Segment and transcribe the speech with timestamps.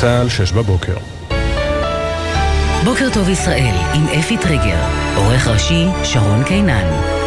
[0.00, 0.96] צה"ל, שש בבוקר.
[2.84, 4.78] בוקר טוב ישראל, עם אפי טריגר,
[5.16, 7.17] עורך ראשי שרון קינן.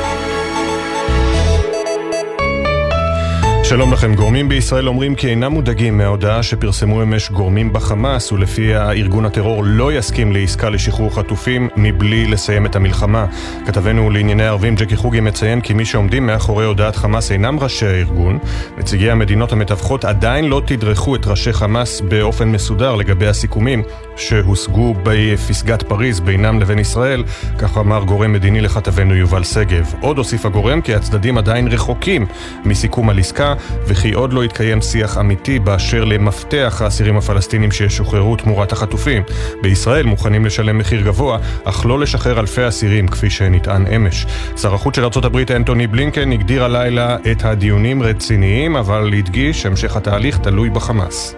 [3.71, 4.15] שלום לכם.
[4.15, 9.93] גורמים בישראל אומרים כי אינם מודאגים מההודעה שפרסמו אמש גורמים בחמאס, ולפיה ארגון הטרור לא
[9.93, 13.25] יסכים לעסקה לשחרור חטופים מבלי לסיים את המלחמה.
[13.65, 18.39] כתבנו לענייני ערבים ג'קי חוגי מציין כי מי שעומדים מאחורי הודעת חמאס אינם ראשי הארגון.
[18.77, 23.83] נציגי המדינות המתווכות עדיין לא תדרכו את ראשי חמאס באופן מסודר לגבי הסיכומים
[24.15, 27.23] שהושגו בפסגת פריז בינם לבין ישראל,
[27.59, 29.93] כך אמר גורם מדיני לכתבנו יובל שגב.
[30.01, 32.25] עוד הוסיף הגורם כי הצדדים עדיין רחוקים
[32.65, 33.53] מסיכום על עסקה,
[33.85, 39.23] וכי עוד לא התקיים שיח אמיתי באשר למפתח האסירים הפלסטינים שישוחררו תמורת החטופים.
[39.61, 44.25] בישראל מוכנים לשלם מחיר גבוה, אך לא לשחרר אלפי אסירים כפי שנטען אמש.
[44.57, 49.95] שר החוץ של ארצות הברית אנטוני בלינקן הגדיר הלילה את הדיונים רציניים, אבל הדגיש שהמשך
[49.95, 51.35] התהליך תלוי בחמאס.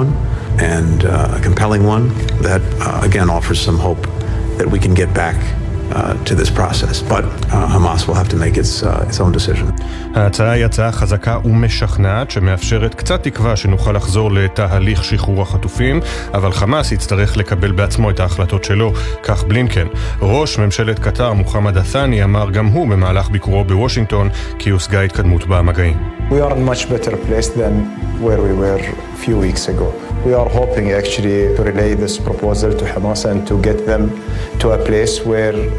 [0.00, 0.12] One
[0.58, 2.08] and uh, a compelling one
[2.42, 4.06] that uh, again offers some hope
[4.58, 5.69] that we can get back uh,
[6.24, 7.02] to this process.
[7.02, 9.66] But uh, Hamas will have to make its, uh, its own decision.
[10.14, 16.00] ההצעה היא הצעה חזקה ומשכנעת שמאפשרת קצת תקווה שנוכל לחזור לתהליך שחרור החטופים,
[16.34, 19.86] אבל חמאס יצטרך לקבל בעצמו את ההחלטות שלו, כך בלינקן.
[20.22, 25.96] ראש ממשלת קטר מוחמד א-ת'אני אמר גם הוא במהלך ביקורו בוושינגטון כי הושגה התקדמות במגעים.
[26.30, 27.72] We are in much better place than
[28.20, 29.88] where we were a few weeks ago.
[30.26, 34.02] We are hoping actually to relay this proposal to Hamas and to get them
[34.62, 35.70] to a place where uh,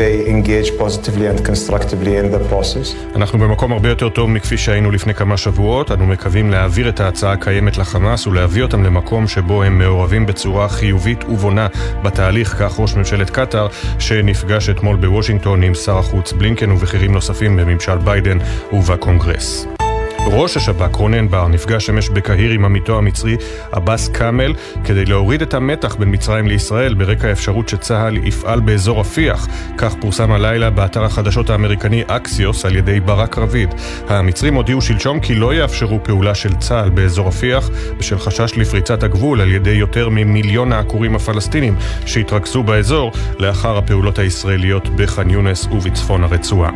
[0.00, 2.94] they engage positively and constructively in the process.
[3.16, 5.90] אנחנו במקום הרבה יותר טוב מכפי שהיינו לפני כמה שבועות.
[5.90, 11.24] אנו מקווים להעביר את ההצעה הקיימת לחמאס ולהביא אותם למקום שבו הם מעורבים בצורה חיובית
[11.24, 11.66] ובונה
[12.02, 13.66] בתהליך, כך ראש ממשלת קטאר,
[13.98, 18.38] שנפגש אתמול בוושינגטון עם שר החוץ בלינקן ובכירים נוספים בממשל ביידן
[18.72, 19.66] ובקונגרס.
[20.26, 23.36] ראש השב"כ רונן בר נפגש אמש בקהיר עם עמיתו המצרי
[23.72, 24.54] עבאס כאמל
[24.84, 29.48] כדי להוריד את המתח בין מצרים לישראל ברקע האפשרות שצה"ל יפעל באזור רפיח.
[29.78, 33.74] כך פורסם הלילה באתר החדשות האמריקני אקסיוס על ידי ברק רביד.
[34.08, 39.40] המצרים הודיעו שלשום כי לא יאפשרו פעולה של צה"ל באזור רפיח בשל חשש לפריצת הגבול
[39.40, 41.76] על ידי יותר ממיליון העקורים הפלסטינים
[42.06, 46.70] שהתרכזו באזור לאחר הפעולות הישראליות בח'אן יונס ובצפון הרצועה.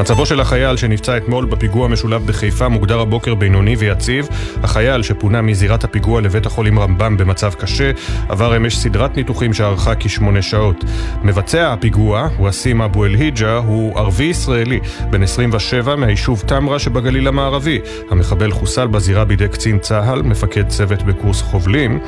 [0.00, 4.28] מצבו של החייל שנפצע אתמול בפיגוע המשולב בחיפה מוגדר הבוקר בינוני ויציב.
[4.62, 7.90] החייל שפונה מזירת הפיגוע לבית החולים רמב"ם במצב קשה
[8.28, 10.84] עבר אמש סדרת ניתוחים שארכה כשמונה שעות.
[11.22, 17.78] מבצע הפיגוע, ווסים אבו אל-היג'ה, הוא ערבי ישראלי, בן 27 מהיישוב תמרה שבגליל המערבי.
[18.10, 22.00] המחבל חוסל בזירה בידי קצין צה"ל, מפקד צוות בקורס חובלים,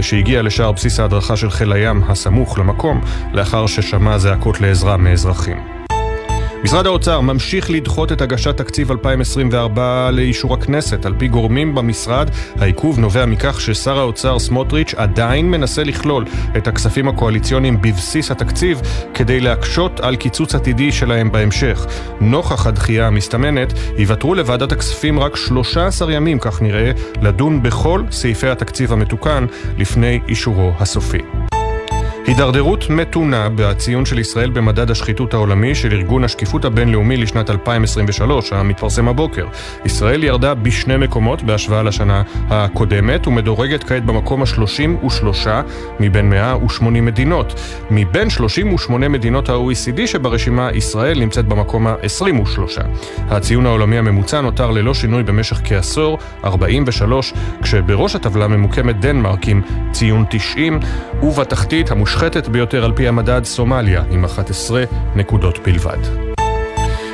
[0.00, 3.00] שהגיע לשער בסיס ההדרכה של חיל הים הסמוך למקום,
[3.32, 5.77] לאחר ששמע זעקות לעזרה מאזרחים.
[6.64, 11.06] משרד האוצר ממשיך לדחות את הגשת תקציב 2024 לאישור הכנסת.
[11.06, 16.24] על פי גורמים במשרד, העיכוב נובע מכך ששר האוצר סמוטריץ' עדיין מנסה לכלול
[16.56, 18.80] את הכספים הקואליציוניים בבסיס התקציב
[19.14, 21.86] כדי להקשות על קיצוץ עתידי שלהם בהמשך.
[22.20, 26.90] נוכח הדחייה המסתמנת, ייוותרו לוועדת הכספים רק 13 ימים, כך נראה,
[27.22, 29.46] לדון בכל סעיפי התקציב המתוקן
[29.78, 31.57] לפני אישורו הסופי.
[32.28, 39.08] הידרדרות מתונה בציון של ישראל במדד השחיתות העולמי של ארגון השקיפות הבינלאומי לשנת 2023, המתפרסם
[39.08, 39.46] הבוקר.
[39.84, 45.48] ישראל ירדה בשני מקומות בהשוואה לשנה הקודמת ומדורגת כעת במקום ה-33
[46.00, 47.60] מבין 180 מדינות.
[47.90, 52.60] מבין 38 מדינות ה-OECD שברשימה, ישראל נמצאת במקום ה-23.
[53.28, 59.62] הציון העולמי הממוצע נותר ללא שינוי במשך כעשור, 43, כשבראש הטבלה ממוקמת דנמרק עם
[59.92, 60.80] ציון 90,
[61.22, 64.84] ובתחתית המושחתת המושחתת ביותר על פי המדד סומליה, עם 11
[65.16, 66.27] נקודות בלבד.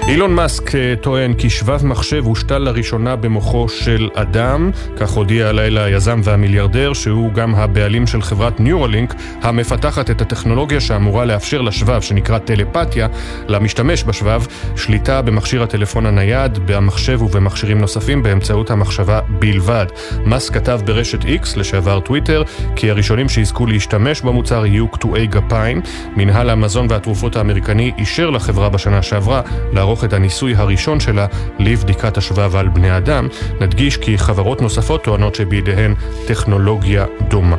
[0.09, 5.85] אילון מאסק אה, טוען כי שבב מחשב הושתל לראשונה במוחו של אדם, כך הודיע הלילה
[5.85, 12.39] היזם והמיליארדר, שהוא גם הבעלים של חברת ניורלינק, המפתחת את הטכנולוגיה שאמורה לאפשר לשבב, שנקרא
[12.39, 13.09] טלפתיה,
[13.49, 14.47] למשתמש בשבב,
[14.77, 19.87] שליטה במכשיר הטלפון הנייד, במחשב ובמכשירים נוספים באמצעות המחשבה בלבד.
[20.27, 22.43] מאסק כתב ברשת X, לשעבר טוויטר,
[22.77, 25.81] כי הראשונים שיזכו להשתמש במוצר יהיו קטועי גפיים.
[26.17, 29.43] מנהל המזון והתרופות האמריקני אישר לחברה בשנה שעברה
[29.73, 31.27] לערוך לערוך את הניסוי הראשון שלה
[31.59, 33.29] לבדיקת השבב על בני אדם.
[33.61, 35.95] נדגיש כי חברות נוספות טוענות שבידיהן
[36.27, 37.57] טכנולוגיה דומה.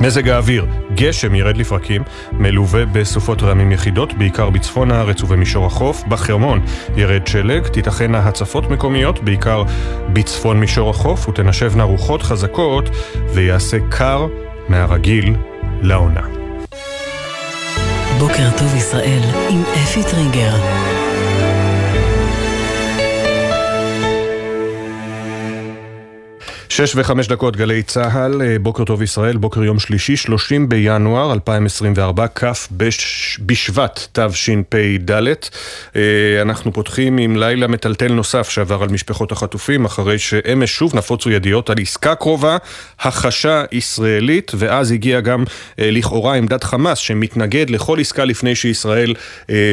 [0.00, 2.02] מזג האוויר, גשם ירד לפרקים,
[2.32, 6.02] מלווה בסופות רעמים יחידות, בעיקר בצפון הארץ ובמישור החוף.
[6.08, 6.60] בחרמון
[6.96, 9.62] ירד שלג, תיתכנה הצפות מקומיות, בעיקר
[10.12, 12.90] בצפון מישור החוף, ותנשבנה רוחות חזקות,
[13.34, 14.26] ויעשה קר
[14.68, 15.34] מהרגיל
[15.82, 16.22] לעונה.
[18.18, 19.20] בוקר טוב ישראל
[19.50, 20.97] עם אפי טריגר.
[26.68, 32.26] שש וחמש דקות גלי צה"ל, אה, בוקר טוב ישראל, בוקר יום שלישי, 30 בינואר 2024,
[32.34, 32.44] כ'
[33.40, 35.10] בשבט תשפ"ד.
[35.96, 36.02] אה,
[36.42, 41.70] אנחנו פותחים עם לילה מטלטל נוסף שעבר על משפחות החטופים, אחרי שאמש שוב נפוצו ידיעות
[41.70, 42.56] על עסקה קרובה,
[43.00, 45.44] החשה ישראלית, ואז הגיעה גם
[45.78, 49.14] אה, לכאורה עמדת חמאס שמתנגד לכל עסקה לפני שישראל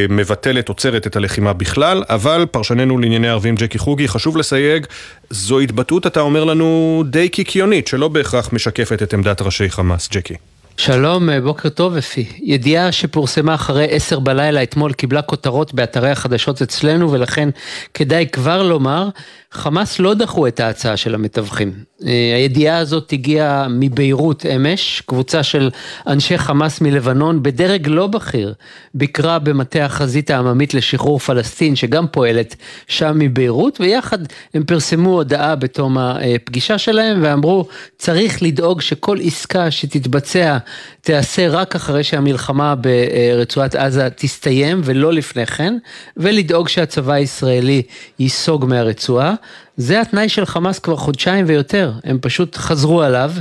[0.09, 4.86] מבטלת, עוצרת את הלחימה בכלל, אבל פרשננו לענייני ערבים ג'קי חוגי, חשוב לסייג,
[5.30, 10.10] זו התבטאות, אתה אומר לנו, די קיקיונית, שלא בהכרח משקפת את עמדת ראשי חמאס.
[10.12, 10.36] ג'קי.
[10.78, 12.26] שלום, אה, בוקר טוב אפי.
[12.44, 17.50] ידיעה שפורסמה אחרי עשר בלילה אתמול קיבלה כותרות באתרי החדשות אצלנו ולכן
[17.94, 19.10] כדאי כבר לומר
[19.56, 21.74] חמאס לא דחו את ההצעה של המתווכים.
[22.06, 25.69] אה, הידיעה הזאת הגיעה מביירות אמש, קבוצה של
[26.07, 28.54] אנשי חמאס מלבנון בדרג לא בכיר,
[28.94, 32.56] ביקרה במטה החזית העממית לשחרור פלסטין שגם פועלת
[32.88, 34.19] שם מביירות, ויחד
[34.54, 37.68] הם פרסמו הודעה בתום הפגישה שלהם ואמרו
[37.98, 40.57] צריך לדאוג שכל עסקה שתתבצע
[41.06, 45.78] תיעשה רק אחרי שהמלחמה ברצועת עזה תסתיים ולא לפני כן,
[46.18, 47.81] ולדאוג שהצבא הישראלי
[48.19, 49.34] ייסוג מהרצועה.
[49.78, 53.31] זה התנאי של חמאס כבר חודשיים ויותר, הם פשוט חזרו עליו,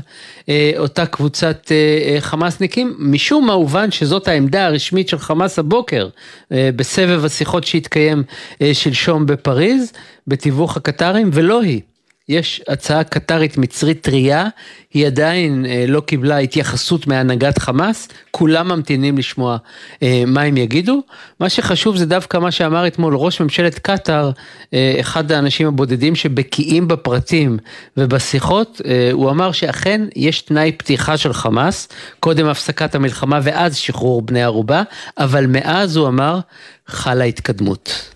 [0.49, 6.09] אה, אותה קבוצת אה, אה, חמאסניקים, משום מה הובן שזאת העמדה הרשמית של חמאס הבוקר,
[6.51, 8.23] בסבב השיחות שהתקיים
[8.73, 9.93] שלשום בפריז,
[10.27, 11.81] בתיווך הקטרים, ולא היא.
[12.29, 14.49] יש הצעה קטרית מצרית טרייה,
[14.95, 19.57] היא עדיין אה, לא קיבלה התייחסות מהנהגת חמאס, כולם ממתינים לשמוע
[20.03, 21.03] אה, מה הם יגידו.
[21.41, 24.31] מה שחשוב זה דווקא מה שאמר אתמול ראש ממשלת קטאר,
[24.75, 27.59] אה, אחד האנשים הבודדים שבקיאים בפרטים
[27.97, 31.89] ובשיחות, אה, הוא אמר שאכן יש תנאי פתיחה של חמאס,
[32.21, 34.83] קודם הפסקת המלחמה ואז שחרור בני ערובה,
[35.19, 36.41] אבל מאז הוא אמר
[36.87, 38.14] חלה התקדמות.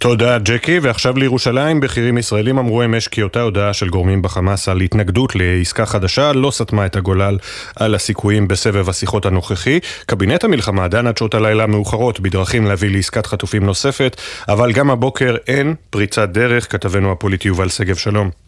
[0.00, 4.80] תודה ג'קי, ועכשיו לירושלים, בכירים ישראלים אמרו אמש כי אותה הודעה של גורמים בחמאס על
[4.80, 7.38] התנגדות לעסקה חדשה לא סתמה את הגולל
[7.76, 9.80] על הסיכויים בסבב השיחות הנוכחי.
[10.06, 14.16] קבינט המלחמה דן עד שעות הלילה המאוחרות בדרכים להביא לעסקת חטופים נוספת,
[14.48, 18.47] אבל גם הבוקר אין פריצת דרך, כתבנו הפוליטי יובל שגב שלום.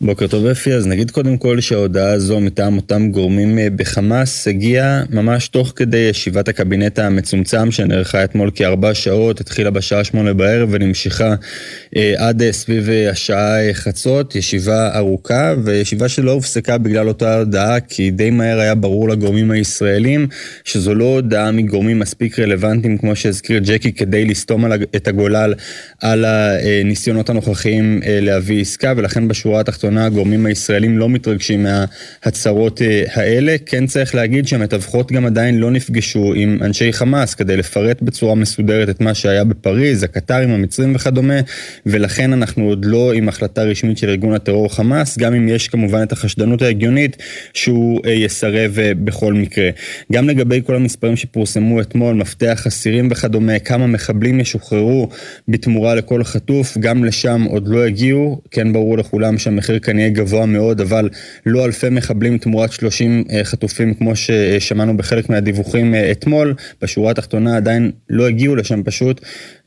[0.00, 5.02] בוקר טוב אפי, אז נגיד קודם כל שההודעה הזו מטעם אותם גורמים אה, בחמאס הגיעה
[5.10, 11.34] ממש תוך כדי ישיבת הקבינט המצומצם שנערכה אתמול כארבע שעות, התחילה בשעה שמונה בערב ונמשכה
[11.96, 17.80] אה, עד אה, סביב אה, השעה חצות, ישיבה ארוכה וישיבה שלא הופסקה בגלל אותה הודעה
[17.80, 20.26] כי די מהר היה ברור לגורמים הישראלים
[20.64, 25.54] שזו לא הודעה מגורמים מספיק רלוונטיים כמו שהזכיר ג'קי כדי לסתום את הגולל
[26.00, 28.92] על הניסיונות הנוכחיים להביא עסקה.
[28.96, 33.56] ולכן בשורה התחתונה התחתונה הגורמים הישראלים לא מתרגשים מההצהרות אה, האלה.
[33.66, 38.88] כן צריך להגיד שהמתווכות גם עדיין לא נפגשו עם אנשי חמאס כדי לפרט בצורה מסודרת
[38.88, 41.34] את מה שהיה בפריז, הקטרים, המצרים וכדומה,
[41.86, 46.02] ולכן אנחנו עוד לא עם החלטה רשמית של ארגון הטרור חמאס, גם אם יש כמובן
[46.02, 47.16] את החשדנות ההגיונית
[47.54, 49.70] שהוא אה, יסרב אה, בכל מקרה.
[50.12, 55.08] גם לגבי כל המספרים שפורסמו אתמול, מפתח אסירים וכדומה, כמה מחבלים ישוחררו
[55.48, 60.10] בתמורה לכל חטוף, גם לשם עוד לא הגיעו, כן ברור לכולם שהמחיר המחיר כאן יהיה
[60.10, 61.08] גבוה מאוד, אבל
[61.46, 66.54] לא אלפי מחבלים תמורת 30 אה, חטופים כמו ששמענו בחלק מהדיווחים אה, אתמול.
[66.82, 69.20] בשורה התחתונה עדיין לא הגיעו לשם פשוט.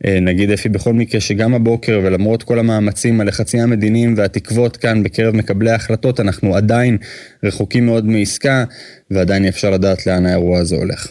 [0.05, 5.35] אה, נגיד אפי בכל מקרה שגם הבוקר ולמרות כל המאמצים, הלחצים המדיניים והתקוות כאן בקרב
[5.35, 6.97] מקבלי ההחלטות, אנחנו עדיין
[7.43, 8.63] רחוקים מאוד מעסקה
[9.11, 11.07] ועדיין אפשר לדעת לאן האירוע הזה הולך.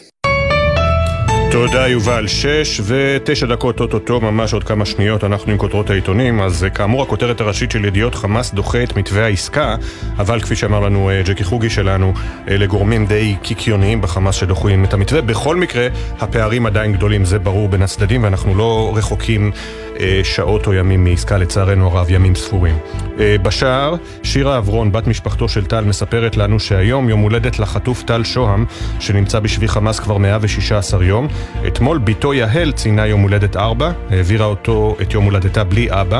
[1.51, 6.63] תודה יובל, שש ותשע דקות אוטוטו, ממש עוד כמה שניות, אנחנו עם כותרות העיתונים, אז
[6.63, 9.75] אה, כאמור הכותרת הראשית של ידיעות חמאס דוחה את מתווה העסקה,
[10.17, 12.13] אבל כפי שאמר לנו אה, ג'קי חוגי שלנו,
[12.47, 15.21] אלה גורמים די קיקיוניים בחמאס שדוחים את המתווה.
[15.21, 15.87] בכל מקרה,
[16.19, 19.88] הפערים עדיין גדולים, זה ברור בין הצדדים, ואנחנו לא רחוקים אה,
[20.23, 22.77] שעות או ימים מעסקה, לצערנו הרב, ימים ספורים.
[23.19, 28.23] אה, בשער, שירה אברון, בת משפחתו של טל, מספרת לנו שהיום יום הולדת לחטוף טל
[28.23, 28.65] שוהם,
[28.99, 31.27] שנמצא בשבי חמאס כבר 116 יום.
[31.67, 36.19] אתמול בתו יהל ציינה יום הולדת 4, העבירה אותו את יום הולדתה בלי אבא.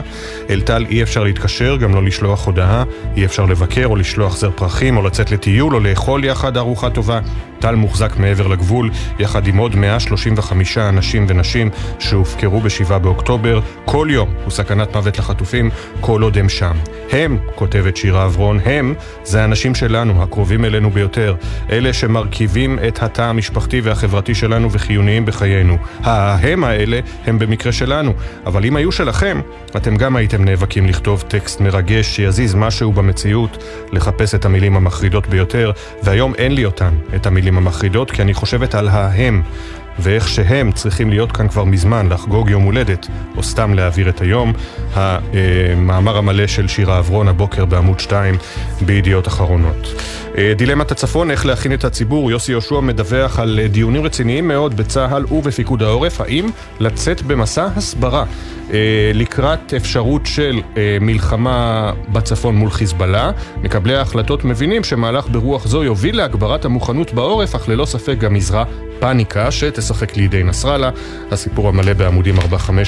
[0.50, 2.84] אל טל אי אפשר להתקשר, גם לא לשלוח הודעה,
[3.16, 7.20] אי אפשר לבקר או לשלוח זר פרחים או לצאת לטיול או לאכול יחד ארוחה טובה.
[7.60, 11.70] טל מוחזק מעבר לגבול, יחד עם עוד 135 אנשים ונשים
[12.00, 13.60] שהופקרו ב-7 באוקטובר.
[13.86, 15.70] כל יום הוא סכנת מוות לחטופים,
[16.02, 16.74] כל עוד הם שם.
[17.12, 21.36] הם, כותבת שירה אברון, הם, זה האנשים שלנו, הקרובים אלינו ביותר.
[21.72, 25.78] אלה שמרכיבים את התא המשפחתי והחברתי שלנו וחיוניים בחיינו.
[26.04, 28.14] ההם האלה הם במקרה שלנו,
[28.46, 29.42] אבל אם היו שלכם,
[29.76, 35.72] אתם גם הייתם נאבקים לכתוב טקסט מרגש שיזיז משהו במציאות, לחפש את המילים המחרידות ביותר,
[36.04, 39.42] והיום אין לי אותן, את המילים המחרידות, כי אני חושבת על ההם.
[40.00, 44.54] ואיך שהם צריכים להיות כאן כבר מזמן, לחגוג יום הולדת, או סתם להעביר את היום.
[44.94, 48.36] המאמר המלא של שירה עברון הבוקר בעמוד 2
[48.82, 49.94] בידיעות אחרונות.
[50.38, 55.26] אה, דילמת הצפון, איך להכין את הציבור, יוסי יהושע מדווח על דיונים רציניים מאוד בצה"ל
[55.32, 58.26] ובפיקוד העורף, האם לצאת במסע הסברה
[58.74, 63.32] אה, לקראת אפשרות של אה, מלחמה בצפון מול חיזבאללה.
[63.64, 68.64] מקבלי ההחלטות מבינים שמהלך ברוח זו יוביל להגברת המוכנות בעורף, אך ללא ספק גם יזרע
[69.00, 70.90] פאניקה שתשחק לידי נסראללה.
[71.32, 72.42] הסיפור המלא בעמודים 4-5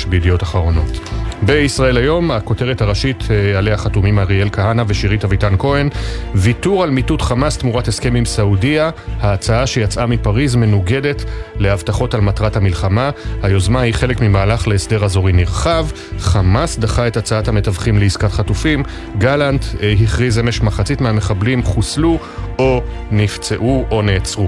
[0.09, 0.99] בידיעות אחרונות.
[1.41, 5.89] בישראל היום, הכותרת הראשית אה, עליה חתומים אריאל כהנא ושירית אביטן כהן,
[6.35, 11.23] ויתור על מיטוט חמאס תמורת הסכם עם סעודיה, ההצעה שיצאה מפריז מנוגדת
[11.59, 13.09] להבטחות על מטרת המלחמה.
[13.43, 15.87] היוזמה היא חלק ממהלך להסדר אזורי נרחב.
[16.19, 18.83] חמאס דחה את הצעת המתווכים לעסקת חטופים.
[19.17, 22.19] גלנט אה, הכריז אמש מחצית מהמחבלים חוסלו
[22.59, 24.47] או נפצעו או נעצרו.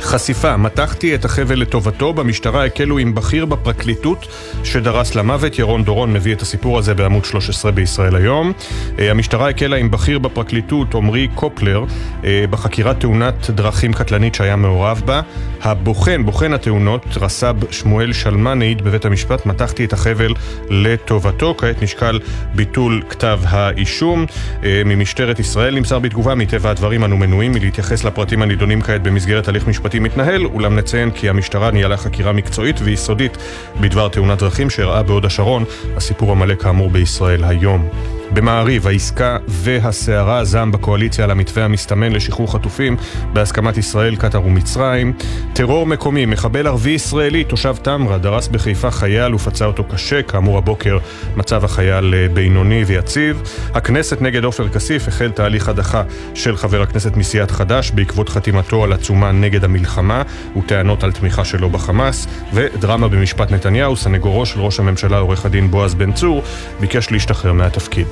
[0.00, 4.26] חשיפה, מתחתי את החבל לטובתו, במשטרה הקלו עם בכיר בפרקליטות
[4.64, 5.58] שדרס למוות.
[5.58, 8.52] ירון דורון מביא את הסיפור הזה בעמוד 13 בישראל היום.
[8.98, 11.84] אה, המשטרה הקלה עם בכיר בפרקליטות, עמרי קופלר,
[12.24, 15.20] אה, בחקירת תאונת דרכים קטלנית שהיה מעורב בה.
[15.62, 20.34] הבוחן, בוחן התאונות, רס"ב שמואל שלמן, העיד בבית המשפט, מתחתי את החבל
[20.70, 21.54] לטובתו.
[21.58, 22.20] כעת נשקל
[22.54, 24.26] ביטול כתב האישום.
[24.64, 29.68] אה, ממשטרת ישראל נמסר בתגובה, מטבע הדברים אנו מנועים מלהתייחס לפרטים הנידונים כעת במסגרת הליך
[29.68, 33.36] משפטי המשפטי מתנהל, אולם נציין כי המשטרה ניהלה חקירה מקצועית ויסודית
[33.80, 35.64] בדבר תאונת דרכים שאירעה בהוד השרון,
[35.96, 37.88] הסיפור המלא כאמור בישראל היום.
[38.32, 42.96] במעריב, העסקה והסערה הזעם בקואליציה על המתווה המסתמן לשחרור חטופים
[43.32, 45.12] בהסכמת ישראל, קטאר ומצרים.
[45.52, 50.98] טרור מקומי, מחבל ערבי ישראלי, תושב תמרה, דרס בחיפה חייל ופצע אותו קשה, כאמור הבוקר
[51.36, 53.42] מצב החייל אה, בינוני ויציב.
[53.74, 56.02] הכנסת נגד עופר כסיף החל תהליך הדחה
[56.34, 60.22] של חבר הכנסת מסיעת חד"ש בעקבות חתימתו על עצומה נגד המלחמה
[60.56, 62.26] וטענות על תמיכה שלו בחמאס.
[62.54, 66.42] ודרמה במשפט נתניהו, סנגורו של ראש הממשלה עורך הדין בועז בן צור,
[66.80, 68.06] ביקש להשתחרר מהתפקיד.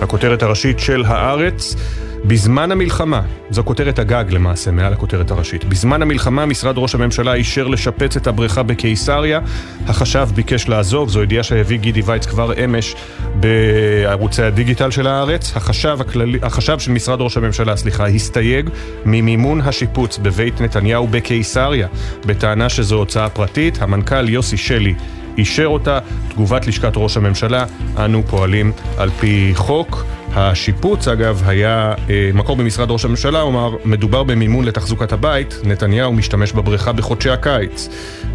[0.00, 1.76] הכותרת הראשית של הארץ
[2.26, 5.64] בזמן המלחמה, זו כותרת הגג למעשה, מעל הכותרת הראשית.
[5.64, 9.40] בזמן המלחמה משרד ראש הממשלה אישר לשפץ את הבריכה בקיסריה.
[9.86, 12.94] החשב ביקש לעזוב, זו ידיעה שהביא גידי וייץ כבר אמש
[13.34, 15.52] בערוצי הדיגיטל של הארץ.
[15.56, 18.70] החשב, הכללי, החשב של משרד ראש הממשלה, סליחה, הסתייג
[19.04, 21.88] ממימון השיפוץ בבית נתניהו בקיסריה,
[22.26, 23.82] בטענה שזו הוצאה פרטית.
[23.82, 24.94] המנכ"ל יוסי שלי
[25.38, 25.98] אישר אותה.
[26.28, 27.64] תגובת לשכת ראש הממשלה,
[27.98, 30.04] אנו פועלים על פי חוק.
[30.36, 36.52] השיפוץ, אגב, היה אה, מקור במשרד ראש הממשלה, אמר, מדובר במימון לתחזוקת הבית, נתניהו משתמש
[36.52, 37.88] בבריכה בחודשי הקיץ.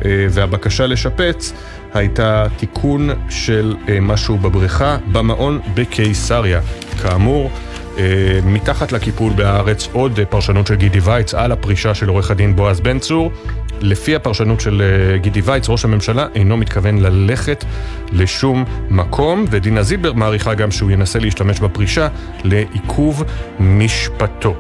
[0.06, 1.53] אה, והבקשה לשפץ
[1.94, 6.62] הייתה תיקון של אה, משהו בבריכה במעון בקיסריה.
[7.01, 7.51] כאמור,
[7.98, 12.79] אה, מתחת לקיפול בהארץ עוד פרשנות של גידי וייץ על הפרישה של עורך הדין בועז
[12.79, 13.32] בן צור.
[13.81, 17.65] לפי הפרשנות של אה, גידי וייץ, ראש הממשלה אינו מתכוון ללכת
[18.12, 22.07] לשום מקום, ודינה זילבר מעריכה גם שהוא ינסה להשתמש בפרישה
[22.43, 23.24] לעיכוב
[23.59, 24.55] משפטו.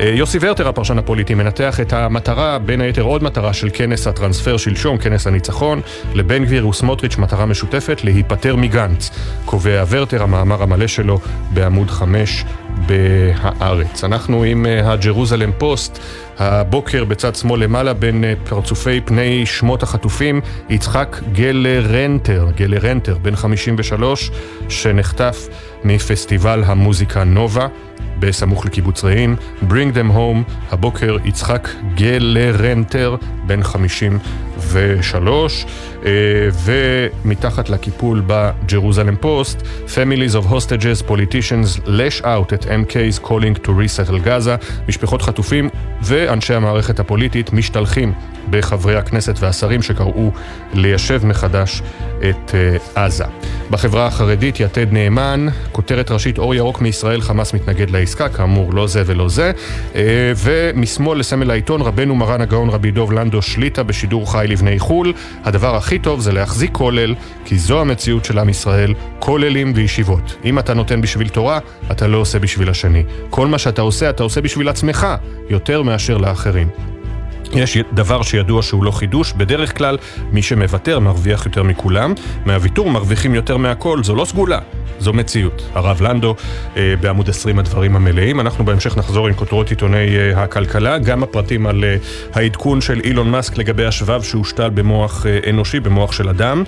[0.00, 4.56] אה, יוסי ורטר, הפרשן הפוליטי, מנתח את המטרה, בין היתר עוד מטרה של כנס הטרנספר
[4.56, 5.80] שלשום, כנס הניצחון,
[6.14, 9.10] לבן גביר וסמוטריץ' מטרה משותפת, להיפטר מגנץ.
[9.44, 12.44] קובע ורטר, המאמר המלא שלו בעמוד 5
[12.86, 14.04] בהארץ.
[14.04, 15.98] אנחנו עם אה, הג'רוזלם פוסט.
[16.38, 24.30] הבוקר בצד שמאל למעלה בין אה, פרצופי פני שמות החטופים יצחק גלרנטר, גלרנטר, בן 53,
[24.68, 25.48] שנחטף
[25.84, 27.66] מפסטיבל המוזיקה נובה.
[28.18, 29.36] בסמוך לקיבוץ רעים,
[29.68, 34.22] Bring them home, הבוקר יצחק גלרנטר, בן 53,
[36.06, 36.10] אה,
[36.64, 44.26] ומתחת לקיפול בג'רוזלם פוסט, Families of hostages, politicians lash out at MK's calling to resettle
[44.26, 45.68] Gaza, משפחות חטופים
[46.02, 48.12] ואנשי המערכת הפוליטית משתלחים
[48.50, 50.30] בחברי הכנסת והשרים שקראו
[50.74, 51.82] ליישב מחדש
[52.18, 53.24] את אה, עזה.
[53.70, 59.02] בחברה החרדית יתד נאמן, כותרת ראשית אור ירוק מישראל, חמאס מתנגד לעסקה, כאמור לא זה
[59.06, 59.52] ולא זה.
[59.94, 65.12] אה, ומשמאל לסמל העיתון, רבנו מרן הגאון רבי דוב לנדו שליטה בשידור חי לבני חו"ל.
[65.44, 70.36] הדבר הכי טוב זה להחזיק כולל, כי זו המציאות של עם ישראל, כוללים וישיבות.
[70.44, 71.58] אם אתה נותן בשביל תורה,
[71.90, 73.02] אתה לא עושה בשביל השני.
[73.30, 75.06] כל מה שאתה עושה, אתה עושה בשביל עצמך,
[75.50, 76.93] יותר מאשר לאחרים.
[77.52, 79.98] יש דבר שידוע שהוא לא חידוש, בדרך כלל
[80.32, 82.14] מי שמוותר מרוויח יותר מכולם,
[82.46, 84.58] מהוויתור מרוויחים יותר מהכל, זו לא סגולה,
[84.98, 85.70] זו מציאות.
[85.74, 86.34] הרב לנדו
[86.76, 91.66] אה, בעמוד 20 הדברים המלאים, אנחנו בהמשך נחזור עם כותרות עיתוני אה, הכלכלה, גם הפרטים
[91.66, 91.96] על אה,
[92.34, 96.64] העדכון של אילון מאסק לגבי השבב שהושתל במוח אנושי, במוח של אדם,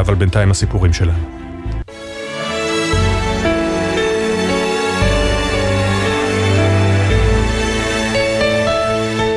[0.00, 1.43] אבל בינתיים הסיפורים שלנו.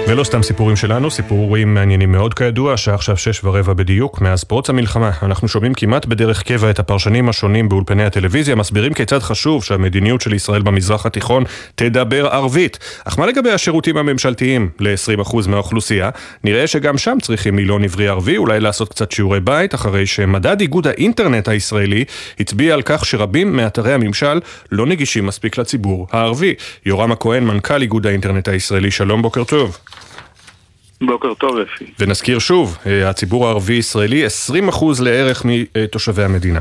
[0.08, 4.70] ולא סתם סיפורים שלנו, סיפורים מעניינים מאוד כידוע, השעה עכשיו שש ורבע בדיוק, מאז פרוץ
[4.70, 5.12] המלחמה.
[5.24, 10.34] אנחנו שומעים כמעט בדרך קבע את הפרשנים השונים באולפני הטלוויזיה, מסבירים כיצד חשוב שהמדיניות של
[10.34, 11.44] ישראל במזרח התיכון
[11.76, 12.80] תדבר ערבית.
[13.06, 16.10] אך מה לגבי השירותים הממשלתיים ל-20% מהאוכלוסייה?
[16.44, 20.88] נראה שגם שם צריכים מילון עברי ערבי, אולי לעשות קצת שיעורי בית, אחרי שמדד איגוד
[20.88, 22.04] האינטרנט הישראלי
[22.40, 24.40] הצביע על כך שרבים מאתרי הממשל
[24.72, 26.54] לא נגישים מספיק לציבור הערבי.
[26.86, 29.78] יורם הכהן, מנכ"ל איגוד האינטרנט הישראלי, שלום, בוקר טוב.
[31.02, 31.86] בוקר טוב, אפי.
[32.00, 36.60] ונזכיר שוב, אה, הציבור הערבי-ישראלי 20% לערך מתושבי המדינה.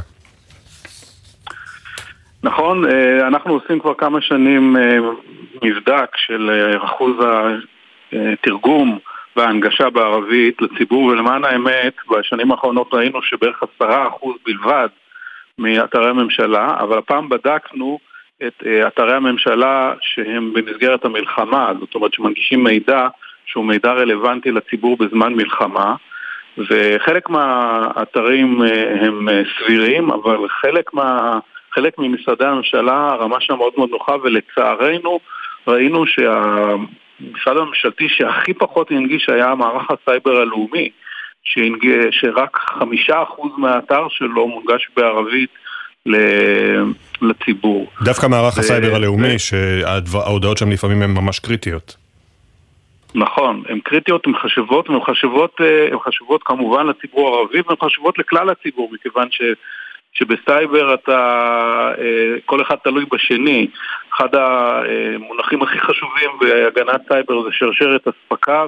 [2.42, 4.98] נכון, אה, אנחנו עושים כבר כמה שנים אה,
[5.62, 6.50] מבדק של
[6.84, 7.16] אחוז
[8.12, 8.98] התרגום
[9.36, 14.88] וההנגשה בערבית לציבור, ולמען האמת, בשנים האחרונות ראינו שבערך עשרה אחוז בלבד
[15.58, 17.98] מאתרי הממשלה, אבל הפעם בדקנו
[18.46, 23.08] את אתרי הממשלה שהם במסגרת המלחמה, זאת אומרת שמנגישים מידע
[23.46, 25.94] שהוא מידע רלוונטי לציבור בזמן מלחמה
[26.58, 31.38] וחלק מהאתרים אה, הם אה, סבירים, אבל חלק, מה,
[31.74, 35.20] חלק ממשרדי הממשלה הרמה שם מאוד מאוד נוחה ולצערנו
[35.68, 40.90] ראינו שהמשרד הממשלתי שהכי פחות הנגיש היה מערך הסייבר הלאומי
[41.44, 41.86] שהנג...
[42.10, 45.50] שרק חמישה אחוז מהאתר שלו מונגש בערבית
[47.22, 47.86] לציבור.
[48.02, 52.05] דווקא מערך הסייבר הלאומי, שההודעות שם לפעמים הן ממש קריטיות.
[53.16, 58.50] נכון, הן קריטיות, הן חשובות, והן חשובות, אה, חשובות כמובן לציבור הערבי והן חשובות לכלל
[58.50, 59.42] הציבור, מכיוון ש,
[60.12, 61.18] שבסייבר אתה,
[61.98, 63.66] אה, כל אחד תלוי בשני.
[64.16, 68.64] אחד המונחים הכי חשובים בהגנת סייבר זה שרשרת אספקה,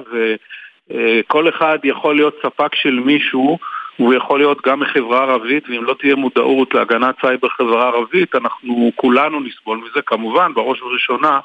[0.89, 3.57] וכל אחד יכול להיות ספק של מישהו,
[3.97, 8.91] הוא יכול להיות גם מחברה ערבית, ואם לא תהיה מודעות להגנת סייבר חברה ערבית, אנחנו
[8.95, 11.39] כולנו נסבול מזה, כמובן, בראש ובראשונה.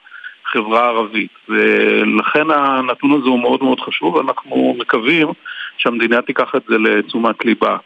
[0.54, 1.30] חברה ערבית.
[1.49, 5.28] ולכן הנתון הזה הוא מאוד מאוד חשוב, ואנחנו מקווים
[5.78, 7.76] שהמדינה תיקח את זה לתשומת ליבה.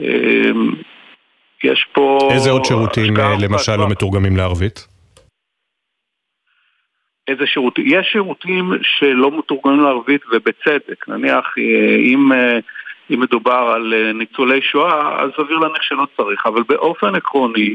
[0.00, 0.74] אמ,
[1.64, 2.28] יש פה...
[2.32, 4.88] איזה עוד שירותים אה, למשל לא מתורגמים לערבית?
[7.28, 7.84] איזה שירותים?
[7.86, 11.08] יש שירותים שלא מתורגמים לערבית ובצדק.
[11.08, 12.58] נניח אה, אם, אה,
[13.10, 16.46] אם מדובר על ניצולי שואה, אז סביר להניח שלא צריך.
[16.46, 17.74] אבל באופן עקרוני,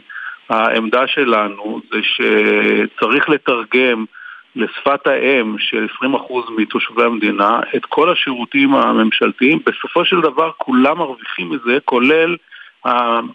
[0.50, 4.06] העמדה שלנו זה שצריך לתרגם
[4.56, 6.06] לשפת האם של 20%
[6.58, 9.60] מתושבי המדינה את כל השירותים הממשלתיים.
[9.66, 12.36] בסופו של דבר כולם מרוויחים מזה, כולל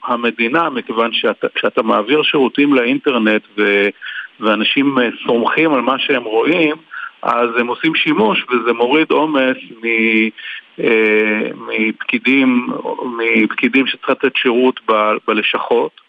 [0.05, 3.89] המדינה, מכיוון שאתה, כשאתה מעביר שירותים לאינטרנט ו,
[4.41, 6.77] ואנשים סומכים על מה שהם רואים,
[7.23, 9.57] אז הם עושים שימוש וזה מוריד עומס
[10.81, 12.69] אה, מפקידים,
[13.19, 14.93] מפקידים שצריך לתת שירות ב,
[15.29, 16.04] בלשכות.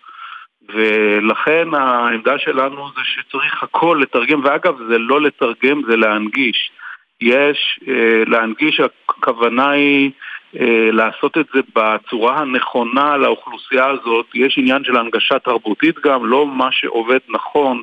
[0.73, 6.71] ולכן העמדה שלנו זה שצריך הכל לתרגם, ואגב זה לא לתרגם, זה להנגיש.
[7.21, 10.11] יש, אה, להנגיש הכוונה היא
[10.59, 14.25] אה, לעשות את זה בצורה הנכונה לאוכלוסייה הזאת.
[14.33, 17.81] יש עניין של הנגשה תרבותית גם, לא מה שעובד נכון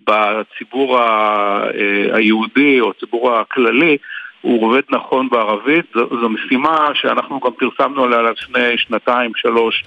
[0.00, 1.70] בציבור אה,
[2.12, 3.96] היהודי או הציבור הכללי,
[4.40, 5.84] הוא עובד נכון בערבית.
[5.94, 9.84] זו, זו משימה שאנחנו גם פרסמנו עליה לפני שנתיים, שלוש.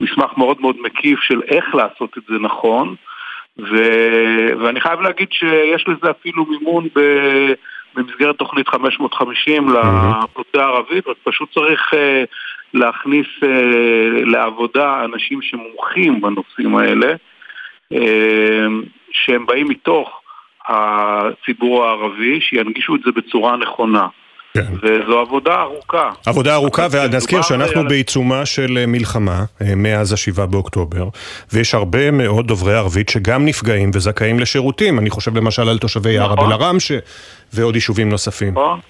[0.00, 2.94] מסמך מאוד מאוד מקיף של איך לעשות את זה נכון
[3.58, 3.76] ו...
[4.60, 7.00] ואני חייב להגיד שיש לזה אפילו מימון ב...
[7.94, 11.96] במסגרת תוכנית 550 לאוכלוסייה הערבית, רק פשוט צריך uh,
[12.74, 13.46] להכניס uh,
[14.24, 17.14] לעבודה אנשים שמומחים בנושאים האלה,
[17.94, 17.96] uh,
[19.12, 20.20] שהם באים מתוך
[20.68, 24.06] הציבור הערבי, שינגישו את זה בצורה נכונה.
[24.56, 24.72] כן.
[24.82, 26.10] וזו עבודה ארוכה.
[26.26, 27.88] עבודה ארוכה, ונזכיר שאנחנו על...
[27.88, 31.08] בעיצומה של אה, מלחמה אה, מאז השבעה באוקטובר,
[31.52, 34.98] ויש הרבה מאוד דוברי ערבית שגם נפגעים וזכאים לשירותים.
[34.98, 36.38] אני חושב למשל על תושבי נכון.
[36.38, 36.92] ערב אל-עראמש
[37.54, 38.52] ועוד יישובים נוספים.
[38.52, 38.80] נכון.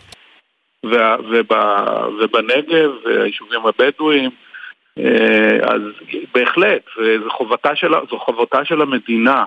[2.21, 4.31] ובנגב, והיישובים הבדואיים.
[4.99, 5.81] אה, אז
[6.35, 6.83] בהחלט,
[7.25, 9.45] זו חובתה של, זו חובתה של המדינה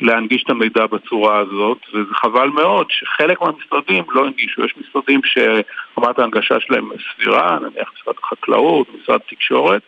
[0.00, 4.64] להנגיש את המידע בצורה הזאת, וזה חבל מאוד שחלק מהמשרדים לא הנגישו.
[4.64, 9.82] יש משרדים שרמת ההנגשה שלהם סבירה, נניח משרד החקלאות, משרד התקשורת,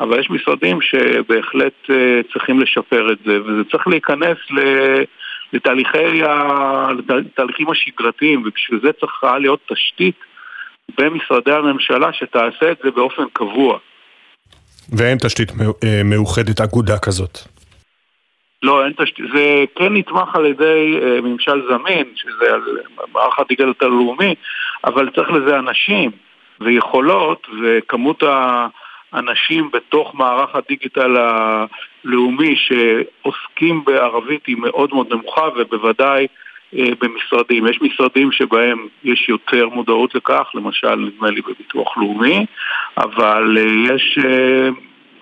[0.00, 4.38] אבל יש משרדים שבהחלט אה, צריכים לשפר את זה, וזה צריך להיכנס
[5.52, 6.88] לתהליכי ה...
[7.08, 10.16] לתהליכים השגרתיים, ובשביל זה צריכה להיות תשתית
[10.98, 13.78] במשרדי הממשלה שתעשה את זה באופן קבוע.
[14.92, 15.52] ואין תשתית
[15.84, 17.57] אה, מאוחדת אגודה כזאת.
[18.62, 19.24] לא, אין תשתית.
[19.34, 22.62] זה כן נתמך על ידי אה, ממשל זמין, שזה על
[23.12, 24.34] מערך הדיגיטל הלאומי,
[24.84, 26.10] אבל צריך לזה אנשים
[26.60, 28.22] ויכולות, וכמות
[29.12, 36.26] האנשים בתוך מערך הדיגיטל הלאומי שעוסקים בערבית היא מאוד מאוד נמוכה, ובוודאי
[36.72, 37.66] במשרדים.
[37.66, 42.46] יש משרדים שבהם יש יותר מודעות לכך, למשל נדמה לי בביטוח לאומי,
[42.98, 44.18] אבל יש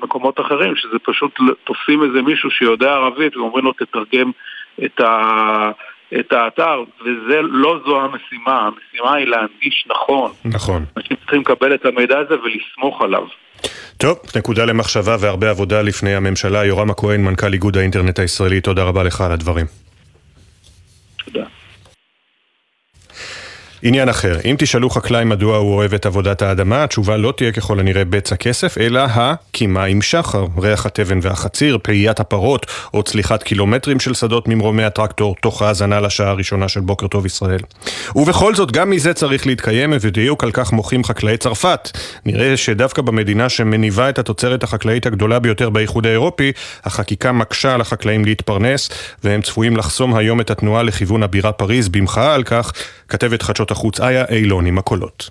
[0.02, 4.30] מקומות אחרים שזה פשוט תופסים איזה מישהו שיודע ערבית ואומרים לו תתרגם
[4.84, 5.70] את ה...
[6.20, 10.32] את האתר, וזה לא זו המשימה, המשימה היא להנגיש נכון.
[10.44, 10.84] נכון.
[10.96, 13.22] אנשים צריכים לקבל את המידע הזה ולסמוך עליו.
[13.96, 16.64] טוב, נקודה למחשבה והרבה עבודה לפני הממשלה.
[16.64, 19.66] יורם הכהן, מנכ"ל איגוד האינטרנט הישראלי, תודה רבה לך על הדברים.
[21.24, 21.46] תודה.
[23.82, 27.80] עניין אחר, אם תשאלו חקלאי מדוע הוא אוהב את עבודת האדמה, התשובה לא תהיה ככל
[27.80, 34.00] הנראה בצע כסף, אלא הקימה עם שחר, ריח התבן והחציר, פעיית הפרות, או צליחת קילומטרים
[34.00, 37.60] של שדות ממרומי הטרקטור, תוך האזנה לשעה הראשונה של בוקר טוב ישראל.
[38.16, 41.98] ובכל זאת, גם מזה צריך להתקיים, ובדיוק על כך מוחים חקלאי צרפת.
[42.26, 46.52] נראה שדווקא במדינה שמניבה את התוצרת החקלאית הגדולה ביותר באיחוד האירופי,
[46.84, 48.90] החקיקה מקשה על החקלאים להתפרנס,
[49.24, 52.72] והם צפויים לחסום היום את התנועה לכיוון הבירה פריז במחאה על כך,
[53.08, 55.30] כתבת חדשות החוץ איה אילון עם הקולות.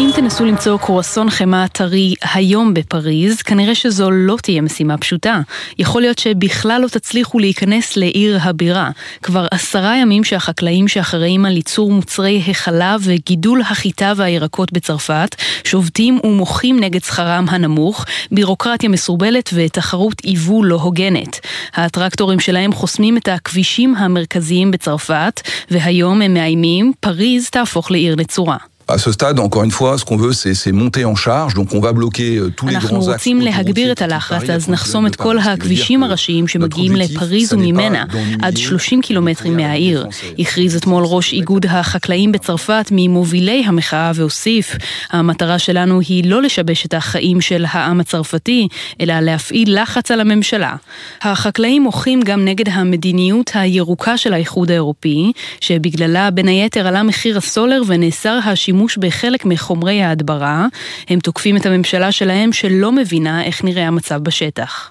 [0.00, 5.40] אם תנסו למצוא קרואסון חמאה טרי היום בפריז, כנראה שזו לא תהיה משימה פשוטה.
[5.78, 8.90] יכול להיות שבכלל לא תצליחו להיכנס לעיר הבירה.
[9.22, 16.80] כבר עשרה ימים שהחקלאים שאחראים על ייצור מוצרי החלב וגידול החיטה והירקות בצרפת, שובתים ומוחים
[16.80, 21.40] נגד שכרם הנמוך, בירוקרטיה מסורבלת ותחרות יבוא לא הוגנת.
[21.74, 28.77] הטרקטורים שלהם חוסמים את הכבישים המרכזיים בצרפת, והיום הם מאיימים, פריז תהפוך לעיר נצורה.
[28.90, 31.80] À ce stade, encore une fois, ce qu'on veut, c'est monter en charge, donc on
[31.80, 32.84] va bloquer tous les grands axes.
[32.84, 38.04] אנחנו רוצים להגביר את הלחץ, אז נחסום את כל הכבישים הראשיים שמגיעים לפריז וממנה,
[38.42, 40.06] עד 30 קילומטרים מהעיר.
[40.38, 44.76] הכריז אתמול ראש איגוד החקלאים בצרפת ממובילי המחאה והוסיף,
[45.10, 48.68] המטרה שלנו היא לא לשבש את החיים של העם הצרפתי,
[49.00, 50.76] אלא להפעיל לחץ על הממשלה.
[51.22, 57.82] החקלאים מוחים גם נגד המדיניות הירוקה של האיחוד האירופי, שבגללה בין היתר עלה מחיר הסולר
[57.86, 60.66] ונאסר השימוש שימוש בחלק מחומרי ההדברה.
[61.08, 64.90] הם תוקפים את הממשלה שלהם שלא מבינה איך נראה המצב בשטח.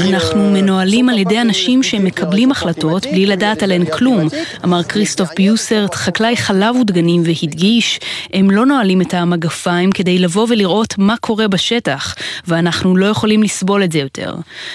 [0.00, 4.28] אנחנו מנוהלים על ידי אנשים שמקבלים החלטות בלי לדעת עליהן כלום,
[4.64, 8.00] אמר כריסטוף ביוסרט, חקלאי חלב ודגנים, והדגיש,
[8.32, 12.14] הם לא נועלים את המגפיים כדי לבוא ולראות מה קורה בשטח,
[12.46, 14.34] ואנחנו לא יכולים לסבול את זה יותר.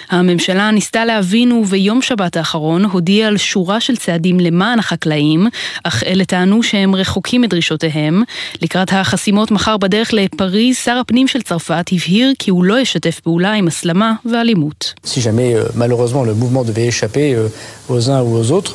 [0.10, 5.48] הממשלה ניסתה להבין וביום שבת האחרון הודיעה על שורה של צעדים למען החקלאים,
[5.84, 8.24] אך אלה טענו שהם רחוקים מדרישותיהם.
[8.62, 13.54] לקראת החסימות מחר בדרך לפריז, שר הפנים של צרפת הבהיר כי הוא לא ישתף פעולה
[13.54, 14.94] עם הסלמה ואלימות.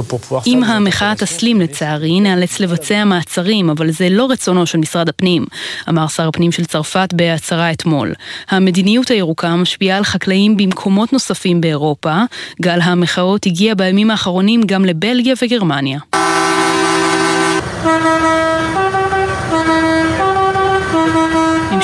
[0.01, 0.43] pour pouvoir...
[0.47, 5.47] אם המחאה תסלים לצערי, נאלץ לבצע מעצרים, אבל זה לא רצונו של משרד הפנים,
[5.89, 8.15] אמר שר הפנים של צרפת בהצהרה אתמול.
[8.51, 12.23] המדיניות הירוקה משפיעה על חקלאים במקומות נוספים באירופה.
[12.63, 15.84] גל המחאות הגיע בימים האחרונים גם לבלגיה וגרמניה.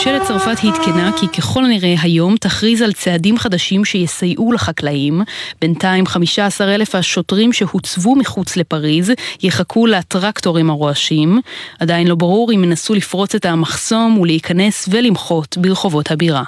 [0.01, 5.23] ממשלת צרפת עדכנה כי ככל הנראה היום תכריז על צעדים חדשים שיסייעו לחקלאים.
[5.61, 11.41] בינתיים 15 אלף השוטרים שהוצבו מחוץ לפריז יחכו לטרקטורים הרועשים.
[11.81, 16.43] עדיין לא ברור אם ינסו לפרוץ את המחסום ולהיכנס ולמחות ברחובות הבירה.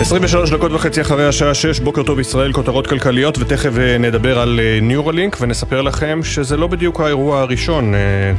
[0.00, 5.36] 23 דקות וחצי אחרי השעה 6, בוקר טוב ישראל, כותרות כלכליות, ותכף נדבר על ניורלינק
[5.40, 7.94] ונספר לכם שזה לא בדיוק האירוע הראשון,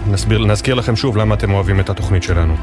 [0.07, 2.55] נסביר, נזכיר לכם שוב למה אתם אוהבים את התוכנית שלנו.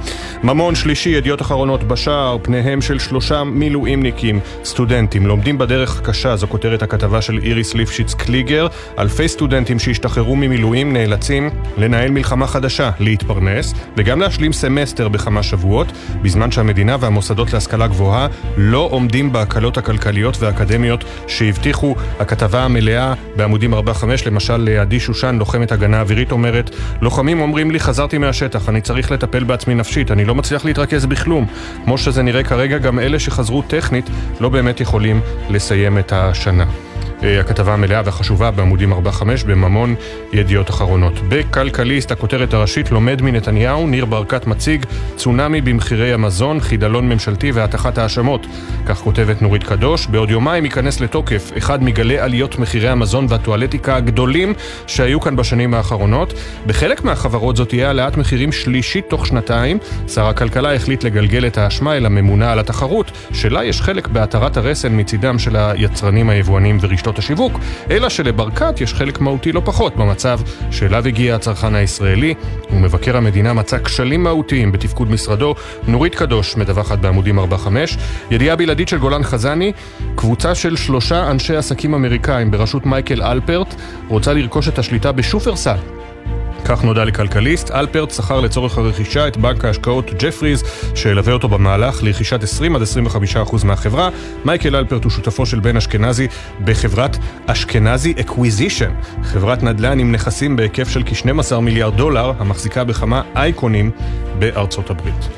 [0.42, 6.82] ממון שלישי, ידיעות אחרונות בשער, פניהם של שלושה מילואימניקים, סטודנטים, לומדים בדרך קשה, זו כותרת
[6.82, 8.66] הכתבה של איריס ליפשיץ קליגר,
[8.98, 16.50] אלפי סטודנטים שהשתחררו ממילואים נאלצים לנהל מלחמה חדשה, להתפרנס, וגם להשלים סמסטר בכמה שבועות, בזמן
[16.50, 21.94] שהמדינה והמוסדות להשכלה גבוהה לא עומדים בהקלות הכלכליות והאקדמיות שהבטיחו.
[22.20, 23.78] הכתבה המלאה בעמודים 4-5,
[24.26, 26.70] למשל עדי שושן, לוחמת הגנה אווירית, אומרת
[27.00, 31.46] לוחמים אומרים לי חזרתי מהשטח, אני צריך לטפל בעצמי נפשית, אני לא מצליח להתרכז בכלום.
[31.84, 35.20] כמו שזה נראה כרגע, גם אלה שחזרו טכנית לא באמת יכולים
[35.50, 36.64] לסיים את השנה.
[37.24, 38.96] הכתבה המלאה והחשובה בעמודים 4-5
[39.46, 39.94] בממון
[40.32, 41.12] ידיעות אחרונות.
[41.28, 48.46] בכלכליסט, הכותרת הראשית, לומד מנתניהו, ניר ברקת מציג צונאמי במחירי המזון, חידלון ממשלתי והטחת האשמות.
[48.86, 50.06] כך כותבת נורית קדוש.
[50.06, 54.54] בעוד יומיים ייכנס לתוקף אחד מגלי עליות מחירי המזון והטואלטיקה הגדולים
[54.86, 56.34] שהיו כאן בשנים האחרונות.
[56.66, 59.78] בחלק מהחברות זאת תהיה העלאת מחירים שלישית תוך שנתיים.
[60.08, 65.00] שר הכלכלה החליט לגלגל את האשמה אל הממונה על התחרות, שלה יש חלק בהתרת הרסן
[65.00, 67.58] מצידם של היצרנים היבואנים ורשתות רשתות השיווק,
[67.90, 72.34] אלא שלברקת יש חלק מהותי לא פחות במצב שאליו הגיע הצרכן הישראלי,
[72.70, 75.54] ומבקר המדינה מצא כשלים מהותיים בתפקוד משרדו.
[75.86, 77.42] נורית קדוש מדווחת בעמודים 4-5.
[78.30, 79.72] ידיעה בלעדית של גולן חזני,
[80.14, 83.74] קבוצה של שלושה אנשי עסקים אמריקאים בראשות מייקל אלפרט
[84.08, 85.76] רוצה לרכוש את השליטה בשופרסל.
[86.64, 90.62] כך נודע לכלכליסט, אלפרט שכר לצורך הרכישה את בנק ההשקעות ג'פריז,
[90.94, 94.08] שילווה אותו במהלך לרכישת 20 עד 25 אחוז מהחברה.
[94.44, 96.28] מייקל אלפרט הוא שותפו של בן אשכנזי
[96.64, 98.90] בחברת אשכנזי אקוויזישן,
[99.22, 103.90] חברת נדל"ן עם נכסים בהיקף של כ-12 מיליארד דולר, המחזיקה בכמה אייקונים
[104.38, 105.28] בארצות הברית.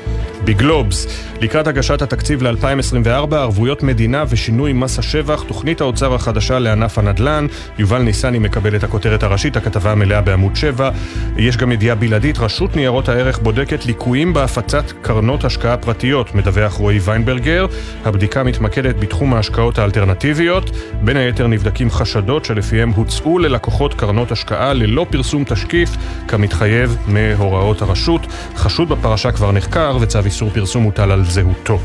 [0.45, 1.07] בגלובס,
[1.41, 7.47] לקראת הגשת התקציב ל-2024, ערבויות מדינה ושינוי מס השבח, תוכנית האוצר החדשה לענף הנדל"ן.
[7.77, 10.89] יובל ניסני מקבל את הכותרת הראשית, הכתבה המלאה בעמוד 7.
[11.37, 16.99] יש גם ידיעה בלעדית, רשות ניירות הערך בודקת ליקויים בהפצת קרנות השקעה פרטיות, מדווח רועי
[16.99, 17.65] ויינברגר.
[18.05, 20.71] הבדיקה מתמקדת בתחום ההשקעות האלטרנטיביות.
[21.01, 25.89] בין היתר נבדקים חשדות שלפיהם הוצאו ללקוחות קרנות השקעה ללא פרסום תשקיף,
[26.27, 28.27] כמתחייב מהוראות הרשות.
[28.55, 31.79] חשוד בפרשה כבר נחקר וצו איסור פרסום הוטל על זהותו.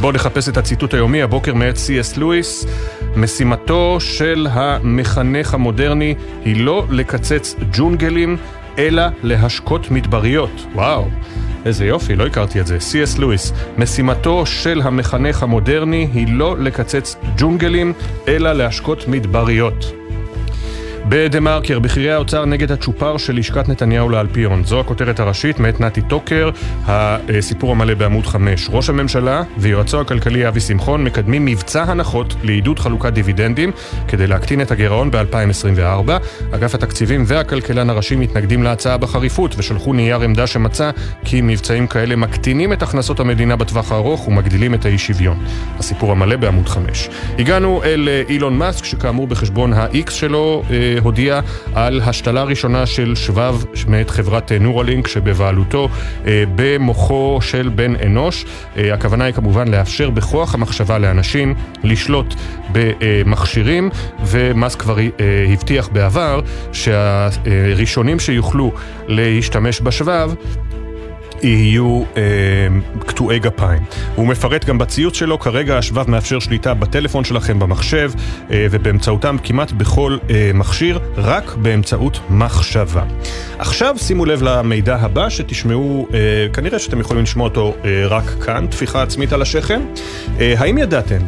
[0.00, 2.66] בואו נחפש את הציטוט היומי, הבוקר מאת סי.אס לואיס.
[3.16, 8.36] משימתו של המחנך המודרני היא לא לקצץ ג'ונגלים,
[8.78, 10.66] אלא להשקות מדבריות.
[10.74, 11.08] וואו,
[11.64, 12.80] איזה יופי, לא הכרתי את זה.
[12.80, 17.92] סי.אס לואיס, משימתו של המחנך המודרני היא לא לקצץ ג'ונגלים,
[18.28, 20.03] אלא להשקות מדבריות.
[21.08, 24.64] בדה מרקר, בכירי האוצר נגד הצ'ופר של לשכת נתניהו לאלפיון.
[24.64, 26.50] זו הכותרת הראשית מאת נתי טוקר,
[26.86, 28.68] הסיפור המלא בעמוד 5.
[28.72, 33.70] ראש הממשלה ויועצו הכלכלי אבי שמחון מקדמים מבצע הנחות לעידוד חלוקת דיבידנדים
[34.08, 36.10] כדי להקטין את הגירעון ב-2024.
[36.50, 40.90] אגף התקציבים והכלכלן הראשי מתנגדים להצעה בחריפות ושלחו נייר עמדה שמצא
[41.24, 45.44] כי מבצעים כאלה מקטינים את הכנסות המדינה בטווח הארוך ומגדילים את האי שוויון.
[45.78, 47.08] הסיפור המלא בעמוד 5.
[47.38, 50.62] הגענו אל אילון מאסק שכאמור בחשבון ה-X שלו
[51.02, 51.40] הודיע
[51.74, 55.88] על השתלה ראשונה של שבב מאת חברת נורלינק שבבעלותו
[56.54, 58.44] במוחו של בן אנוש.
[58.76, 61.54] הכוונה היא כמובן לאפשר בכוח המחשבה לאנשים
[61.84, 62.34] לשלוט
[62.72, 63.90] במכשירים,
[64.26, 64.96] ומאסק כבר
[65.52, 66.40] הבטיח בעבר
[66.72, 68.72] שהראשונים שיוכלו
[69.08, 70.34] להשתמש בשבב
[71.44, 72.22] יהיו אה,
[73.06, 73.82] קטועי גפיים.
[74.14, 78.10] הוא מפרט גם בציוץ שלו, כרגע השבב מאפשר שליטה בטלפון שלכם במחשב
[78.50, 83.02] אה, ובאמצעותם כמעט בכל אה, מכשיר, רק באמצעות מחשבה.
[83.58, 86.18] עכשיו שימו לב למידע הבא שתשמעו, אה,
[86.52, 89.80] כנראה שאתם יכולים לשמוע אותו אה, רק כאן, טפיחה עצמית על השכם.
[90.40, 91.18] אה, האם ידעתם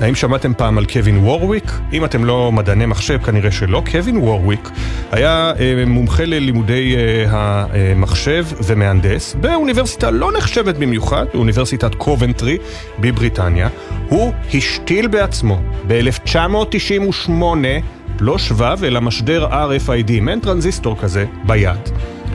[0.00, 1.72] האם שמעתם פעם על קווין וורוויק?
[1.92, 3.82] אם אתם לא מדעני מחשב, כנראה שלא.
[3.90, 4.70] קווין וורוויק
[5.12, 12.58] היה אה, מומחה ללימודי אה, המחשב ומהנדס באוניברסיטה לא נחשבת במיוחד, באוניברסיטת קובנטרי
[13.00, 13.68] בבריטניה.
[14.08, 17.30] הוא השתיל בעצמו ב-1998
[18.20, 21.78] לא שבב, אלא משדר RFID, מעין טרנזיסטור כזה, ביד.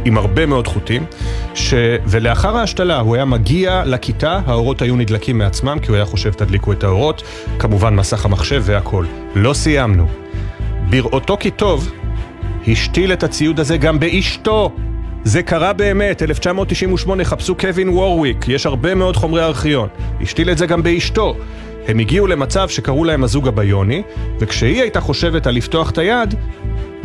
[0.06, 1.06] עם הרבה מאוד חוטים,
[1.54, 1.74] ש...
[2.06, 6.72] ולאחר ההשתלה הוא היה מגיע לכיתה, האורות היו נדלקים מעצמם, כי הוא היה חושב תדליקו
[6.72, 7.24] את האורות,
[7.60, 9.06] כמובן מסך המחשב והכל.
[9.36, 10.08] לא סיימנו.
[10.90, 11.92] בראותו כי טוב,
[12.68, 14.72] השתיל את הציוד הזה גם באשתו.
[15.24, 19.88] זה קרה באמת, 1998, חפשו קווין וורוויק, יש הרבה מאוד חומרי ארכיון.
[20.22, 21.36] השתיל את זה גם באשתו.
[21.88, 24.04] הם הגיעו למצב שקראו להם הזוג הביוני,
[24.40, 26.36] וכשהיא הייתה חושבת על לפתוח את היד,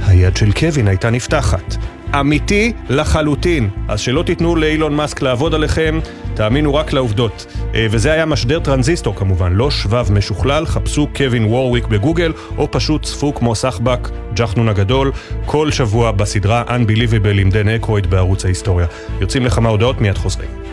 [0.09, 1.77] היד של קווין הייתה נפתחת.
[2.21, 3.69] אמיתי לחלוטין.
[3.89, 6.01] אז שלא תיתנו לאילון מאסק לעבוד עליכם,
[6.35, 7.47] תאמינו רק לעובדות.
[7.91, 13.35] וזה היה משדר טרנזיסטור כמובן, לא שבב משוכלל, חפשו קווין וורוויק בגוגל, או פשוט צפו
[13.35, 15.13] כמו סחבק, ג'חנון הגדול,
[15.47, 18.87] כל שבוע בסדרה Unbelievable עם דן אקרויד בערוץ ההיסטוריה.
[19.21, 20.68] יוצאים לכמה הודעות, מיד חוזרים.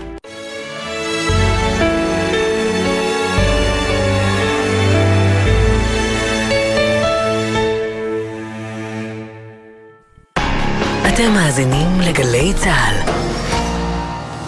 [11.25, 13.11] אתם מאזינים לגלי צה"ל.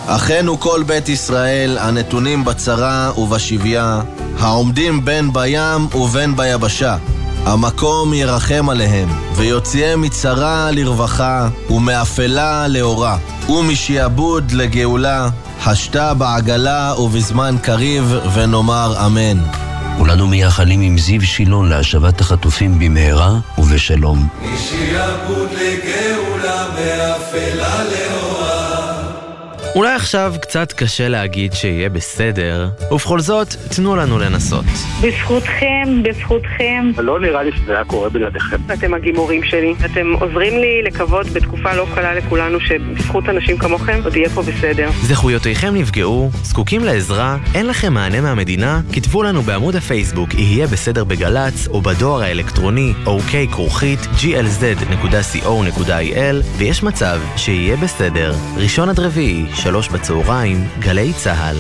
[0.06, 4.02] אחינו כל בית ישראל הנתונים בצרה ובשביה,
[4.40, 6.98] העומדים בין בים ובין ביבשה.
[7.46, 13.18] המקום ירחם עליהם, ויוציאם מצרה לרווחה, ומאפלה לאורה,
[13.50, 15.30] ומשעבוד לגאולה,
[15.66, 19.67] השתה בעגלה ובזמן קריב, ונאמר אמן.
[19.98, 24.28] כולנו מייחלים עם זיו שילון להשבת החטופים במהרה ובשלום.
[24.42, 28.07] משעבוד לגאולה מאפלה לאורה
[29.78, 34.66] אולי עכשיו קצת קשה להגיד שיהיה בסדר, ובכל זאת, תנו לנו לנסות.
[35.02, 36.92] בזכותכם, בזכותכם.
[36.98, 38.58] לא נראה לי שזה היה קורה בלעדיכם.
[38.74, 39.74] אתם הגימורים שלי.
[39.86, 44.90] אתם עוזרים לי לקוות בתקופה לא קלה לכולנו שבזכות אנשים כמוכם עוד יהיה פה בסדר.
[45.02, 48.82] זכויותיכם נפגעו, זקוקים לעזרה, אין לכם מענה מהמדינה?
[48.94, 55.16] כתבו לנו בעמוד הפייסבוק יהיה בסדר בגל"צ, או בדואר האלקטרוני אוקיי כרוכית glz.co.il,
[56.58, 58.36] ויש מצב שיהיה בסדר.
[58.58, 61.58] ראשון עד רביעי, שלוש בצהריים, גלי צה"ל.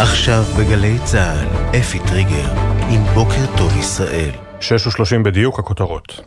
[0.00, 1.46] עכשיו בגלי צה"ל,
[1.78, 2.52] אפי טריגר,
[2.90, 4.30] עם בוקר טוב ישראל.
[4.60, 6.20] 6 ו-30 בדיוק הכותרות.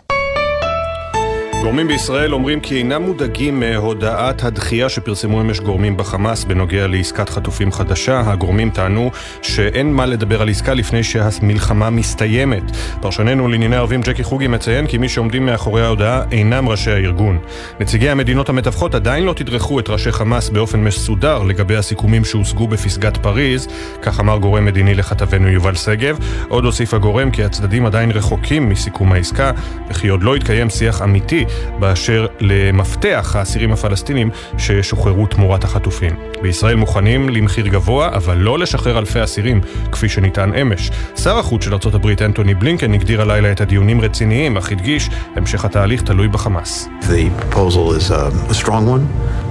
[1.68, 7.72] גורמים בישראל אומרים כי אינם מודאגים מהודעת הדחייה שפרסמו אמש גורמים בחמאס בנוגע לעסקת חטופים
[7.72, 8.22] חדשה.
[8.26, 12.64] הגורמים טענו שאין מה לדבר על עסקה לפני שהמלחמה מסתיימת.
[13.02, 17.40] פרשננו לענייני ערבים ג'קי חוגי מציין כי מי שעומדים מאחורי ההודעה אינם ראשי הארגון.
[17.80, 23.18] נציגי המדינות המתווכות עדיין לא תדרכו את ראשי חמאס באופן מסודר לגבי הסיכומים שהושגו בפסגת
[23.18, 23.68] פריז,
[24.02, 26.18] כך אמר גורם מדיני לכתבנו יובל שגב.
[26.48, 29.52] עוד הוסיף הגורם כי הצדדים עדיין רחוקים מסיכום העסקה
[29.90, 31.46] וכי עוד לא התקיים שיח אמיתי
[31.80, 36.16] באשר למפתח האסירים הפלסטינים ששוחררו תמורת החטופים.
[36.42, 40.92] בישראל מוכנים למחיר גבוה, אבל לא לשחרר אלפי אסירים, כפי שנטען אמש.
[41.16, 46.02] שר החוץ של ארה"ב אנטוני בלינקן הגדיר הלילה את הדיונים רציניים, אך הדגיש, המשך התהליך
[46.02, 46.90] תלוי בחמאס.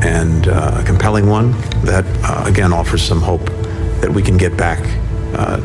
[0.03, 0.83] And uh,
[1.85, 2.73] that uh, again
[4.17, 5.06] we can get back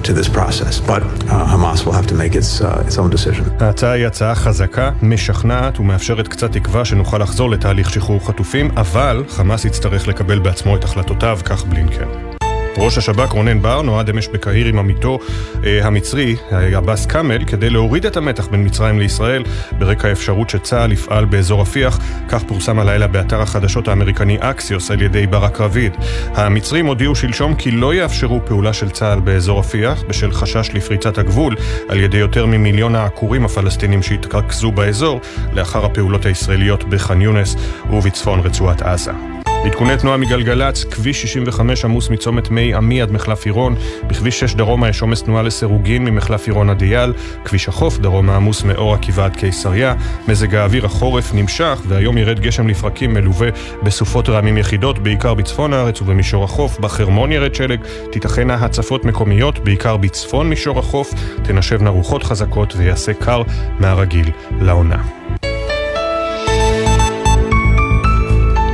[0.03, 3.43] to this process, but uh, Hamas will have to make its, uh, its own decision.
[3.59, 9.65] ההצעה היא הצעה חזקה, משכנעת ומאפשרת קצת תקווה שנוכל לחזור לתהליך שחרור חטופים, אבל חמאס
[9.65, 12.30] יצטרך לקבל בעצמו את החלטותיו, כך בלינקן.
[12.77, 15.19] ראש השב"כ רונן בר נועד אמש בקהיר עם עמיתו
[15.65, 19.43] אה, המצרי, עבאס כאמל, כדי להוריד את המתח בין מצרים לישראל
[19.79, 25.27] ברקע האפשרות שצה"ל יפעל באזור רפיח, כך פורסם הלילה באתר החדשות האמריקני אקסיוס על ידי
[25.27, 25.93] ברק רביד.
[26.33, 31.55] המצרים הודיעו שלשום כי לא יאפשרו פעולה של צה"ל באזור רפיח בשל חשש לפריצת הגבול
[31.89, 35.21] על ידי יותר ממיליון העקורים הפלסטינים שהתרכזו באזור
[35.53, 37.55] לאחר הפעולות הישראליות בח'אן יונס
[37.89, 39.40] ובצפון רצועת עזה.
[39.65, 43.75] עדכוני תנועה מגלגלצ, כביש 65 עמוס מצומת מי עמי עד מחלף עירון,
[44.07, 47.13] בכביש 6 דרומה יש עומס תנועה לסירוגין ממחלף עירון עד אייל,
[47.45, 49.95] כביש החוף דרומה עמוס מאור עקיבא עד קיסריה,
[50.27, 53.49] מזג האוויר החורף נמשך והיום ירד גשם לפרקים מלווה
[53.83, 57.79] בסופות רעמים יחידות, בעיקר בצפון הארץ ובמישור החוף, בחרמון ירד שלג,
[58.11, 63.41] תיתכנה הצפות מקומיות, בעיקר בצפון מישור החוף, תנשבנה רוחות חזקות ויעשה קר
[63.79, 64.29] מהרגיל
[64.61, 65.01] לעונה.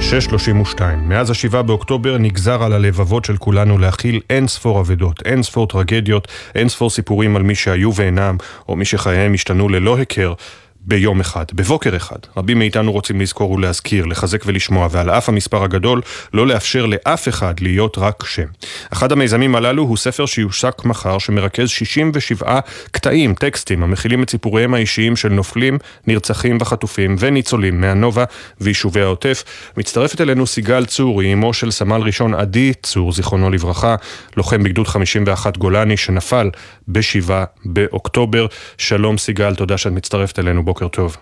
[0.09, 1.09] 632.
[1.09, 6.27] מאז השבעה באוקטובר נגזר על הלבבות של כולנו להכיל אין ספור אבדות, אין ספור טרגדיות,
[6.55, 8.37] אין ספור סיפורים על מי שהיו ואינם,
[8.69, 10.33] או מי שחייהם השתנו ללא היכר.
[10.81, 12.17] ביום אחד, בבוקר אחד.
[12.37, 16.01] רבים מאיתנו רוצים לזכור ולהזכיר, לחזק ולשמוע, ועל אף המספר הגדול,
[16.33, 18.45] לא לאפשר לאף אחד להיות רק שם.
[18.93, 22.59] אחד המיזמים הללו הוא ספר שיושק מחר, שמרכז 67
[22.91, 28.23] קטעים, טקסטים, המכילים את סיפוריהם האישיים של נופלים, נרצחים וחטופים וניצולים מהנובה
[28.61, 29.43] ויישובי העוטף.
[29.77, 33.95] מצטרפת אלינו סיגל צור, אמו של סמל ראשון עדי צור, זיכרונו לברכה,
[34.37, 36.49] לוחם בגדוד 51 גולני, שנפל
[36.87, 37.31] ב-7
[37.65, 38.45] באוקטובר.
[38.77, 40.63] שלום סיגל, תודה שאת מצטרפת אלינו.
[40.67, 41.17] בוקר טוב.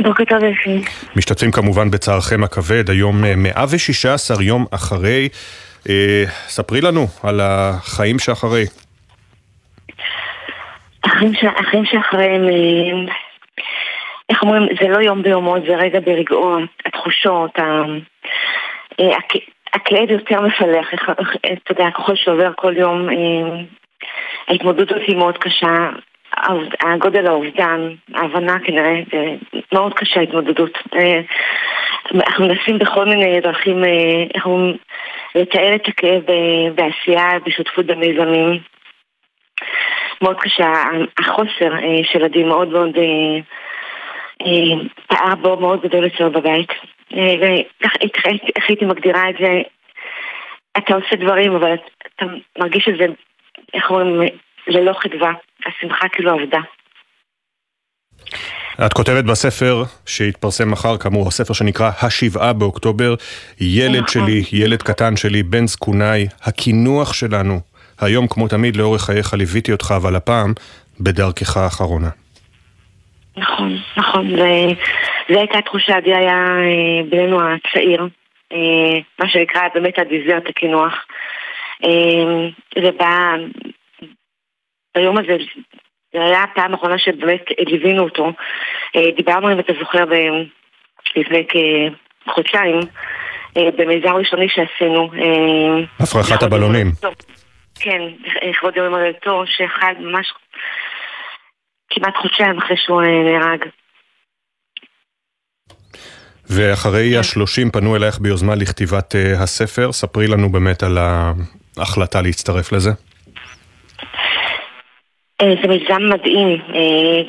[0.00, 0.80] בוקר טוב אפי.
[1.16, 5.28] משתתפים כמובן בצערכם הכבד, היום 116 יום אחרי.
[5.88, 8.64] אה, ספרי לנו על החיים שאחרי.
[11.04, 11.44] החיים, ש...
[11.44, 12.42] החיים שאחרי הם...
[14.28, 17.82] איך אומרים, זה לא יום ביומו, זה רגע ברגעו, התחושות, ה...
[18.98, 19.36] הכ...
[19.72, 23.08] הכאב יותר מפלח, אתה יודע, ככל שעובר כל יום,
[24.48, 25.88] ההתמודדות היא מאוד קשה,
[26.80, 29.34] הגודל האובדן, ההבנה כנראה, זה
[29.72, 30.78] מאוד קשה ההתמודדות.
[32.14, 33.84] אנחנו מנסים בכל מיני דרכים,
[34.34, 34.76] איך אומרים,
[35.34, 36.22] לתאר את הכאב
[36.74, 38.58] בעשייה, בשותפות במיזמים.
[40.22, 40.72] מאוד קשה,
[41.18, 41.70] החוסר
[42.02, 42.90] של עדי מאוד מאוד
[45.06, 46.68] פער בו מאוד גדול אצלו בבית.
[47.80, 49.62] איך הייתי מגדירה את זה?
[50.78, 51.74] אתה עושה דברים, אבל
[52.16, 52.26] אתה
[52.58, 53.06] מרגיש שזה,
[53.74, 54.28] איך אומרים,
[54.66, 55.32] ללא חדווה.
[55.66, 56.60] השמחה כאילו עבדה.
[58.86, 63.14] את כותבת בספר שהתפרסם מחר, כאמור, הספר שנקרא השבעה באוקטובר,
[63.60, 64.08] ילד נכון.
[64.08, 67.60] שלי, ילד קטן שלי, בן זקוניי, הקינוח שלנו.
[68.00, 70.52] היום, כמו תמיד, לאורך חייך ליוויתי אותך, אבל הפעם,
[71.00, 72.08] בדרכך האחרונה.
[73.36, 74.36] נכון, נכון.
[75.28, 78.08] זו הייתה תחושה, עדי היה אה, בנינו הצעיר,
[78.52, 80.94] אה, מה שנקרא באמת הדיזרט הקינוח.
[81.84, 82.48] אה,
[82.82, 83.34] זה בא
[84.96, 85.36] ביום הזה,
[86.12, 88.32] זה היה הפעם האחרונה שבאמת ליווינו אותו.
[89.16, 90.04] דיברנו, אם אתה זוכר,
[91.16, 91.46] לפני
[92.26, 92.80] כחודשיים,
[93.54, 95.10] במיזם ראשוני שעשינו.
[96.00, 96.86] הפרחת הבלונים.
[97.74, 98.00] כן,
[98.48, 100.32] לכבוד יום הולדתו, שאחד ממש
[101.90, 103.64] כמעט חודשיים אחרי שהוא נהרג.
[106.50, 107.18] ואחרי כן.
[107.18, 110.98] השלושים פנו אלייך ביוזמה לכתיבת הספר, ספרי לנו באמת על
[111.78, 112.90] ההחלטה להצטרף לזה.
[115.42, 116.58] זה מיזם מדהים,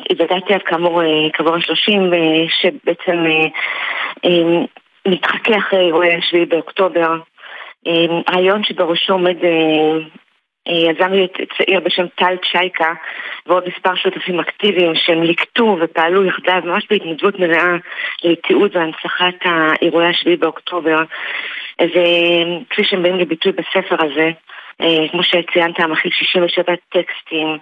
[0.10, 1.02] התוודעתי עד כאמור
[1.34, 2.12] כעבור השלושים,
[2.62, 3.26] שבעצם
[5.08, 7.18] מתחכה אחרי אירועי השביעי באוקטובר.
[8.30, 9.38] רעיון שבראשו עומד
[10.70, 11.12] יזם
[11.58, 12.94] צעיר בשם טל צ'ייקה
[13.46, 17.76] ועוד מספר שותפים אקטיביים שהם ליקטו ופעלו יחדיו ממש בהתנדבות מלאה
[18.24, 20.98] לתיעוד והנצחת האירועי השביעי באוקטובר
[21.82, 24.32] וכפי שהם באים לביטוי בספר הזה
[25.12, 27.58] כמו שציינת, מכיל 67 טקסטים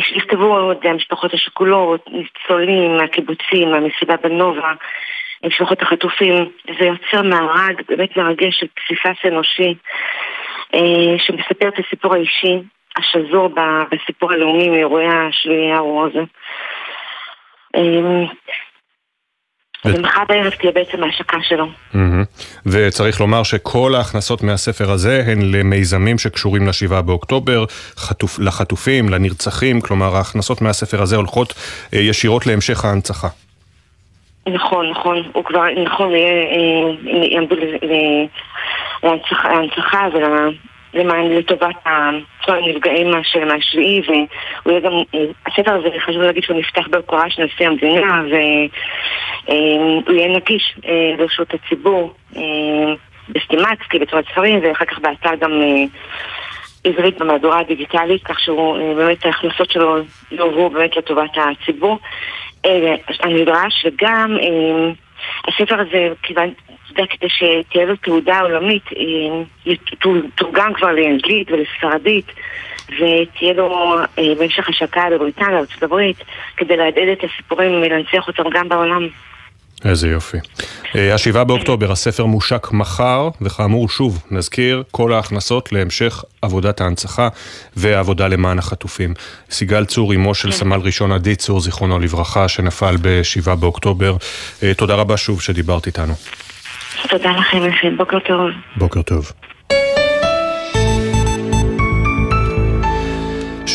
[0.00, 4.72] שנכתבו עוד המשפחות השכולות, ניצולים מהקיבוצים, מהמסיבה בנובה
[5.44, 9.74] משפחות החטופים, זה יוצר מארג באמת מרגש של פסיפס אנושי
[10.74, 12.58] אה, שמספר את הסיפור האישי
[12.96, 13.48] השזור
[13.90, 16.20] בסיפור הלאומי מאירועי השביעי הארור הזה.
[19.84, 21.66] ומחר בערב תהיה בעצם ההשקה שלו.
[22.66, 27.64] וצריך לומר שכל ההכנסות מהספר הזה הן למיזמים שקשורים לשבעה באוקטובר,
[28.38, 31.54] לחטופים, לנרצחים, כלומר ההכנסות מהספר הזה הולכות
[31.94, 33.28] אה, ישירות להמשך ההנצחה.
[34.46, 36.12] נכון, נכון, הוא כבר, נכון,
[37.32, 37.56] יעמדו
[39.02, 40.08] להנצחה
[40.94, 41.76] ולמען לטובת
[42.46, 43.10] הנפגעים
[43.46, 44.26] מהשביעי והוא
[44.66, 44.92] יהיה גם,
[45.46, 50.78] הספר הזה חשוב להגיד שהוא נפתח בהוקרה של נשיא המדינה והוא יהיה נגיש
[51.18, 52.14] לרשות הציבור
[53.28, 55.62] בסטימצקי, בצורת ספרים ואחר כך באתר גם
[56.84, 59.96] עברית במהדורה הדיגיטלית כך שהוא באמת ההכנסות שלו
[60.30, 61.98] יועברו באמת לטובת הציבור.
[63.20, 64.36] הנדרש, וגם
[65.48, 66.50] הספר הזה, כיוון,
[66.94, 68.84] כדי שתהיה לו תעודה עולמית,
[70.34, 72.26] תורגם כבר לאנגלית ולספרדית,
[72.86, 73.96] ותהיה לו
[74.38, 76.16] במשך השקה בבריטניה, בארצות הברית,
[76.56, 79.08] כדי להדהד את הסיפורים ולהנציח אותם גם בעולם.
[79.84, 80.36] איזה יופי.
[80.96, 87.28] אה, השבעה באוקטובר, הספר מושק מחר, וכאמור, שוב, נזכיר, כל ההכנסות להמשך עבודת ההנצחה
[87.76, 89.14] והעבודה למען החטופים.
[89.50, 90.56] סיגל צור, אמו של כן.
[90.56, 94.16] סמל ראשון עדי צור, זיכרונו לברכה, שנפל בשבעה באוקטובר.
[94.62, 96.14] אה, תודה רבה שוב שדיברת איתנו.
[97.08, 98.50] תודה לכם, בוקר טוב.
[98.76, 99.32] בוקר טוב.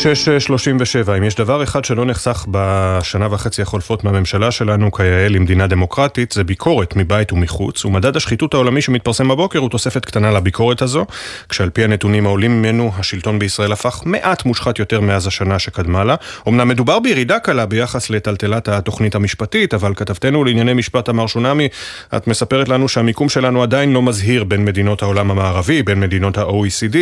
[0.02, 6.32] 6.37, אם יש דבר אחד שלא נחסך בשנה וחצי החולפות מהממשלה שלנו כיאה למדינה דמוקרטית,
[6.32, 11.06] זה ביקורת מבית ומחוץ, ומדד השחיתות העולמי שמתפרסם בבוקר הוא תוספת קטנה לביקורת הזו,
[11.48, 16.14] כשעל פי הנתונים העולים ממנו, השלטון בישראל הפך מעט מושחת יותר מאז השנה שקדמה לה.
[16.48, 21.68] אמנם מדובר בירידה קלה ביחס לטלטלת התוכנית המשפטית, אבל כתבתנו לענייני משפט אמר שונמי,
[22.16, 26.96] את מספרת לנו שהמיקום שלנו עדיין לא מזהיר בין מדינות העולם המערבי, בין מדינות ה-OECD,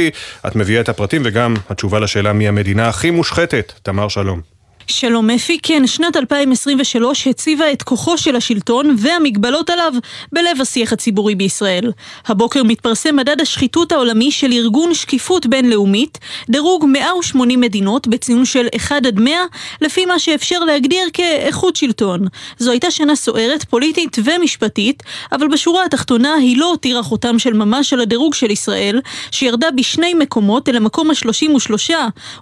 [0.46, 4.53] את מביאה את הפרטים וגם התשובה לשאלה מי המדינה הכי מושחתת, תמר שלום.
[4.86, 9.92] שלום אפי, כן, שנת 2023 הציבה את כוחו של השלטון והמגבלות עליו
[10.32, 11.92] בלב השיח הציבורי בישראל.
[12.26, 16.18] הבוקר מתפרסם מדד השחיתות העולמי של ארגון שקיפות בינלאומית,
[16.50, 19.36] דירוג 180 מדינות בציון של 1 עד 100,
[19.80, 22.26] לפי מה שאפשר להגדיר כאיכות שלטון.
[22.58, 27.92] זו הייתה שנה סוערת, פוליטית ומשפטית, אבל בשורה התחתונה היא לא הותירה חותם של ממש
[27.92, 31.94] על הדירוג של ישראל, שירדה בשני מקומות אל המקום ה-33,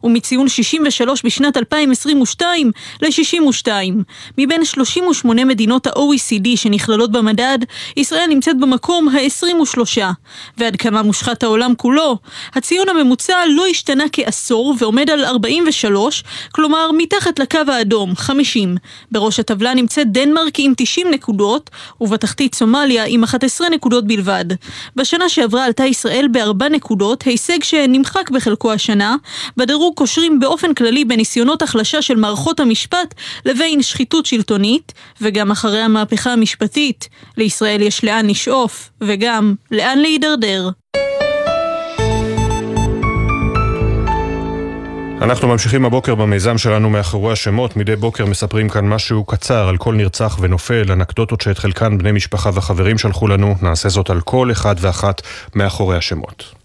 [0.05, 2.32] ומציון 63 בשנת 2022
[3.03, 3.69] ל-62.
[4.39, 7.59] מבין 38 מדינות ה-OECD שנכללות במדד,
[7.97, 10.01] ישראל נמצאת במקום ה-23.
[10.59, 12.19] ועד כמה מושחת העולם כולו?
[12.55, 18.77] הציון הממוצע לא השתנה כעשור ועומד על 43, כלומר מתחת לקו האדום, 50.
[19.11, 21.71] בראש הטבלה נמצאת דנמרק עם 90 נקודות,
[22.01, 24.45] ובתחתית סומליה עם 11 נקודות בלבד.
[24.97, 29.17] בשנה שעברה עלתה ישראל בארבע נקודות, הישג שנמחק בחלקו השנה.
[29.57, 33.15] בדירוג קושרים באופן כללי בניסיונות החלשה של מערכות המשפט
[33.45, 40.71] לבין שחיתות שלטונית, וגם אחרי המהפכה המשפטית, לישראל יש לאן לשאוף, וגם לאן להידרדר.
[45.23, 47.77] אנחנו ממשיכים הבוקר במיזם שלנו מאחורי השמות.
[47.77, 52.51] מדי בוקר מספרים כאן משהו קצר על כל נרצח ונופל, אנקדוטות שאת חלקן בני משפחה
[52.55, 53.55] וחברים שלחו לנו.
[53.63, 55.23] נעשה זאת על כל אחד ואחת
[55.55, 56.62] מאחורי השמות.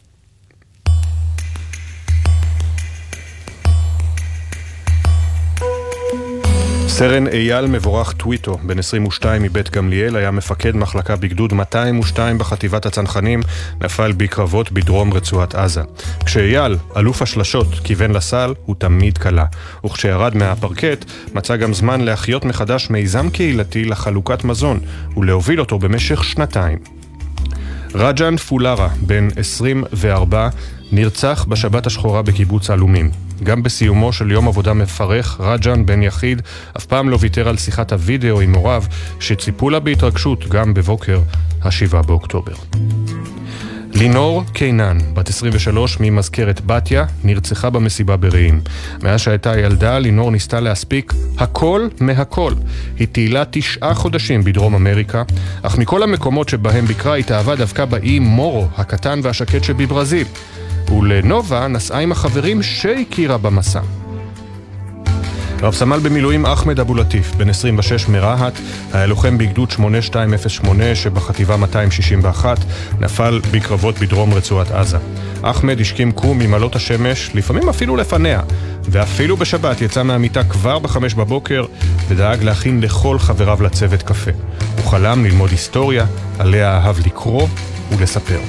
[6.98, 13.42] סרן אייל מבורך טוויטו, בן 22 מבית גמליאל, היה מפקד מחלקה בגדוד 202 בחטיבת הצנחנים,
[13.82, 15.82] נפל בקרבות בדרום רצועת עזה.
[16.26, 19.46] כשאייל, אלוף השלשות, כיוון לסל, הוא תמיד קלה.
[19.86, 24.80] וכשירד מהפרקט, מצא גם זמן להחיות מחדש מיזם קהילתי לחלוקת מזון,
[25.18, 26.78] ולהוביל אותו במשך שנתיים.
[27.96, 30.50] רג'אן פולארה, בן 24,
[30.92, 33.27] נרצח בשבת השחורה בקיבוץ עלומים.
[33.44, 36.42] גם בסיומו של יום עבודה מפרך, רג'אן בן יחיד
[36.78, 38.84] אף פעם לא ויתר על שיחת הוידאו עם הוריו,
[39.20, 41.20] שציפו לה בהתרגשות גם בבוקר
[41.62, 42.54] ה-7 באוקטובר.
[43.94, 48.62] לינור קינן, בת 23 ממזכרת בתיה, נרצחה במסיבה ברעים.
[49.04, 52.54] מאז שהייתה ילדה, לינור ניסתה להספיק הכל מהכל.
[52.98, 55.24] היא טיילה תשעה חודשים בדרום אמריקה,
[55.62, 60.28] אך מכל המקומות שבהם ביקרה התאהבה דווקא באי מורו, הקטן והשקט שבברזיל.
[60.92, 63.80] ולנובה נסעה עם החברים שהכירה במסע.
[65.62, 68.54] רב סמל במילואים אחמד אבו לטיף, בן 26 מרהט,
[68.94, 72.58] היה לוחם בגדוד 8208 שבחטיבה 261,
[73.00, 74.98] נפל בקרבות בדרום רצועת עזה.
[75.42, 78.42] אחמד השכים קום ממעלות השמש, לפעמים אפילו לפניה,
[78.84, 81.66] ואפילו בשבת יצא מהמיטה כבר בחמש בבוקר
[82.08, 84.32] ודאג להכין לכל חבריו לצוות קפה.
[84.78, 86.06] הוא חלם ללמוד היסטוריה,
[86.40, 87.48] עליה אהב לקרוא
[87.98, 88.40] ולספר.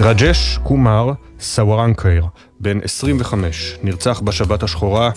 [0.00, 2.24] רג'ש קומר סווארנקר,
[2.60, 5.10] בן 25, נרצח בשבת השחורה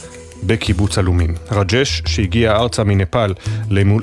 [0.44, 1.36] בקיבוץ עלומים.
[1.52, 3.34] רג'ש, שהגיע ארצה מנפאל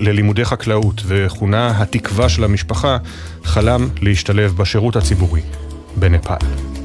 [0.01, 2.97] ללימודי חקלאות וכונה התקווה של המשפחה,
[3.45, 5.43] חלם להשתלב בשירות הציבורי
[5.97, 6.84] בנפאל.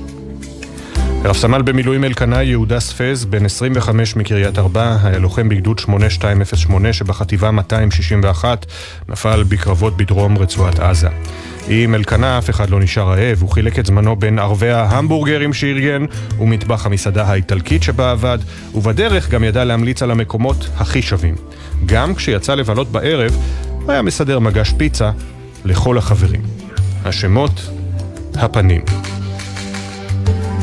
[1.23, 7.51] רב סמל במילואים אלקנה יהודה ספז, בן 25 מקריית ארבע, היה לוחם בגדוד 8208 שבחטיבה
[7.51, 8.65] 261,
[9.09, 11.07] נפל בקרבות בדרום רצועת עזה.
[11.67, 16.05] עם אלקנה אף אחד לא נשאר רעב, הוא חילק את זמנו בין ערבי ההמבורגרים שארגן
[16.39, 18.37] ומטבח המסעדה האיטלקית שבה עבד,
[18.75, 21.35] ובדרך גם ידע להמליץ על המקומות הכי שווים.
[21.85, 23.37] גם כשיצא לבלות בערב,
[23.87, 25.11] היה מסדר מגש פיצה
[25.65, 26.41] לכל החברים.
[27.05, 27.69] השמות,
[28.35, 28.81] הפנים.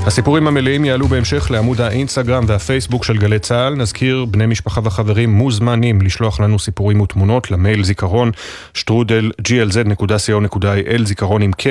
[0.06, 3.74] הסיפורים המלאים יעלו בהמשך לעמוד האינסטגרם והפייסבוק של גלי צה"ל.
[3.74, 8.30] נזכיר, בני משפחה וחברים מוזמנים לשלוח לנו סיפורים ותמונות למייל זיכרון
[8.74, 11.64] שטרודל glz.co.il זיכרון עם K.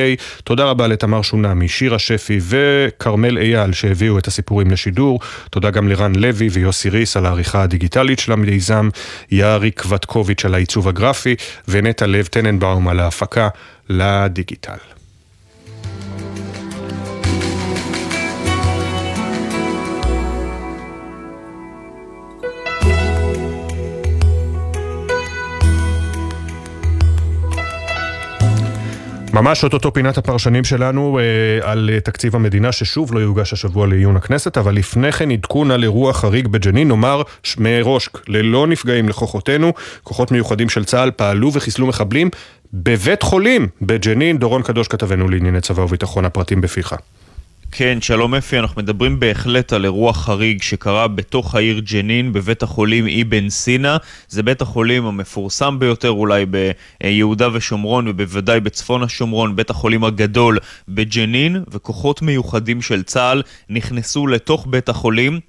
[0.44, 5.20] תודה רבה לתמר שונמי, שירה שפי וכרמל אייל שהביאו את הסיפורים לשידור.
[5.50, 8.90] תודה גם לרן לוי ויוסי ריס על העריכה הדיגיטלית של המיזם,
[9.32, 11.36] יאריק וטקוביץ' על העיצוב הגרפי
[11.68, 13.48] ונטע לב טננבאום על ההפקה
[13.90, 14.95] לדיגיטל.
[29.36, 34.18] ממש אוטוטו פינת הפרשנים שלנו אה, על אה, תקציב המדינה ששוב לא יוגש השבוע לעיון
[34.18, 37.22] הכנסת, אבל לפני כן עדכון על אירוע חריג בג'נין, נאמר
[37.58, 39.74] מראש, ללא נפגעים לכוחותינו,
[40.04, 42.30] כוחות מיוחדים של צה"ל פעלו וחיסלו מחבלים
[42.74, 44.38] בבית חולים בג'נין.
[44.38, 46.96] דורון קדוש כתבנו לענייני צבא וביטחון, הפרטים בפיך.
[47.78, 53.08] כן, שלום אפי, אנחנו מדברים בהחלט על אירוע חריג שקרה בתוך העיר ג'נין, בבית החולים
[53.08, 53.98] אבן סינה.
[54.28, 60.58] זה בית החולים המפורסם ביותר אולי ביהודה ושומרון ובוודאי בצפון השומרון, בית החולים הגדול
[60.88, 65.40] בג'נין, וכוחות מיוחדים של צה"ל נכנסו לתוך בית החולים.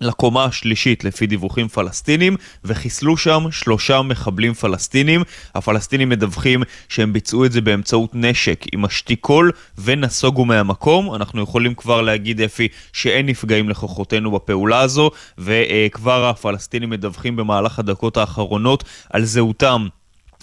[0.00, 5.22] לקומה השלישית לפי דיווחים פלסטינים וחיסלו שם שלושה מחבלים פלסטינים.
[5.54, 11.14] הפלסטינים מדווחים שהם ביצעו את זה באמצעות נשק עם אשתיקול ונסוגו מהמקום.
[11.14, 18.16] אנחנו יכולים כבר להגיד אפי שאין נפגעים לכוחותינו בפעולה הזו וכבר הפלסטינים מדווחים במהלך הדקות
[18.16, 19.88] האחרונות על זהותם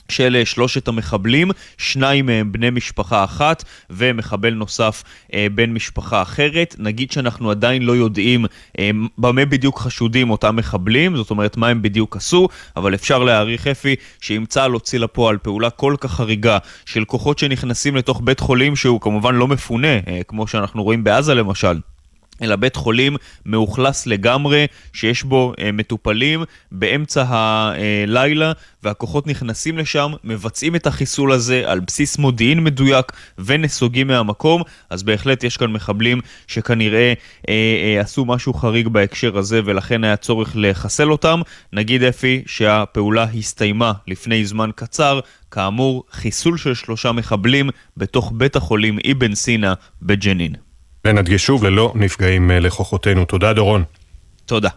[0.10, 5.03] של אה, שלושת המחבלים, שניים מהם בני משפחה אחת ומחבל נוסף
[5.34, 6.76] אה, בן משפחה אחרת.
[6.80, 8.45] נגיד שאנחנו עדיין לא יודעים
[8.80, 13.68] אה, במה בדיוק חשודים אותם מחבלים, זאת אומרת מה הם בדיוק עשו, אבל אפשר להעריך
[13.68, 18.76] אפי שאם צה"ל הוציא לפועל פעולה כל כך חריגה של כוחות שנכנסים לתוך בית חולים
[18.76, 21.94] שהוא כמובן לא מפונה, אה, כמו שאנחנו רואים בעזה למשל.
[22.41, 23.15] אלא בית חולים
[23.45, 28.51] מאוכלס לגמרי, שיש בו אה, מטופלים באמצע הלילה,
[28.83, 35.43] והכוחות נכנסים לשם, מבצעים את החיסול הזה על בסיס מודיעין מדויק ונסוגים מהמקום, אז בהחלט
[35.43, 37.13] יש כאן מחבלים שכנראה
[37.49, 37.53] אה,
[37.95, 41.41] אה, עשו משהו חריג בהקשר הזה, ולכן היה צורך לחסל אותם.
[41.73, 45.19] נגיד אפי שהפעולה הסתיימה לפני זמן קצר,
[45.51, 50.64] כאמור, חיסול של שלושה מחבלים בתוך בית החולים אבן סינה בג'נין.
[51.06, 53.26] ונדגיש שוב, ללא נפגעים אה, לכוחותינו.
[53.26, 53.84] תודה, דורון.
[54.45, 54.70] תודה.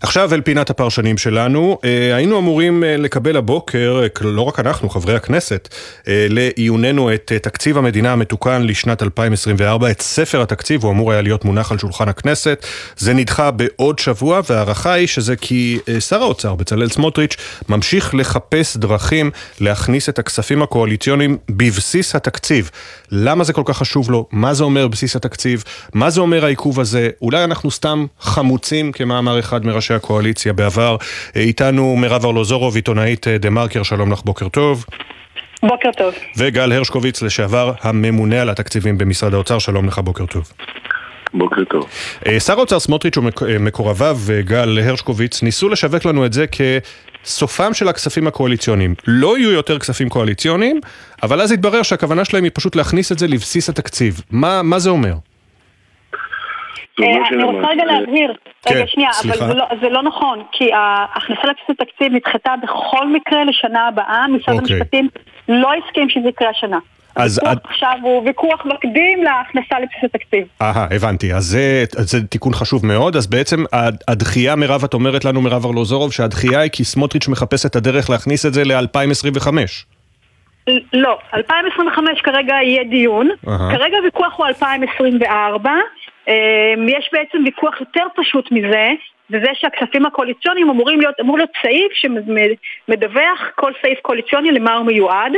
[0.00, 1.78] עכשיו אל פינת הפרשנים שלנו.
[1.84, 5.74] אה, היינו אמורים אה, לקבל הבוקר, לא רק אנחנו, חברי הכנסת,
[6.06, 11.72] לעיוננו את תקציב המדינה המתוקן לשנת 2024, את ספר התקציב, הוא אמור היה להיות מונח
[11.72, 12.66] על שולחן הכנסת.
[12.96, 17.36] זה נדחה בעוד שבוע, וההערכה היא שזה כי שר האוצר, בצלאל סמוטריץ',
[17.68, 19.30] ממשיך לחפש דרכים
[19.60, 22.70] להכניס את הכספים הקואליציוניים בבסיס התקציב.
[23.10, 24.26] למה זה כל כך חשוב לו?
[24.32, 25.64] מה זה אומר בסיס התקציב?
[25.94, 27.10] מה זה אומר העיכוב הזה?
[27.22, 30.96] אולי אנחנו סתם חמוצים, כמאמר אחד מראשי הקואליציה בעבר.
[31.36, 34.84] איתנו מירב ארלוזורוב, עיתונאית דה מרקר, שלום לך, בוקר טוב.
[35.62, 36.14] בוקר טוב.
[36.36, 40.52] וגל הרשקוביץ, לשעבר הממונה על התקציבים במשרד האוצר, שלום לך, בוקר טוב.
[41.34, 41.88] בוקר טוב.
[42.26, 46.44] אה, שר האוצר סמוטריץ' ומקורביו וגל הרשקוביץ ניסו לשווק לנו את זה
[47.22, 48.94] כסופם של הכספים הקואליציוניים.
[49.06, 50.80] לא יהיו יותר כספים קואליציוניים,
[51.22, 54.20] אבל אז התברר שהכוונה שלהם היא פשוט להכניס את זה לבסיס התקציב.
[54.30, 55.14] מה, מה זה אומר?
[56.98, 58.32] אני רוצה רגע להבהיר,
[58.70, 63.44] רגע כן, שנייה, אבל לא, זה לא נכון, כי ההכנסה לבסיס התקציב נדחתה בכל מקרה
[63.44, 64.76] לשנה הבאה, משרד אוקיי.
[64.76, 65.08] המשפטים
[65.48, 66.78] לא הסכים שזה יקרה השנה.
[67.16, 67.70] אז הוויכוח עד...
[67.70, 70.46] עכשיו הוא ויכוח מקדים להכנסה לבסיס התקציב.
[70.62, 71.32] אהה, הבנתי.
[71.32, 73.16] אז זה, זה תיקון חשוב מאוד.
[73.16, 73.64] אז בעצם
[74.08, 78.46] הדחייה, מירב, את אומרת לנו, מירב ארלוזורוב, שהדחייה היא כי סמוטריץ' מחפש את הדרך להכניס
[78.46, 79.48] את זה ל-2025.
[80.92, 83.50] לא, 2025 כרגע יהיה דיון, uh-huh.
[83.70, 85.76] כרגע הוויכוח הוא 2024, אמ,
[86.88, 88.88] יש בעצם ויכוח יותר פשוט מזה,
[89.30, 95.32] וזה שהכספים הקואליציוניים אמורים להיות, אמור להיות סעיף שמדווח כל סעיף קואליציוני למה הוא מיועד.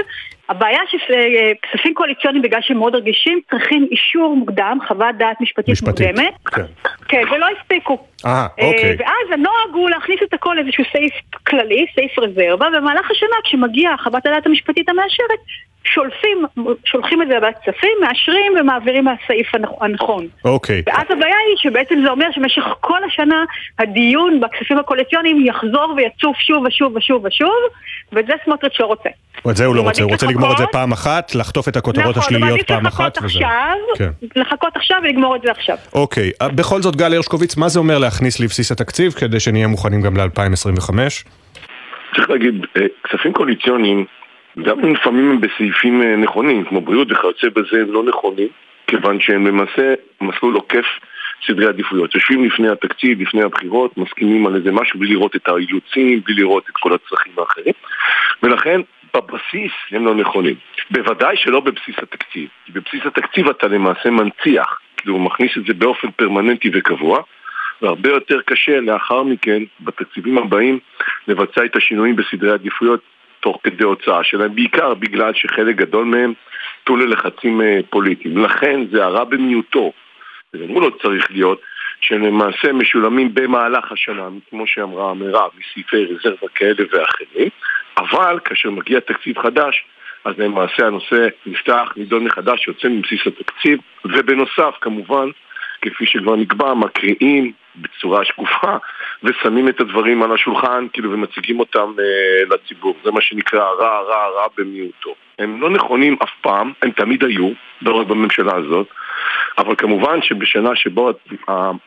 [0.49, 6.35] הבעיה שכספים קואליציוניים בגלל שהם מאוד רגישים צריכים אישור מוקדם, חוות דעת משפטית, משפטית מוקדמת.
[6.47, 6.63] כן.
[7.09, 7.99] כן, ולא הספיקו.
[8.27, 8.97] אה, אוקיי.
[8.99, 11.13] ואז הנוהג הוא להכניס את הכל לאיזשהו סעיף
[11.47, 15.41] כללי, סעיף רזרבה, ובמהלך השנה כשמגיעה חוות הדעת המשפטית המאשרת,
[15.85, 16.45] שולפים,
[16.85, 19.47] שולחים את זה לוועדת כספים, מאשרים ומעבירים מהסעיף
[19.81, 20.27] הנכון.
[20.45, 20.83] אוקיי.
[20.87, 23.45] ואז הבעיה היא שבעצם זה אומר שבמשך כל השנה
[23.79, 27.59] הדיון בכספים הקואליציוניים יחזור ויצוף שוב ושוב ושוב ושוב,
[28.13, 29.09] ואת זה סמוטריץ' לא רוצה.
[29.51, 32.17] את זה הוא לא רוצה, הוא רוצה לגמור את זה פעם אחת, לחטוף את הכותרות
[32.17, 33.19] נכון, השליליות פעם אחת.
[33.23, 33.27] וזהו.
[33.27, 34.11] עכשיו, כן.
[34.37, 35.77] לחכות עכשיו ולגמור את זה עכשיו.
[35.95, 40.01] אוקיי, אה, בכל זאת גל הרשקוביץ, מה זה אומר להכניס לבסיס התקציב כדי שנהיה מוכנים
[40.01, 40.91] גם ל-2025?
[42.17, 44.05] צריך להגיד, אה, כספים קואליציוניים
[44.63, 48.49] גם אם לפעמים הם בסעיפים אה, נכונים, כמו בריאות וכיוצא בזה, הם לא נכונים,
[48.87, 50.87] כיוון שהם למעשה מסלול עוקף
[51.47, 52.15] סדרי עדיפויות.
[52.15, 56.65] יושבים לפני התקציב, לפני הבחירות, מסכימים על איזה משהו בלי לראות את האילוצים, בלי לראות
[56.71, 57.75] את כל הצרכים האחרים,
[58.43, 58.81] ולכן
[59.15, 60.55] בבסיס הם לא נכונים.
[60.91, 65.75] בוודאי שלא בבסיס התקציב, כי בבסיס התקציב אתה למעשה מנציח, כאילו הוא מכניס את זה
[65.75, 67.23] באופן פרמננטי וקבוע,
[67.83, 70.79] והרבה יותר קשה לאחר מכן, בתקציבים הבאים,
[71.29, 73.01] לבצע את השינויים בסדרי עדיפויות
[73.41, 76.33] תוך כדי הוצאה שלהם, בעיקר בגלל שחלק גדול מהם
[76.83, 78.39] נתנו ללחצים אה, פוליטיים.
[78.39, 79.93] לכן זה הרע במיעוטו,
[80.55, 81.61] וגם הוא לא צריך להיות,
[82.01, 87.49] שלמעשה משולמים במהלך השנה, כמו שאמרה מירב, מסעיפי רזרבה כאלה ואחרים,
[87.97, 89.85] אבל כאשר מגיע תקציב חדש,
[90.25, 95.29] אז למעשה הנושא נפתח, נידון מחדש, יוצא מבסיס התקציב, ובנוסף, כמובן,
[95.83, 98.77] כפי שכבר נקבע, מקריאים בצורה שקופה
[99.23, 102.95] ושמים את הדברים על השולחן כאילו ומציגים אותם אה, לציבור.
[103.05, 105.15] זה מה שנקרא רע, רע, רע במיעוטו.
[105.39, 107.51] הם לא נכונים אף פעם, הם תמיד היו,
[107.83, 108.87] לא רק בממשלה הזאת,
[109.59, 111.13] אבל כמובן שבשנה שבו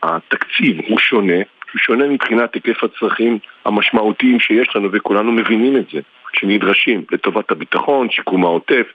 [0.04, 1.38] התקציב הוא שונה,
[1.74, 6.00] הוא שונה מבחינת היקף הצרכים המשמעותיים שיש לנו וכולנו מבינים את זה,
[6.34, 8.88] שנדרשים לטובת הביטחון, שיקום העוטף,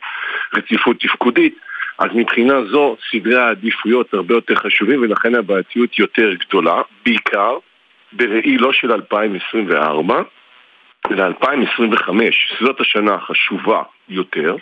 [0.55, 1.59] רציפות תפקודית
[1.99, 7.59] אז מבחינה זו סדרי העדיפויות הרבה יותר חשובים ולכן הבעייתיות יותר גדולה, בעיקר
[8.13, 10.23] בראי לא של 2024,
[11.11, 14.57] אלא 2025, זאת השנה החשובה יותר,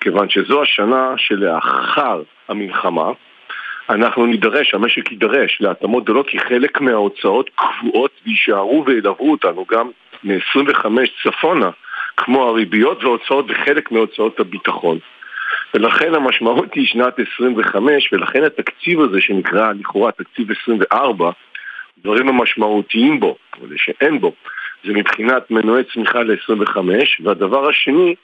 [0.00, 3.10] כיוון שזו השנה שלאחר המלחמה
[3.90, 9.90] אנחנו נידרש, המשק יידרש להתאמות גדולות כי חלק מההוצאות קבועות ויישארו וילוו אותנו גם
[10.24, 10.86] מ-25
[11.22, 11.70] צפונה,
[12.16, 14.98] כמו הריביות וההוצאות וחלק מהוצאות הביטחון.
[15.74, 21.30] ולכן המשמעות היא שנת 25, ולכן התקציב הזה שנקרא לכאורה תקציב 24,
[22.02, 24.32] דברים המשמעותיים בו, או שאין בו,
[24.84, 26.78] זה מבחינת מנועי צמיחה ל-25,
[27.24, 28.14] והדבר השני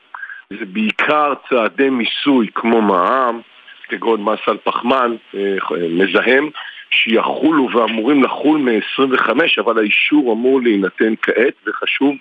[0.51, 3.41] זה בעיקר צעדי מיסוי כמו מע"מ,
[3.89, 5.57] כגון מס על פחמן, אה,
[5.89, 6.49] מזהם,
[6.91, 12.15] שיחולו ואמורים לחול מ-25, אבל האישור אמור להינתן כעת, וחשוב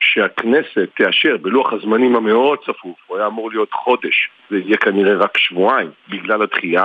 [0.00, 5.38] שהכנסת תאשר בלוח הזמנים המאוד צפוף, הוא היה אמור להיות חודש, זה יהיה כנראה רק
[5.38, 6.84] שבועיים בגלל הדחייה,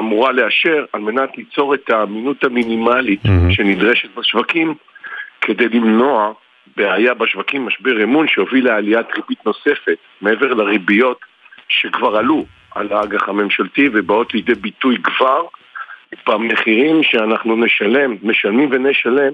[0.00, 3.54] אמורה לאשר על מנת ליצור את האמינות המינימלית mm-hmm.
[3.54, 4.74] שנדרשת בשווקים
[5.40, 6.32] כדי למנוע
[6.76, 11.20] בעיה בשווקים, משבר אמון שהוביל לעליית ריבית נוספת מעבר לריביות
[11.68, 15.46] שכבר עלו על האג"ח הממשלתי ובאות לידי ביטוי כבר
[16.26, 19.32] במחירים שאנחנו נשלם, משלמים ונשלם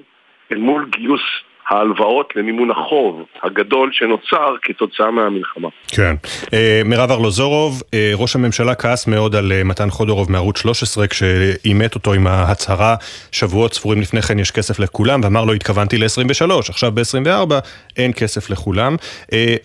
[0.52, 1.22] אל מול גיוס
[1.70, 5.68] ההלוואות למימון החוב הגדול שנוצר כתוצאה מהמלחמה.
[5.88, 6.14] כן.
[6.54, 11.94] אה, מירב ארלוזורוב, אה, ראש הממשלה כעס מאוד על אה, מתן חודורוב מערוץ 13 כשאימת
[11.94, 12.96] אותו עם ההצהרה
[13.32, 17.54] שבועות ספורים לפני כן יש כסף לכולם ואמר לו התכוונתי ל-23, עכשיו ב-24
[17.96, 18.96] אין כסף לכולם.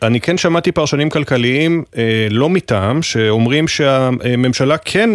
[0.03, 1.83] אני כן שמעתי פרשנים כלכליים
[2.29, 5.09] לא מטעם שאומרים שהממשלה כן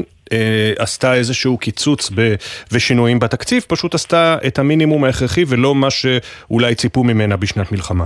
[0.79, 2.35] עשתה איזשהו קיצוץ ב,
[2.73, 8.05] ושינויים בתקציב, פשוט עשתה את המינימום ההכרחי ולא מה שאולי ציפו ממנה בשנת מלחמה.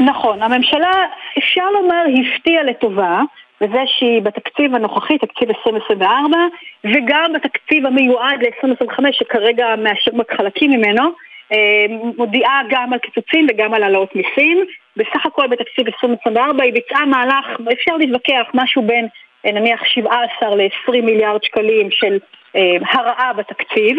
[0.00, 0.92] נכון, הממשלה,
[1.38, 3.20] אפשר לומר, הפתיעה לטובה.
[3.62, 6.36] בזה שהיא בתקציב הנוכחי, תקציב 2024,
[6.84, 11.04] וגם בתקציב המיועד ל-2025, שכרגע מאשר חלקים ממנו,
[11.52, 14.64] אה, מודיעה גם על קיצוצים וגם על העלאות מיסים.
[14.96, 19.10] בסך הכל בתקציב 2024 היא ביצעה מהלך, אפשר להתווכח, משהו בין אה,
[19.44, 22.18] נניח 17 ל-20 מיליארד שקלים של
[22.56, 23.96] אה, הרעה בתקציב.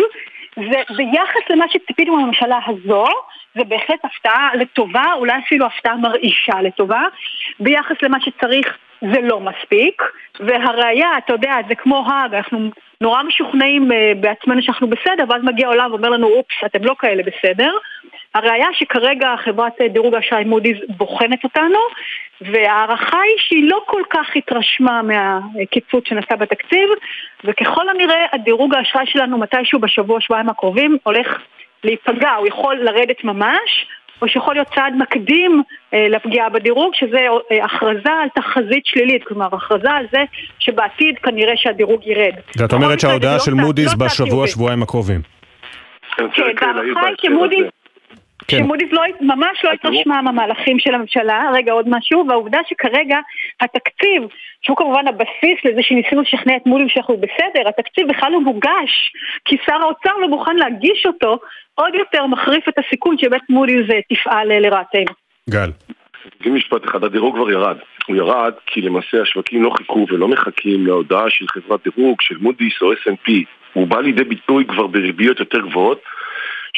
[0.58, 3.06] וביחס למה שציפינו מהממשלה הזו,
[3.56, 7.02] זה בהחלט הפתעה לטובה, אולי אפילו הפתעה מרעישה לטובה.
[7.60, 10.02] ביחס למה שצריך זה לא מספיק,
[10.40, 12.70] והראיה, אתה יודע, זה כמו האג, אנחנו
[13.02, 17.24] נורא משוכנעים אה, בעצמנו שאנחנו בסדר, ואז מגיע העולם ואומר לנו, אופס, אתם לא כאלה
[17.24, 17.72] בסדר.
[18.36, 21.80] הראיה שכרגע חברת דירוג האשראי מודי'ס בוחנת אותנו,
[22.42, 26.90] וההערכה היא שהיא לא כל כך התרשמה מהקיצוץ שנעשה בתקציב,
[27.44, 31.28] וככל הנראה הדירוג האשראי שלנו מתישהו בשבוע, שבועיים הקרובים, הולך
[31.84, 33.86] להיפגע, הוא יכול לרדת ממש,
[34.22, 35.64] או שיכול להיות צעד מקדים
[35.94, 37.18] אה, לפגיעה בדירוג, שזה
[37.52, 40.24] אה, הכרזה על תחזית שלילית, כלומר הכרזה על זה
[40.60, 42.34] שבעתיד כנראה שהדירוג ירד.
[42.58, 45.22] ואת אומרת שההודעה של מודי'ס לא בשבוע, שבועיים הקרובים.
[46.18, 46.26] כן,
[46.62, 47.83] בהערכה היא שמודי'ס...
[48.48, 48.58] כן.
[48.58, 53.18] שמודי'ס לא, ממש לא התרשמה מהמהלכים של הממשלה, רגע עוד משהו, והעובדה שכרגע
[53.62, 54.24] התקציב,
[54.62, 59.12] שהוא כמובן הבסיס לזה שניסינו לשכנע את מודי'ס שאנחנו בסדר, התקציב בכלל לא מוגש,
[59.46, 61.40] כי שר האוצר לא מוכן להגיש אותו,
[61.76, 65.14] עוד יותר מחריף את הסיכון שבית מודי'ס תפעל לרעתנו.
[65.50, 65.70] גל.
[66.38, 67.78] תגיד משפט אחד, הדירוג כבר ירד.
[68.08, 72.82] הוא ירד כי למעשה השווקים לא חיכו ולא מחכים להודעה של חברת דירוג, של מודי'ס
[72.82, 73.32] או S&P.
[73.74, 76.02] הוא בא לידי ביטוי כבר בריביות יותר גבוהות,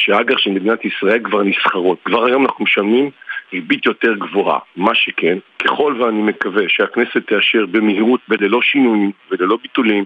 [0.00, 1.98] שאג"ח של מדינת ישראל כבר נסחרות.
[2.04, 3.10] כבר היום אנחנו משלמים
[3.52, 4.58] ריבית יותר גבוהה.
[4.76, 10.04] מה שכן, ככל ואני מקווה שהכנסת תאשר במהירות וללא שינויים וללא ביטולים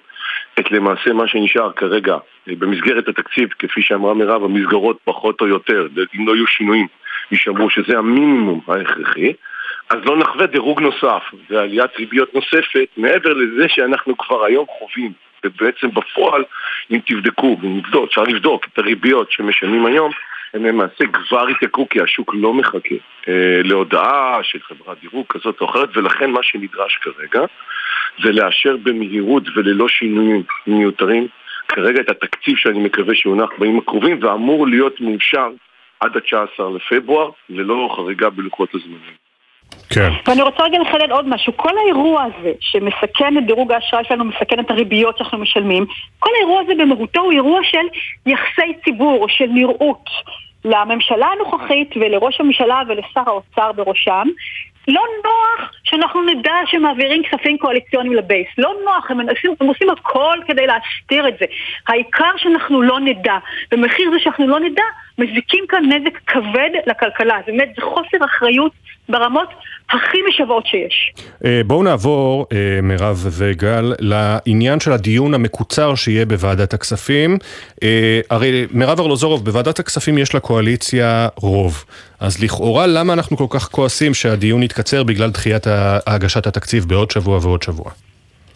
[0.58, 2.16] את למעשה מה שנשאר כרגע
[2.46, 5.88] במסגרת התקציב, כפי שאמרה מירב, המסגרות פחות או יותר,
[6.18, 6.86] אם לא יהיו שינויים,
[7.32, 9.32] יישמרו שזה המינימום ההכרחי,
[9.90, 15.12] אז לא נחווה דירוג נוסף ועליית ריביות נוספת מעבר לזה שאנחנו כבר היום חווים.
[15.44, 16.44] ובעצם בפועל,
[16.90, 20.12] אם תבדקו, ונבדוק, אפשר לבדוק את הריביות שמשלמים היום,
[20.54, 22.94] הם למעשה כבר התייקרו כי השוק לא מחכה
[23.28, 27.40] אה, להודעה של חברת דירוג כזאת או אחרת ולכן מה שנדרש כרגע
[28.22, 31.28] זה לאשר במהירות וללא שינויים מיותרים
[31.68, 35.48] כרגע את התקציב שאני מקווה שיונח בימים הקרובים ואמור להיות מאושר
[36.00, 39.29] עד ה-19 לפברואר ללא חריגה בלוחות הזמנים.
[39.90, 40.10] כן.
[40.26, 41.56] ואני רוצה רגע לחדד עוד משהו.
[41.56, 45.86] כל האירוע הזה שמסכן את דירוג האשראי שלנו, מסכן את הריביות שאנחנו משלמים,
[46.18, 47.86] כל האירוע הזה במהותו הוא אירוע של
[48.26, 50.10] יחסי ציבור, של נראות.
[50.64, 54.28] לממשלה הנוכחית ולראש הממשלה ולשר האוצר בראשם,
[54.88, 58.48] לא נוח שאנחנו נדע שמעבירים כספים קואליציוניים לבייס.
[58.58, 61.46] לא נוח, הם, עושים, הם עושים הכל כדי להסתיר את זה.
[61.88, 63.38] העיקר שאנחנו לא נדע.
[63.70, 64.82] במחיר זה שאנחנו לא נדע,
[65.20, 67.34] מזיקים כאן נזק כבד לכלכלה.
[67.46, 68.72] באמת, זה חוסר אחריות
[69.08, 69.48] ברמות
[69.90, 71.12] הכי משוועות שיש.
[71.44, 77.38] אה, בואו נעבור, אה, מירב וגל, לעניין של הדיון המקוצר שיהיה בוועדת הכספים.
[77.82, 81.84] אה, הרי מירב ארלוזורוב, בוועדת הכספים יש לקואליציה רוב.
[82.20, 85.66] אז לכאורה, למה אנחנו כל כך כועסים שהדיון יתקצר בגלל דחיית
[86.06, 87.90] הגשת התקציב בעוד שבוע ועוד שבוע?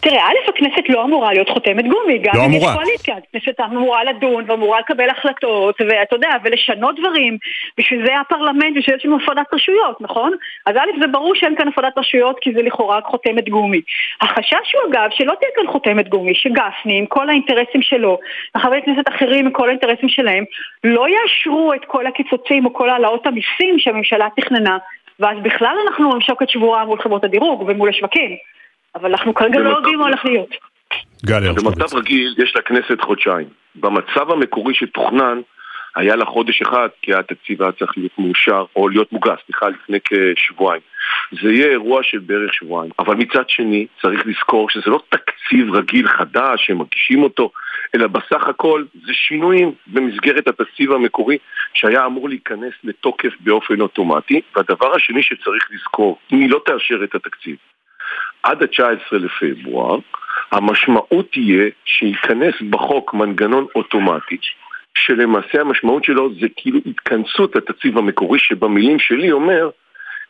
[0.05, 2.53] תראה, א', הכנסת לא אמורה להיות חותמת גומי, גם לא אם.
[2.53, 3.17] יש קואליציה.
[3.17, 7.39] הכנסת אמורה לדון ואמורה לקבל החלטות, ואתה יודע, ולשנות דברים.
[7.79, 10.33] בשביל זה הפרלמנט, בשביל זה יש לנו הפרדת רשויות, נכון?
[10.67, 13.81] אז א', זה ברור שאין כאן הפרדת רשויות, כי זה לכאורה רק חותמת גומי.
[14.21, 18.19] החשש הוא אגב, שלא תהיה כאן חותמת גומי, שגפני, עם כל האינטרסים שלו,
[18.57, 20.45] וחברי כנסת אחרים עם כל האינטרסים שלהם,
[20.85, 24.79] לא יאשרו את כל הקיצוצים או כל העלאות המיסים שהממשלה תכננה,
[25.21, 28.37] ואז בכלל אנחנו בשוקת שבורה מול חברות הדירוג ומול השווקים.
[28.95, 30.49] אבל אנחנו כרגע לא יודעים מה הולך להיות.
[31.27, 33.47] גל במצב רגיל יש לכנסת חודשיים.
[33.75, 35.41] במצב המקורי שתוכנן
[35.97, 39.99] היה לה חודש אחד, כי התקציב היה צריך להיות מאושר, או להיות מוגש, סליחה, לפני
[40.05, 40.83] כשבועיים.
[41.43, 42.93] זה יהיה אירוע של בערך שבועיים.
[42.99, 47.51] אבל מצד שני, צריך לזכור שזה לא תקציב רגיל חדש שמגישים אותו,
[47.95, 51.39] אלא בסך הכל זה שינויים במסגרת התקציב המקורי
[51.75, 54.41] שהיה אמור להיכנס לתוקף באופן אוטומטי.
[54.57, 57.57] והדבר השני שצריך לזכור, אם היא לא תאשר את התקציב,
[58.45, 59.99] עד ה-19 לפברואר,
[60.53, 64.37] המשמעות תהיה שייכנס בחוק מנגנון אוטומטי,
[64.99, 69.71] שלמעשה המשמעות שלו זה כאילו התכנסות התקציב המקורי, שבמילים שלי אומר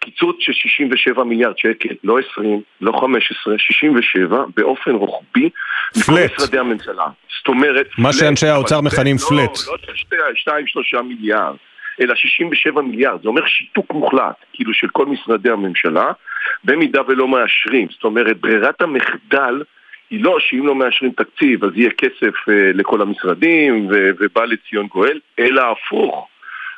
[0.01, 5.51] קיצוץ של 67 מיליארד שקל, לא 20, לא 15, 67, באופן רוחבי,
[5.97, 7.07] מכל משרדי הממשלה.
[7.39, 7.87] זאת אומרת...
[7.99, 9.59] מה שאנשי האוצר מכנים פלט.
[9.67, 9.95] לא, לא
[10.35, 10.51] של
[10.99, 11.57] 2-3 מיליארד.
[12.01, 16.13] אלא 67 מיליארד, זה אומר שיתוק מוחלט, כאילו של כל משרדי הממשלה,
[16.65, 17.89] במידה ולא מאשרים.
[17.91, 19.63] זאת אומרת, ברירת המחדל
[20.11, 25.21] היא לא שאם לא מאשרים תקציב אז יהיה כסף uh, לכל המשרדים ובא לציון גואל,
[25.39, 26.29] אלא הפוך.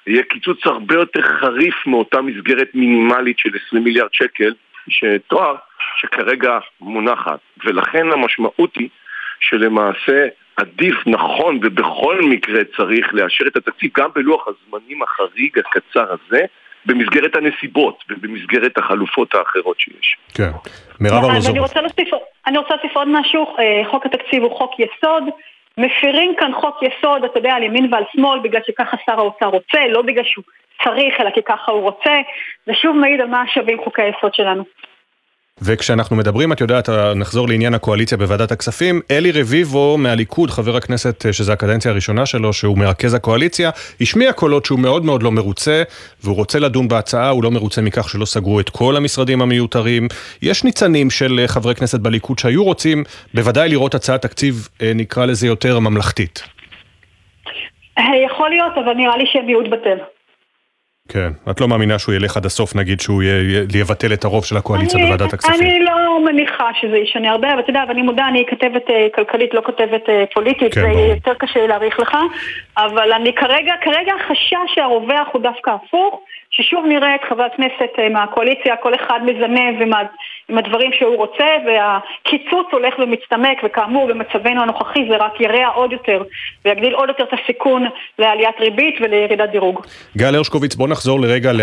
[0.06, 4.54] יהיה קיצוץ הרבה יותר חריף מאותה מסגרת מינימלית של 20 מיליארד שקל
[4.88, 5.54] שתואר,
[5.96, 7.38] שכרגע מונחת.
[7.64, 8.88] ולכן המשמעות היא
[9.40, 16.44] שלמעשה עדיף, נכון, ובכל מקרה צריך לאשר את התקציב גם בלוח הזמנים החריג הקצר הזה,
[16.86, 20.16] במסגרת הנסיבות ובמסגרת החלופות האחרות שיש.
[20.34, 20.50] כן.
[21.00, 21.50] מירב ארלוזוב.
[22.46, 25.24] אני רוצה להוסיף עוד משהו, אה, חוק התקציב הוא חוק יסוד.
[25.78, 29.78] מפירים כאן חוק יסוד, אתה יודע, על ימין ועל שמאל, בגלל שככה שר האוצר רוצה,
[29.90, 30.44] לא בגלל שהוא
[30.84, 32.12] צריך, אלא כי ככה הוא רוצה.
[32.66, 34.64] זה שוב מעיד על מה שווים חוקי היסוד שלנו.
[35.62, 41.32] וכשאנחנו מדברים, את יודעת, נחזור לעניין הקואליציה בוועדת הכספים, אלי רביבו מהליכוד, חבר הכנסת, אה,
[41.32, 45.82] שזו הקדנציה הראשונה שלו, שהוא מרכז הקואליציה, השמיע קולות שהוא מאוד מאוד לא מרוצה,
[46.24, 50.08] והוא רוצה לדון בהצעה, הוא לא מרוצה מכך שלא סגרו את כל המשרדים המיותרים.
[50.42, 53.04] יש ניצנים של אה, חברי כנסת בליכוד שהיו רוצים
[53.34, 56.42] בוודאי לראות הצעת תקציב, אה, נקרא לזה יותר ממלכתית.
[58.26, 60.15] יכול להיות, אבל נראה לי שהם מיעוט בטל.
[61.08, 63.22] כן, את לא מאמינה שהוא ילך עד הסוף, נגיד שהוא
[63.74, 65.54] יבטל את הרוב של הקואליציה אני, בוועדת הכספים?
[65.60, 69.54] אני לא מניחה שזה ישנה הרבה, אבל אתה יודע, ואני מודה, אני כתבת אה, כלכלית,
[69.54, 71.00] לא כתבת אה, פוליטית, כן, זה ברור.
[71.00, 72.16] יותר קשה להעריך לך,
[72.76, 76.20] אבל אני כרגע, כרגע החשש שהרווח הוא דווקא הפוך.
[76.56, 79.90] ששוב נראה את חבר הכנסת אה, מהקואליציה, כל אחד מזנב עם,
[80.48, 86.22] עם הדברים שהוא רוצה, והקיצוץ הולך ומצטמק, וכאמור במצבנו הנוכחי זה רק ירע עוד יותר,
[86.64, 87.86] ויגדיל עוד יותר את הסיכון
[88.18, 89.80] לעליית ריבית ולירידת דירוג.
[90.16, 91.60] גל הרשקוביץ, בוא נחזור לרגע ל,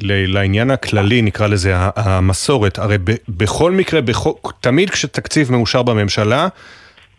[0.00, 2.78] ל, לעניין הכללי, נקרא לזה, המסורת.
[2.78, 4.30] הרי ב, בכל מקרה, בכל,
[4.60, 6.48] תמיד כשתקציב מאושר בממשלה,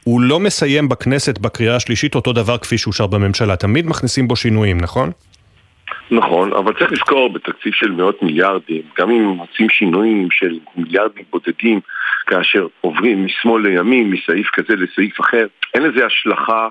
[0.03, 4.82] הוא לא מסיים בכנסת בקריאה השלישית אותו דבר כפי שאושר בממשלה, תמיד מכניסים בו שינויים,
[4.82, 5.11] נכון?
[6.12, 11.80] נכון, אבל צריך לזכור בתקציב של מאות מיליארדים, גם אם מוצאים שינויים של מיליארדים בודדים
[12.28, 16.68] כאשר עוברים משמאל לימין, מסעיף כזה לסעיף אחר, אין לזה השלכה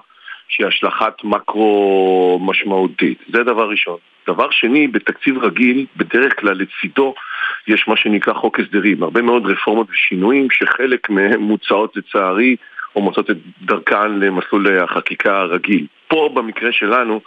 [0.48, 3.18] שהיא השלכת מקרו משמעותית.
[3.32, 3.96] זה דבר ראשון.
[4.28, 7.14] דבר שני, בתקציב רגיל, בדרך כלל לצידו
[7.68, 9.02] יש מה שנקרא חוק הסדרים.
[9.02, 12.56] הרבה מאוד רפורמות ושינויים שחלק מהם מוצעות לצערי
[12.96, 15.86] או מוצאות את דרכן למסלול החקיקה הרגיל.
[16.08, 17.20] פה במקרה שלנו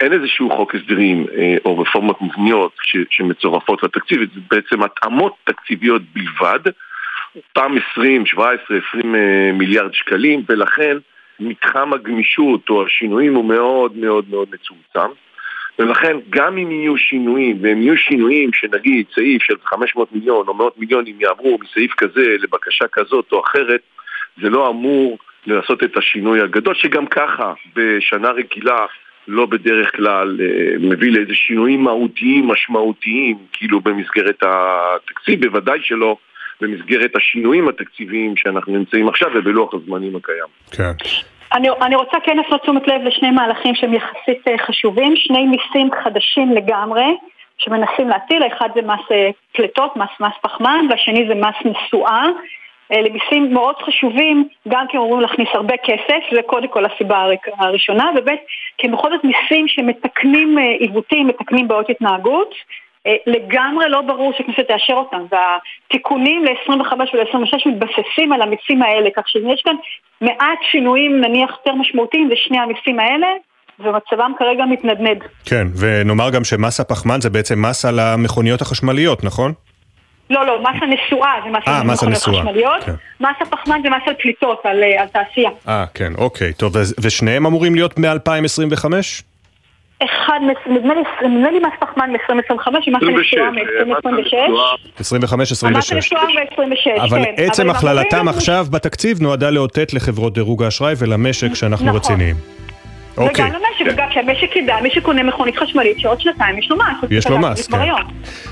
[0.00, 2.76] אין איזשהו חוק הסדרים אה, או רפורמות מבניות
[3.10, 6.60] שמצורפות לתקציב, זה בעצם התאמות תקציביות בלבד,
[7.52, 9.14] פעם 20, 17, 20
[9.58, 10.96] מיליארד שקלים, ולכן
[11.40, 15.14] מתחם הגמישות או השינויים הוא מאוד מאוד מאוד מצומצם.
[15.78, 20.78] ולכן גם אם יהיו שינויים, והם יהיו שינויים שנגיד סעיף של 500 מיליון או מאות
[20.78, 23.80] מיליונים יעברו מסעיף כזה לבקשה כזאת או אחרת,
[24.42, 28.86] זה לא אמור לעשות את השינוי הגדול, שגם ככה בשנה רגילה
[29.28, 36.16] לא בדרך כלל אה, מביא לאיזה שינויים מהותיים משמעותיים כאילו במסגרת התקציב, בוודאי שלא
[36.60, 40.48] במסגרת השינויים התקציביים שאנחנו נמצאים עכשיו ובלוח הזמנים הקיים.
[40.70, 40.92] כן.
[41.52, 45.90] אני, אני רוצה כן לעשות תשומת לב לשני מהלכים שהם יחסית אה, חשובים, שני מיסים
[46.04, 47.16] חדשים לגמרי
[47.58, 52.28] שמנסים להטיל, האחד זה מס אה, פליטות, מס מס פחמן, והשני זה מס נסועה.
[52.92, 57.26] אלה מיסים מאוד חשובים, גם כי הם אמורים להכניס הרבה כסף, זה קודם כל הסיבה
[57.58, 58.28] הראשונה, וב'
[58.78, 62.54] כי הם בכל זאת מיסים שמתקנים אה, עיוותים, מתקנים בעיות התנהגות.
[63.06, 69.28] אה, לגמרי לא ברור שהכנסת תאשר אותם, והתיקונים ל-25 ול-26 מתבססים על המיסים האלה, כך
[69.28, 69.76] שיש כאן
[70.20, 73.26] מעט שינויים נניח יותר משמעותיים לשני המיסים האלה,
[73.78, 75.18] ומצבם כרגע מתנדנד.
[75.44, 79.52] כן, ונאמר גם שמס הפחמן זה בעצם מס על המכוניות החשמליות, נכון?
[80.30, 82.92] לא, לא, מס הנסועה זה מס על מכוניות חשמליות, כן.
[83.20, 85.50] מס הפחמן זה מס על פליטות, על, אה, על תעשייה.
[85.68, 88.84] אה, כן, אוקיי, טוב, ושניהם אמורים להיות מ-2025?
[90.04, 95.00] אחד, נדמה לי מס פחמן מ-2025 ומס הנסועה מ-2026.
[95.00, 95.76] 25, 26.
[95.76, 101.86] מס הנסועה מ-26, אבל עצם הכללתם עכשיו בתקציב נועדה לאותת לחברות דירוג האשראי ולמשק שאנחנו
[101.86, 101.96] נכון.
[101.96, 102.36] רציניים.
[103.16, 103.44] אוקיי.
[103.44, 107.10] וגם למשק, וגם שהמשק ידע, מי שקונה מכונית חשמלית שעוד שנתיים יש לו מס.
[107.10, 107.78] יש לו מס, כן.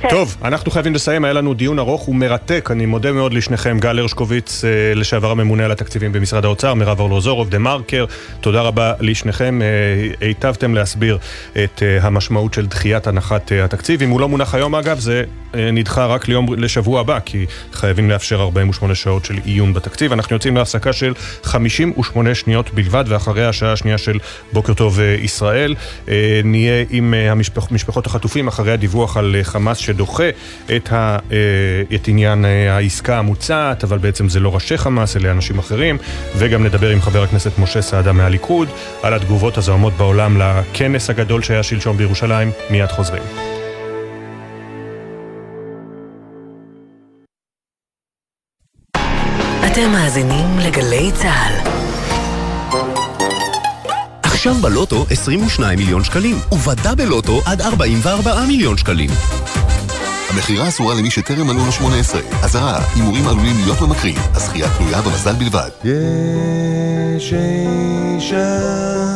[0.00, 0.08] כן.
[0.08, 4.64] טוב, אנחנו חייבים לסיים, היה לנו דיון ארוך ומרתק, אני מודה מאוד לשניכם, גל הרשקוביץ,
[4.64, 8.04] אה, לשעבר הממונה על התקציבים במשרד האוצר, מירב ארלוזורוב, דה מרקר,
[8.40, 9.66] תודה רבה לשניכם, אה,
[10.26, 11.18] היטבתם להסביר
[11.64, 14.02] את אה, המשמעות של דחיית הנחת התקציב.
[14.02, 18.42] אם הוא לא מונח היום אגב, זה נדחה רק ליום, לשבוע הבא, כי חייבים לאפשר
[18.42, 20.12] 48 שעות של עיון בתקציב.
[20.12, 24.18] אנחנו יוצאים להפסקה של 58 שניות בלבד, ואחרי השעה השנייה של
[24.52, 25.74] בוקר טוב אה, ישראל.
[26.08, 30.28] אה, נהיה עם אה, המשפח, משפחות החטופים אחרי הדיווח על חמאס שדוחה
[30.76, 31.18] את, ה,
[31.94, 35.98] את עניין העסקה המוצעת, אבל בעצם זה לא ראשי חמאס, אלה אנשים אחרים.
[36.36, 38.68] וגם נדבר עם חבר הכנסת משה סעדה מהליכוד
[39.02, 42.50] על התגובות הזוהמות בעולם לכנס הגדול שהיה שלשום בירושלים.
[42.70, 43.22] מיד חוזרים.
[49.72, 51.71] אתם מאזינים לגלי צה"ל.
[54.42, 59.10] עכשיו בלוטו 22 מיליון שקלים, ובדאבל לוטו עד 44 מיליון שקלים.
[60.30, 62.20] המכירה אסורה למי שטרם מלאו לו 18.
[62.42, 64.14] אזהרה, הימורים עלולים להיות ממכרים.
[64.34, 65.70] הזכייה תלויה במזל בלבד.
[65.84, 69.11] יש אישה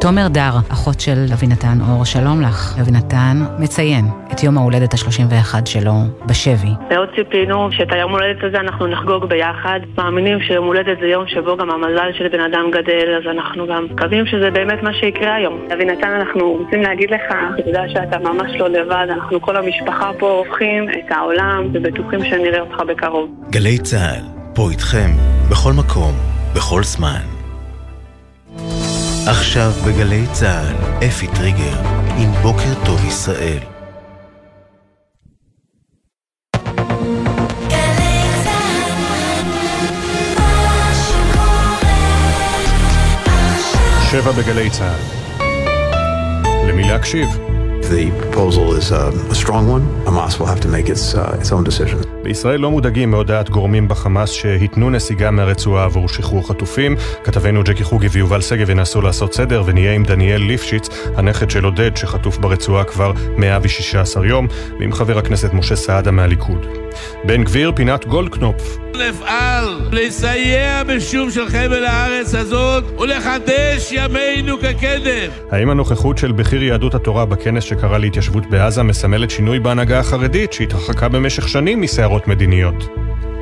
[0.00, 2.78] תומר דר, אחות של אבינתן אור, שלום לך.
[2.80, 5.92] אבינתן מציין את יום ההולדת ה-31 שלו
[6.26, 6.70] בשבי.
[6.90, 9.80] מאוד ציפינו שאת היום הולדת הזה אנחנו נחגוג ביחד.
[9.98, 13.86] מאמינים שיום הולדת זה יום שבו גם המזל של בן אדם גדל, אז אנחנו גם
[13.90, 15.58] מקווים שזה באמת מה שיקרה היום.
[15.74, 17.22] אבינתן, אנחנו רוצים להגיד לך,
[17.54, 22.60] אתה יודע שאתה ממש לא לבד, אנחנו כל המשפחה פה הופכים את העולם ובטוחים שנראה
[22.60, 23.30] אותך בקרוב.
[23.50, 24.22] גלי צה"ל,
[24.54, 25.10] פה איתכם,
[25.50, 26.12] בכל מקום,
[26.54, 27.37] בכל זמן.
[29.27, 31.81] עכשיו בגלי צה"ל, אפי טריגר,
[32.17, 33.59] עם בוקר טוב ישראל.
[44.11, 45.23] שבע בגלי צה"ל.
[46.69, 47.29] למי להקשיב?
[47.81, 49.85] The proposal is a, a strong one.
[50.05, 51.99] Hamas will have to make its, uh, its own decision.
[52.28, 56.96] בישראל לא מודאגים מהודעת גורמים בחמאס שהתנו נסיגה מהרצועה עבור שחרור חטופים.
[57.24, 61.96] כתבנו ג'קי חוגי ויובל שגב ינסו לעשות סדר ונהיה עם דניאל ליפשיץ, הנכד של עודד
[61.96, 64.46] שחטוף ברצועה כבר 116 יום,
[64.80, 66.66] ועם חבר הכנסת משה סעדה מהליכוד.
[67.24, 68.78] בן גביר, פינת גולדקנופ.
[69.08, 75.30] נפעל לסייע בשום של חבל הארץ הזאת ולחדש ימינו כקדם.
[75.50, 81.08] האם הנוכחות של בכיר יהדות התורה בכנס שקרא להתיישבות בעזה מסמלת שינוי בהנהגה החרדית שהתרחקה
[81.08, 82.88] במשך שנים מסערות מדיניות?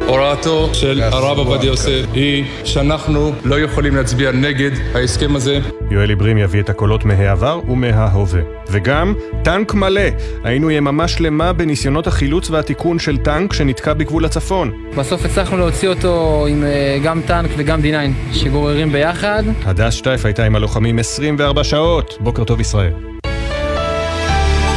[0.07, 5.59] הוראתו של הרב עובדיה יוסף היא שאנחנו לא יכולים להצביע נגד ההסכם הזה.
[5.91, 8.41] יואל עיברים יביא את הקולות מהעבר ומההווה.
[8.71, 9.15] וגם
[9.45, 10.01] טנק מלא.
[10.45, 14.73] היינו יממה שלמה בניסיונות החילוץ והתיקון של טנק שנתקע בגבול הצפון.
[14.97, 19.43] בסוף הצלחנו להוציא אותו עם אה, גם טנק וגם D9 שגוררים ביחד.
[19.65, 22.19] הדס שטייף הייתה עם הלוחמים 24 שעות.
[22.21, 23.16] בוקר טוב ישראל.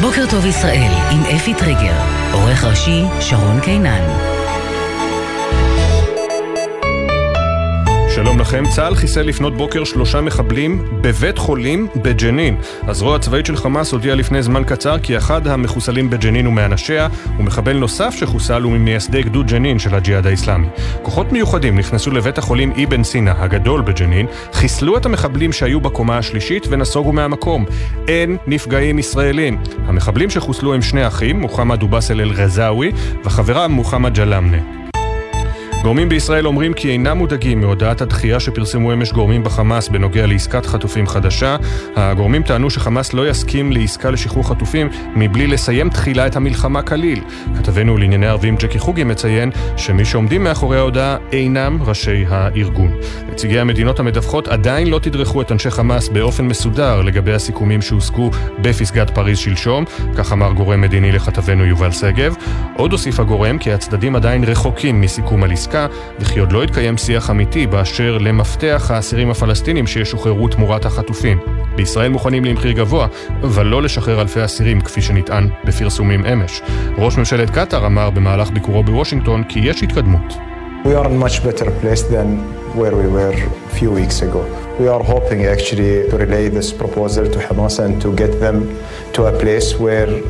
[0.01, 1.97] בוקר טוב ישראל עם אפי טריגר,
[2.33, 4.38] עורך ראשי שרון קינן.
[8.23, 12.57] שלום לכם, צה"ל חיסל לפנות בוקר שלושה מחבלים בבית חולים בג'נין.
[12.81, 17.07] הזרוע הצבאית של חמאס הודיעה לפני זמן קצר כי אחד המחוסלים בג'נין הוא מאנשיה,
[17.39, 20.67] ומחבל נוסף שחוסל הוא ממייסדי גדוד ג'נין של הג'יהאד האיסלאמי.
[21.01, 26.67] כוחות מיוחדים נכנסו לבית החולים אבן סינה הגדול בג'נין, חיסלו את המחבלים שהיו בקומה השלישית
[26.69, 27.65] ונסוגו מהמקום.
[28.07, 29.57] אין נפגעים ישראלים.
[29.85, 32.91] המחבלים שחוסלו הם שני אחים, מוחמד ובאסל אל-רזאווי,
[33.25, 34.78] וחברם מוחמד ג'למנה.
[35.83, 41.07] גורמים בישראל אומרים כי אינם מודאגים מהודעת הדחייה שפרסמו אמש גורמים בחמאס בנוגע לעסקת חטופים
[41.07, 41.55] חדשה.
[41.95, 47.21] הגורמים טענו שחמאס לא יסכים לעסקה לשחרור חטופים מבלי לסיים תחילה את המלחמה כליל.
[47.57, 52.91] כתבנו לענייני ערבים ג'קי חוגי מציין שמי שעומדים מאחורי ההודעה אינם ראשי הארגון.
[53.31, 59.09] נציגי המדינות המדווחות עדיין לא תדרכו את אנשי חמאס באופן מסודר לגבי הסיכומים שהושגו בפסגת
[59.09, 59.85] פריז שלשום,
[60.17, 62.35] כך אמר גורם מדיני לכתבנו יובל שגב.
[62.75, 65.68] עוד הוסיף הגורם כי הצדדים עדיין רחוקים מסיכום על עסקה.
[65.75, 65.87] העסקה,
[66.19, 71.39] וכי עוד לא התקיים שיח אמיתי באשר למפתח האסירים הפלסטינים שישוחררו תמורת החטופים.
[71.75, 73.07] בישראל מוכנים למחיר גבוה,
[73.43, 76.61] אבל לא לשחרר אלפי אסירים כפי שנטען בפרסומים אמש.
[76.97, 80.33] ראש ממשלת קטאר אמר במהלך ביקורו בוושינגטון כי יש התקדמות.
[80.85, 83.35] We are in much better place than where we were
[83.69, 84.43] a few weeks ago.
[84.79, 88.57] We are hoping actually to relay this proposal to Hamas and to get them
[89.15, 90.21] to a place where uh,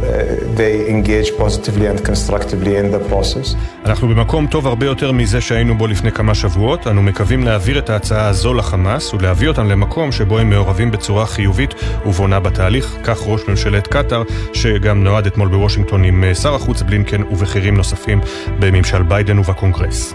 [0.59, 3.55] they engage positively and constructively in the process.
[3.85, 6.87] אנחנו במקום טוב הרבה יותר מזה שהיינו בו לפני כמה שבועות.
[6.87, 11.73] אנו מקווים להעביר את ההצעה הזו לחמאס ולהביא אותם למקום שבו הם מעורבים בצורה חיובית
[12.05, 12.97] ובונה בתהליך.
[13.03, 14.23] כך ראש ממשלת קטאר,
[14.53, 18.21] שגם נועד אתמול בוושינגטון עם אה, שר החוץ בלינקן ובכירים נוספים
[18.59, 20.13] בממשל ביידן ובקונגרס.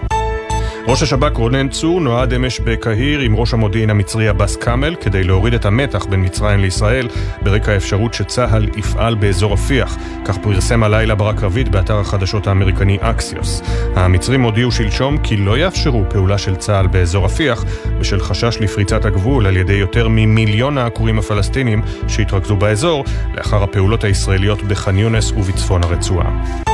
[0.87, 5.53] ראש השב"כ רונן צור נועד אמש בקהיר עם ראש המודיעין המצרי עבאס כאמל כדי להוריד
[5.53, 7.07] את המתח בין מצרים לישראל
[7.41, 13.61] ברקע האפשרות שצה"ל יפעל באזור רפיח, כך פרסם הלילה ברק רביד באתר החדשות האמריקני אקסיוס.
[13.95, 17.65] המצרים הודיעו שלשום כי לא יאפשרו פעולה של צה"ל באזור רפיח
[17.99, 24.63] בשל חשש לפריצת הגבול על ידי יותר ממיליון העקורים הפלסטינים שהתרכזו באזור לאחר הפעולות הישראליות
[24.63, 26.64] בח'אן יונס ובצפון הרצועה.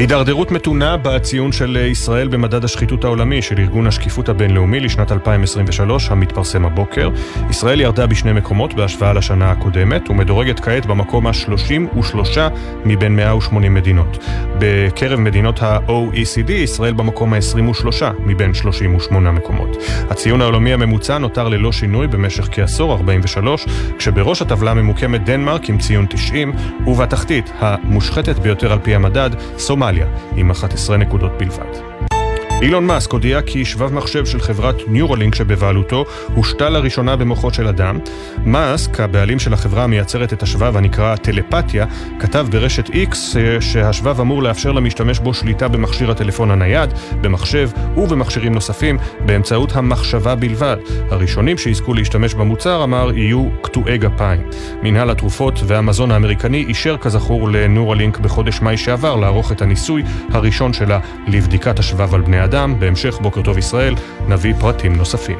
[0.00, 6.64] הידרדרות מתונה בציון של ישראל במדד השחיתות העולמי של ארגון השקיפות הבינלאומי לשנת 2023 המתפרסם
[6.64, 7.10] הבוקר.
[7.50, 12.38] ישראל ירדה בשני מקומות בהשוואה לשנה הקודמת ומדורגת כעת במקום ה-33
[12.84, 14.18] מבין 180 מדינות.
[14.58, 19.76] בקרב מדינות ה-OECD ישראל במקום ה-23 מבין 38 מקומות.
[20.10, 23.66] הציון העולמי הממוצע נותר ללא שינוי במשך כעשור, 43,
[23.98, 26.52] כשבראש הטבלה ממוקמת דנמרק עם ציון 90
[26.86, 29.89] ובתחתית המושחתת ביותר על פי המדד, סומליה.
[29.90, 32.09] סומליה, עם 11 נקודות בלבד.
[32.62, 36.04] אילון מאסק הודיע כי שבב מחשב של חברת ניורלינק שבבעלותו
[36.34, 37.98] הושתל לראשונה במוחו של אדם.
[38.44, 41.86] מאסק, הבעלים של החברה המייצרת את השבב הנקרא טלפתיה,
[42.18, 43.16] כתב ברשת X
[43.60, 46.90] שהשבב אמור לאפשר למשתמש בו שליטה במכשיר הטלפון הנייד,
[47.20, 50.76] במחשב ובמכשירים נוספים באמצעות המחשבה בלבד.
[51.10, 54.40] הראשונים שיזכו להשתמש במוצר, אמר, יהיו קטועי גפיים.
[54.82, 60.02] מנהל התרופות והמזון האמריקני אישר כזכור לניורלינק בחודש מאי שעבר לערוך את הניסוי
[60.32, 62.49] הראשון שלה לבדיקת השבב על בני אדם.
[62.78, 63.94] בהמשך, בוקר טוב ישראל,
[64.28, 65.38] נביא פרטים נוספים.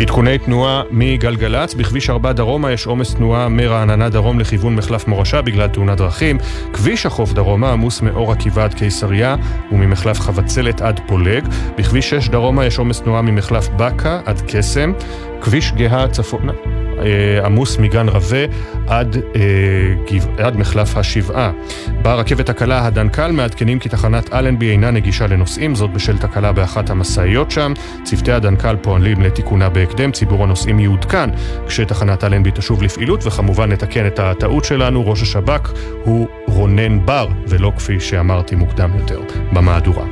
[0.00, 5.68] עדכוני תנועה מגלגלצ, בכביש 4 דרומה יש עומס תנועה מרעננה דרום לכיוון מחלף מורשה בגלל
[5.68, 6.38] תאונת דרכים.
[6.72, 9.36] כביש החוף דרומה עמוס מאור עקיבא עד קיסריה
[9.72, 11.48] וממחלף חבצלת עד פולג.
[11.78, 14.92] בכביש 6 דרומה יש עומס תנועה ממחלף בקה עד קסם.
[15.40, 16.52] כביש גאה צפונה
[17.44, 18.44] עמוס מגן רבה
[18.86, 21.50] עד, אה, עד מחלף השבעה.
[22.02, 27.50] ברכבת הקלה הדנקל מעדכנים כי תחנת אלנבי אינה נגישה לנוסעים, זאת בשל תקלה באחת המשאיות
[27.50, 27.72] שם.
[28.04, 31.30] צוותי הדנקל פועלים לתיקונה בהקדם, ציבור הנוסעים יעודכן
[31.66, 35.72] כשתחנת אלנבי תשוב לפעילות, וכמובן נתקן את הטעות שלנו, ראש השב"כ
[36.04, 39.20] הוא רונן בר, ולא כפי שאמרתי מוקדם יותר
[39.52, 40.04] במהדורה.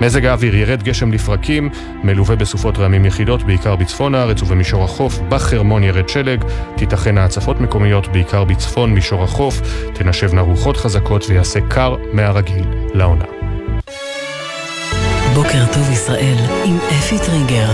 [0.00, 1.68] מזג האוויר ירד גשם לפרקים,
[2.02, 6.44] מלווה בסופות רעמים יחידות, בעיקר בצפון הארץ ובמישור החוף, בחרמון ירד שלג,
[6.76, 9.60] תיתכנה הצפות מקומיות, בעיקר בצפון מישור החוף,
[9.94, 12.64] תנשבנה רוחות חזקות ויעשה קר מהרגיל
[12.94, 13.24] לעונה.
[15.34, 17.70] בוקר טוב ישראל עם אפי טריגר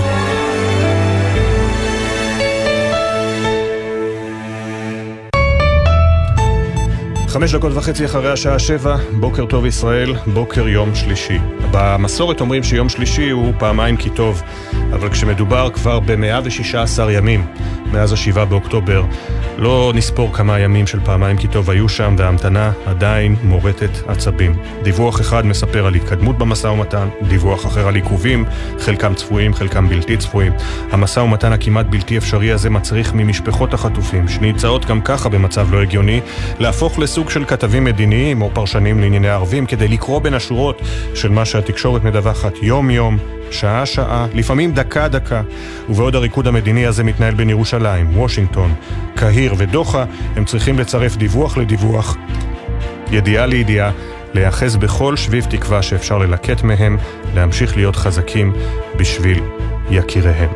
[7.31, 11.39] חמש דקות וחצי אחרי השעה שבע, בוקר טוב ישראל, בוקר יום שלישי.
[11.71, 14.43] במסורת אומרים שיום שלישי הוא פעמיים כי טוב,
[14.93, 17.47] אבל כשמדובר כבר ב-116 ימים
[17.93, 19.05] מאז השבעה באוקטובר,
[19.59, 24.57] לא נספור כמה ימים של פעמיים כי טוב היו שם, וההמתנה עדיין מורטת עצבים.
[24.83, 28.45] דיווח אחד מספר על התקדמות במשא ומתן, דיווח אחר על עיכובים,
[28.79, 30.53] חלקם צפויים, חלקם בלתי צפויים.
[30.91, 36.21] המשא ומתן הכמעט בלתי אפשרי הזה מצריך ממשפחות החטופים, שנמצאות גם ככה במצב לא הגיוני,
[36.59, 40.83] להפוך לסוג של כתבים מדיניים או פרשנים לענייני ערבים, כדי לקרוא בין השורות
[41.15, 43.19] של מה שהתקשורת מדווחת יום-יום,
[43.51, 45.43] שעה-שעה, לפעמים דקה-דקה.
[45.89, 48.75] ובעוד הריקוד המדיני הזה מתנהל בין ירושלים, וושינגטון,
[49.15, 50.05] קהיר ודוחה,
[50.37, 52.17] הם צריכים לצרף דיווח לדיווח,
[53.11, 53.91] ידיעה לידיעה,
[54.35, 56.97] להיאחז בכל שביב תקווה שאפשר ללקט מהם,
[57.35, 58.53] להמשיך להיות חזקים
[58.97, 59.41] בשביל
[59.91, 60.51] יקיריהם.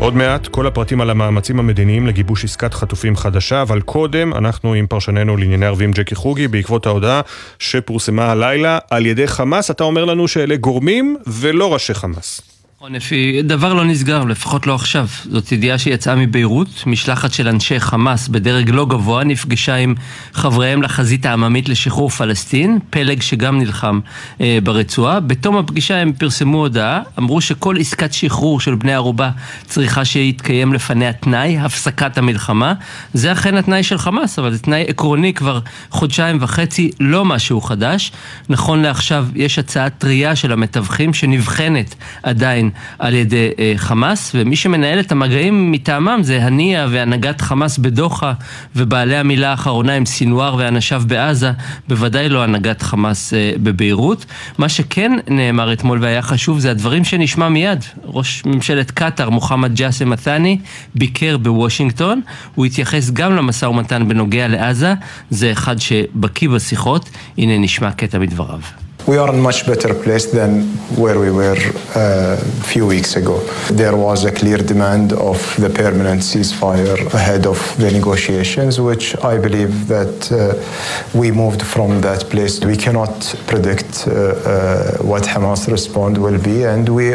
[0.00, 4.86] עוד מעט כל הפרטים על המאמצים המדיניים לגיבוש עסקת חטופים חדשה, אבל קודם אנחנו עם
[4.86, 7.20] פרשננו לענייני ערבים ג'קי חוגי בעקבות ההודעה
[7.58, 9.70] שפורסמה הלילה על ידי חמאס.
[9.70, 12.55] אתה אומר לנו שאלה גורמים ולא ראשי חמאס.
[12.86, 15.06] נכון, אפי, דבר לא נסגר, לפחות לא עכשיו.
[15.30, 19.94] זאת ידיעה שיצאה מביירות, משלחת של אנשי חמאס בדרג לא גבוה נפגשה עם
[20.32, 24.00] חבריהם לחזית העממית לשחרור פלסטין, פלג שגם נלחם
[24.40, 25.20] אה, ברצועה.
[25.20, 29.30] בתום הפגישה הם פרסמו הודעה, אמרו שכל עסקת שחרור של בני ערובה
[29.64, 32.74] צריכה שיתקיים לפניה תנאי, הפסקת המלחמה.
[33.14, 35.60] זה אכן התנאי של חמאס, אבל זה תנאי עקרוני כבר
[35.90, 38.12] חודשיים וחצי, לא משהו חדש.
[38.48, 45.00] נכון לעכשיו יש הצעה טרייה של המתווכים שנבחנת עדיין על ידי אה, חמאס, ומי שמנהל
[45.00, 48.32] את המגעים מטעמם זה הנייה והנהגת חמאס בדוחה,
[48.76, 51.52] ובעלי המילה האחרונה הם סינואר ואנשיו בעזה,
[51.88, 54.26] בוודאי לא הנהגת חמאס אה, בביירות.
[54.58, 57.84] מה שכן נאמר אתמול והיה חשוב זה הדברים שנשמע מיד.
[58.04, 60.58] ראש ממשלת קטאר, מוחמד ג'אסם מת'אני,
[60.94, 62.20] ביקר בוושינגטון,
[62.54, 64.94] הוא התייחס גם למשא ומתן בנוגע לעזה,
[65.30, 68.85] זה אחד שבקיא בשיחות, הנה נשמע קטע מדבריו.
[69.06, 70.62] We are in much better place than
[70.96, 71.56] where we were
[71.94, 73.38] uh, a few weeks ago.
[73.70, 79.38] There was a clear demand of the permanent ceasefire ahead of the negotiations, which I
[79.38, 82.64] believe that uh, we moved from that place.
[82.64, 87.14] We cannot predict uh, uh what Hamas' response will be, and we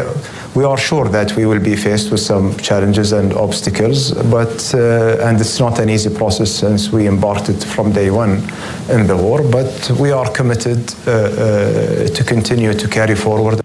[0.56, 5.28] we are sure that we will be faced with some challenges and obstacles, but uh,
[5.28, 8.44] and it's not an easy process since we embarked from day one
[8.90, 9.42] in the war.
[9.44, 11.81] But we are committed uh,
[12.16, 13.62] to continue to carry forward.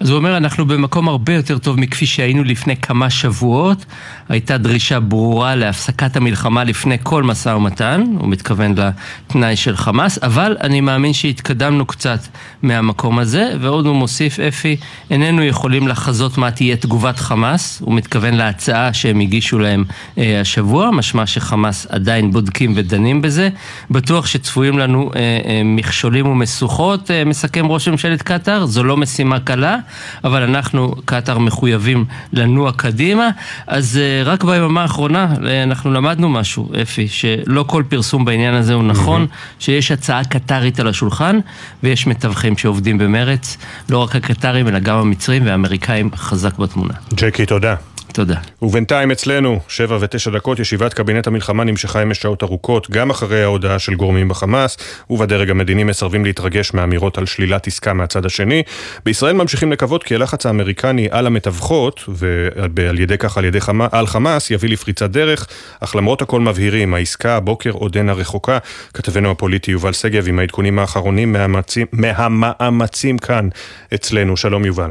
[0.00, 3.84] אז הוא אומר, אנחנו במקום הרבה יותר טוב מכפי שהיינו לפני כמה שבועות.
[4.28, 10.56] הייתה דרישה ברורה להפסקת המלחמה לפני כל משא ומתן, הוא מתכוון לתנאי של חמאס, אבל
[10.60, 12.20] אני מאמין שהתקדמנו קצת
[12.62, 14.76] מהמקום הזה, ועוד הוא מוסיף, אפי,
[15.10, 19.84] איננו יכולים לחזות מה תהיה תגובת חמאס, הוא מתכוון להצעה שהם הגישו להם
[20.18, 23.48] אה, השבוע, משמע שחמאס עדיין בודקים ודנים בזה.
[23.90, 29.40] בטוח שצפויים לנו אה, אה, מכשולים ומשוכות, אה, מסכם ראש ממשלת קטאר, זו לא משימה
[29.40, 29.78] קלה.
[30.24, 33.28] אבל אנחנו, קטאר, מחויבים לנוע קדימה.
[33.66, 39.26] אז רק ביממה האחרונה אנחנו למדנו משהו, אפי, שלא כל פרסום בעניין הזה הוא נכון,
[39.58, 41.38] שיש הצעה קטארית על השולחן,
[41.82, 43.56] ויש מתווכים שעובדים במרץ,
[43.88, 46.94] לא רק הקטארים, אלא גם המצרים והאמריקאים חזק בתמונה.
[47.14, 47.74] ג'קי, תודה.
[48.12, 48.36] תודה.
[48.62, 53.78] ובינתיים אצלנו, שבע ותשע דקות, ישיבת קבינט המלחמה נמשכה אמש שעות ארוכות, גם אחרי ההודעה
[53.78, 54.76] של גורמים בחמאס,
[55.10, 58.62] ובדרג המדיני מסרבים להתרגש מאמירות על שלילת עסקה מהצד השני.
[59.04, 64.06] בישראל ממשיכים לקוות כי הלחץ האמריקני על המתווכות, ועל ידי כך על ידי חמה, על
[64.06, 65.46] חמאס, יביא לפריצת דרך,
[65.80, 68.58] אך למרות הכל מבהירים, העסקה הבוקר עודנה רחוקה.
[68.94, 73.48] כתבנו הפוליטי יובל שגב עם העדכונים האחרונים מהמאמצים, מהמאמצים כאן
[73.94, 74.36] אצלנו.
[74.36, 74.90] שלום יובל.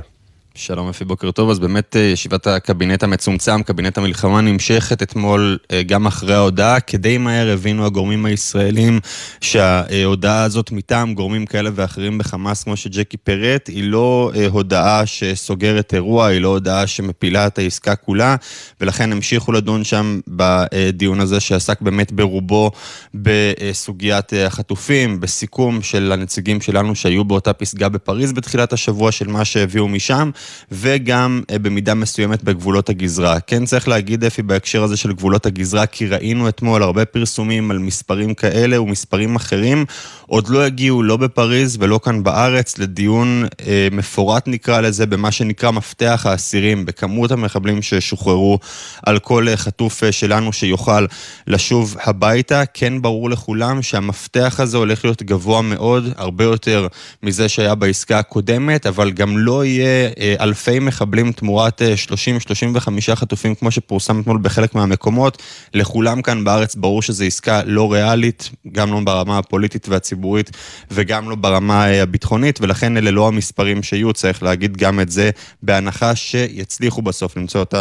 [0.60, 1.50] שלום אפי, בוקר טוב.
[1.50, 6.80] אז באמת אה, ישיבת הקבינט המצומצם, קבינט המלחמה נמשכת אתמול אה, גם אחרי ההודעה.
[6.80, 9.00] כדי מהר הבינו הגורמים הישראלים
[9.42, 15.94] שההודעה הזאת מטעם גורמים כאלה ואחרים בחמאס, כמו שג'קי פירט, היא לא אה, הודעה שסוגרת
[15.94, 18.36] אירוע, היא לא הודעה שמפילה את העסקה כולה,
[18.82, 22.72] ולכן המשיכו לדון שם בדיון הזה שעסק באמת ברובו
[23.14, 29.88] בסוגיית החטופים, בסיכום של הנציגים שלנו שהיו באותה פסגה בפריז בתחילת השבוע של מה שהביאו
[29.88, 30.32] משם.
[30.72, 33.40] וגם אה, במידה מסוימת בגבולות הגזרה.
[33.40, 37.80] כן צריך להגיד, אפי, בהקשר הזה של גבולות הגזרה, כי ראינו אתמול הרבה פרסומים על
[37.80, 39.86] מספרים כאלה ומספרים אחרים,
[40.28, 45.72] עוד לא הגיעו לא בפריז ולא כאן בארץ לדיון אה, מפורט נקרא לזה, במה שנקרא
[45.72, 48.60] מפתח האסירים, בכמות המחבלים ששוחררו
[49.06, 51.06] על כל אה, חטוף אה, שלנו שיוכל
[51.48, 52.64] לשוב הביתה.
[52.74, 56.88] כן ברור לכולם שהמפתח הזה הולך להיות גבוה מאוד, הרבה יותר
[57.24, 63.56] מזה שהיה בעסקה הקודמת, אבל גם לא יהיה אה, אלפי מחבלים תמורת 30-35 אה, חטופים,
[63.56, 65.42] כמו שפורסם אתמול בחלק מהמקומות.
[65.74, 70.52] לכולם כאן בארץ ברור שזו עסקה לא ריאלית, גם לא ברמה הפוליטית והציבורית
[70.92, 75.30] וגם לא ברמה אה, הביטחונית, ולכן אלה לא המספרים שיהיו, צריך להגיד גם את זה,
[75.64, 77.76] בהנחה שיצליחו בסוף למצוא את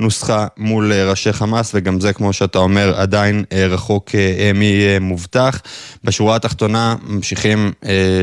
[0.00, 4.10] הנוסחה מול ראשי חמאס, וגם זה, כמו שאתה אומר, עדיין רחוק
[4.54, 5.62] ממובטח.
[6.04, 7.72] בשורה התחתונה ממשיכים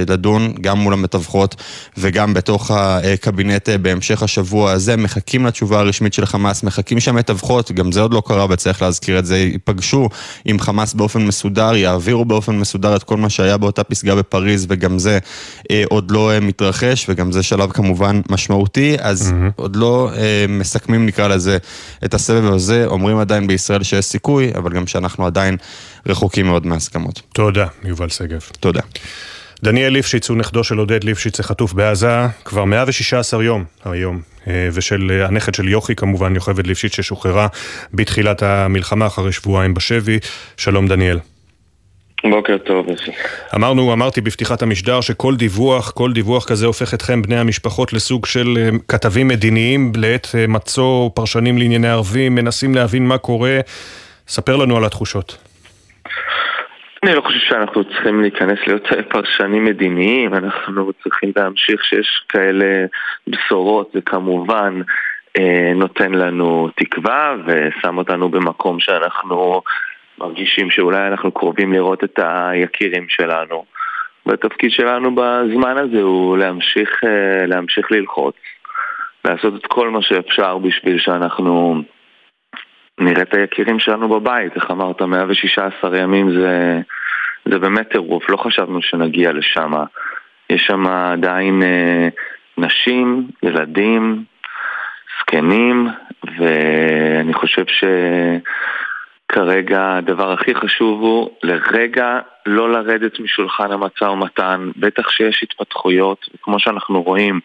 [0.07, 1.55] לדון גם מול המתווכות
[1.97, 8.01] וגם בתוך הקבינט בהמשך השבוע הזה, מחכים לתשובה הרשמית של חמאס, מחכים שהמתווכות, גם זה
[8.01, 10.09] עוד לא קרה וצריך להזכיר את זה, ייפגשו
[10.45, 14.99] עם חמאס באופן מסודר, יעבירו באופן מסודר את כל מה שהיה באותה פסגה בפריז, וגם
[14.99, 15.19] זה
[15.71, 19.51] אה, עוד לא אה, מתרחש, וגם זה שלב כמובן משמעותי, אז mm-hmm.
[19.55, 21.57] עוד לא אה, מסכמים נקרא לזה
[22.05, 25.57] את הסבב הזה, אומרים עדיין בישראל שיש סיכוי, אבל גם שאנחנו עדיין
[26.05, 27.21] רחוקים מאוד מהסכמות.
[27.33, 28.41] תודה, יובל שגב.
[28.59, 28.81] תודה.
[29.63, 35.11] דניאל ליפשיץ הוא נכדו של עודד ליפשיץ החטוף בעזה כבר 116 יום היום, אה, ושל
[35.11, 37.47] אה, הנכד של יוכי כמובן, יוכבד ליפשיץ ששוחררה
[37.93, 40.19] בתחילת המלחמה אחרי שבועיים בשבי.
[40.57, 41.19] שלום דניאל.
[42.29, 42.85] בוקר טוב.
[43.55, 48.57] אמרנו, אמרתי בפתיחת המשדר שכל דיווח, כל דיווח כזה הופך אתכם, בני המשפחות, לסוג של
[48.57, 53.59] אה, כתבים מדיניים לעת מצוא, פרשנים לענייני ערבים, מנסים להבין מה קורה.
[54.27, 55.48] ספר לנו על התחושות.
[57.03, 62.85] אני לא חושב שאנחנו צריכים להיכנס להיות פרשנים מדיניים, אנחנו צריכים להמשיך שיש כאלה
[63.27, 64.81] בשורות, זה כמובן
[65.39, 69.61] אה, נותן לנו תקווה ושם אותנו במקום שאנחנו
[70.17, 73.65] מרגישים שאולי אנחנו קרובים לראות את היקירים שלנו.
[74.25, 78.35] והתפקיד שלנו בזמן הזה הוא להמשיך, אה, להמשיך ללחוץ,
[79.25, 81.83] לעשות את כל מה שאפשר בשביל שאנחנו...
[82.99, 86.79] נראה את היקירים שלנו בבית, איך אמרת, 116 ימים זה,
[87.45, 89.73] זה באמת טירוף, לא חשבנו שנגיע לשם.
[90.49, 92.07] יש שם עדיין אה,
[92.57, 94.23] נשים, ילדים,
[95.19, 95.87] זקנים,
[96.37, 97.65] ואני חושב
[99.27, 106.59] שכרגע הדבר הכי חשוב הוא לרגע לא לרדת משולחן המשא ומתן, בטח שיש התפתחויות, וכמו
[106.59, 107.39] שאנחנו רואים,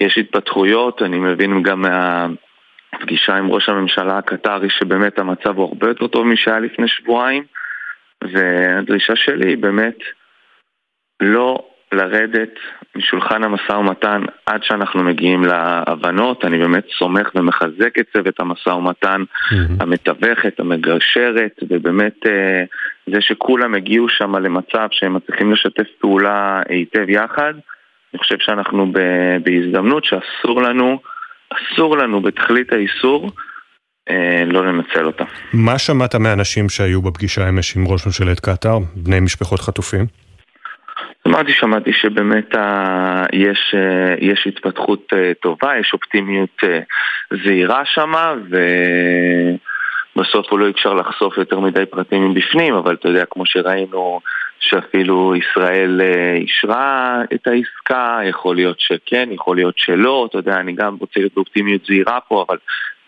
[0.00, 2.26] יש התפתחויות, אני מבין גם מה...
[3.00, 7.44] פגישה עם ראש הממשלה הקטרי שבאמת המצב הוא הרבה יותר טוב משהיה לפני שבועיים
[8.32, 9.98] והדרישה שלי היא באמת
[11.20, 12.58] לא לרדת
[12.96, 16.44] משולחן המשא ומתן עד שאנחנו מגיעים להבנות.
[16.44, 19.82] אני באמת סומך ומחזק את צוות המשא ומתן, mm-hmm.
[19.82, 22.64] המתווכת, המגרשרת, ובאמת אה,
[23.06, 27.54] זה שכולם הגיעו שם למצב שהם מצליחים לשתף פעולה היטב יחד.
[28.14, 28.92] אני חושב שאנחנו
[29.44, 30.98] בהזדמנות שאסור לנו
[31.56, 33.30] אסור לנו בתכלית האיסור
[34.10, 35.24] אה, לא לנצל אותה.
[35.52, 40.06] מה שמעת מהאנשים שהיו בפגישה אמש עם ראש ממשלת קטאר, בני משפחות חטופים?
[41.28, 43.24] אמרתי, שמעתי שבאמת ה...
[43.32, 46.80] יש, אה, יש התפתחות אה, טובה, יש אופטימיות אה,
[47.44, 48.34] זהירה שמה,
[50.16, 54.20] ובסוף הוא לא אפשר לחשוף יותר מדי פרטים מבפנים, אבל אתה יודע, כמו שראינו
[54.68, 60.72] שאפילו ישראל אה, אישרה את העסקה, יכול להיות שכן, יכול להיות שלא, אתה יודע, אני
[60.72, 62.56] גם רוצה להיות באופטימיות זהירה פה, אבל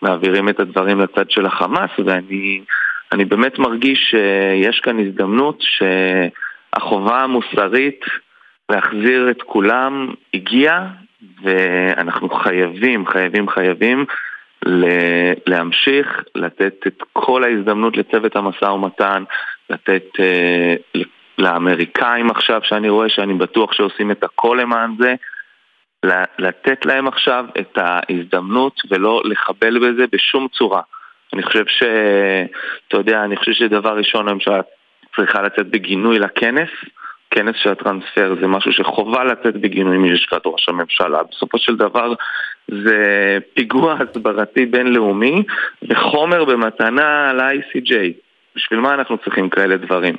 [0.01, 2.61] מעבירים את הדברים לצד של החמאס, ואני
[3.11, 8.05] אני באמת מרגיש שיש כאן הזדמנות שהחובה המוסרית
[8.69, 10.87] להחזיר את כולם הגיעה,
[11.43, 14.05] ואנחנו חייבים, חייבים, חייבים
[15.47, 19.23] להמשיך, לתת את כל ההזדמנות לצוות המשא ומתן,
[19.69, 20.99] לתת uh,
[21.37, 25.15] לאמריקאים עכשיו, שאני רואה שאני בטוח שעושים את הכל למען זה,
[26.39, 30.81] לתת להם עכשיו את ההזדמנות ולא לחבל בזה בשום צורה.
[31.33, 31.83] אני חושב ש...
[32.87, 34.61] אתה יודע, אני חושב שדבר ראשון הממשלה
[35.15, 36.69] צריכה לצאת בגינוי לכנס.
[37.31, 41.19] כנס של הטרנספר זה משהו שחובה לצאת בגינוי מלשכת ראש הממשלה.
[41.31, 42.13] בסופו של דבר
[42.67, 45.43] זה פיגוע הסברתי בינלאומי
[45.89, 47.93] וחומר במתנה ל-ICJ.
[48.55, 50.15] בשביל מה אנחנו צריכים כאלה דברים?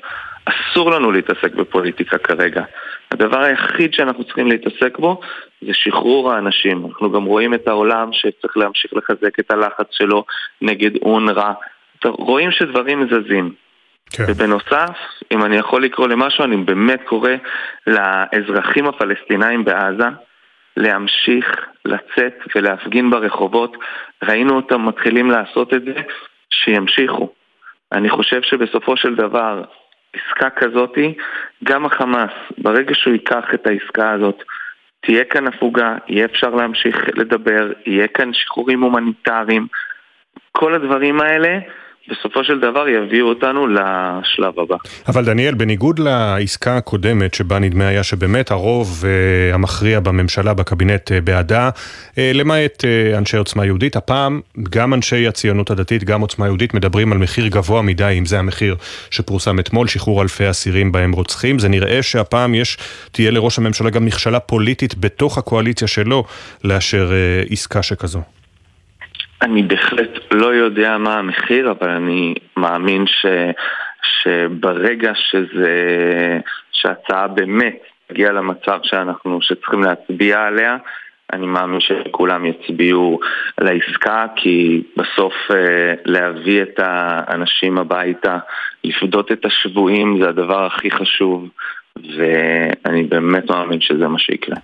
[0.49, 2.63] אסור לנו להתעסק בפוליטיקה כרגע.
[3.11, 5.21] הדבר היחיד שאנחנו צריכים להתעסק בו
[5.61, 6.87] זה שחרור האנשים.
[6.87, 10.25] אנחנו גם רואים את העולם שצריך להמשיך לחזק את הלחץ שלו
[10.63, 11.53] נגד אונר"א.
[12.05, 13.53] רואים שדברים זזים.
[14.11, 14.25] כן.
[14.29, 14.97] ובנוסף,
[15.33, 17.31] אם אני יכול לקרוא למשהו, אני באמת קורא
[17.87, 20.09] לאזרחים הפלסטינאים בעזה
[20.77, 21.47] להמשיך
[21.85, 23.77] לצאת ולהפגין ברחובות.
[24.23, 25.95] ראינו אותם מתחילים לעשות את זה,
[26.51, 27.33] שימשיכו.
[27.93, 29.63] אני חושב שבסופו של דבר,
[30.13, 31.15] עסקה כזאתי,
[31.65, 34.43] גם החמאס, ברגע שהוא ייקח את העסקה הזאת,
[35.01, 39.67] תהיה כאן הפוגה, יהיה אפשר להמשיך לדבר, יהיה כאן שחרורים הומניטריים.
[40.53, 41.59] כל הדברים האלה
[42.11, 44.77] בסופו של דבר יביאו אותנו לשלב הבא.
[45.09, 51.15] אבל דניאל, בניגוד לעסקה הקודמת, שבה נדמה היה שבאמת הרוב uh, המכריע בממשלה, בקבינט uh,
[51.25, 54.41] בעדה, uh, למעט uh, אנשי עוצמה יהודית, הפעם
[54.71, 58.77] גם אנשי הציונות הדתית, גם עוצמה יהודית, מדברים על מחיר גבוה מדי, אם זה המחיר
[59.11, 61.59] שפורסם אתמול, שחרור אלפי אסירים בהם רוצחים.
[61.59, 62.79] זה נראה שהפעם יש,
[63.13, 66.25] תהיה לראש הממשלה גם מכשלה פוליטית בתוך הקואליציה שלו
[66.65, 68.23] לאשר uh, עסקה שכזו.
[69.43, 73.27] אני בהחלט לא יודע מה המחיר, אבל אני מאמין ש,
[74.03, 75.75] שברגע שזה,
[76.73, 80.77] שההצעה באמת תגיע למצב שאנחנו, שצריכים להצביע עליה,
[81.33, 83.21] אני מאמין שכולם יצביעו
[83.61, 88.39] לעסקה, כי בסוף אה, להביא את האנשים הביתה,
[88.85, 91.49] לפדות את השבויים זה הדבר הכי חשוב,
[91.97, 94.57] ואני באמת מאמין שזה מה שיקרה.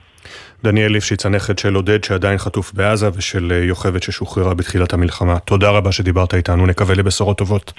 [0.65, 5.39] דניאל ליפשיץ, הנכד של עודד שעדיין חטוף בעזה ושל אה, יוכבד ששוחררה בתחילת המלחמה.
[5.39, 7.73] תודה רבה שדיברת איתנו, נקווה לבשורות טובות.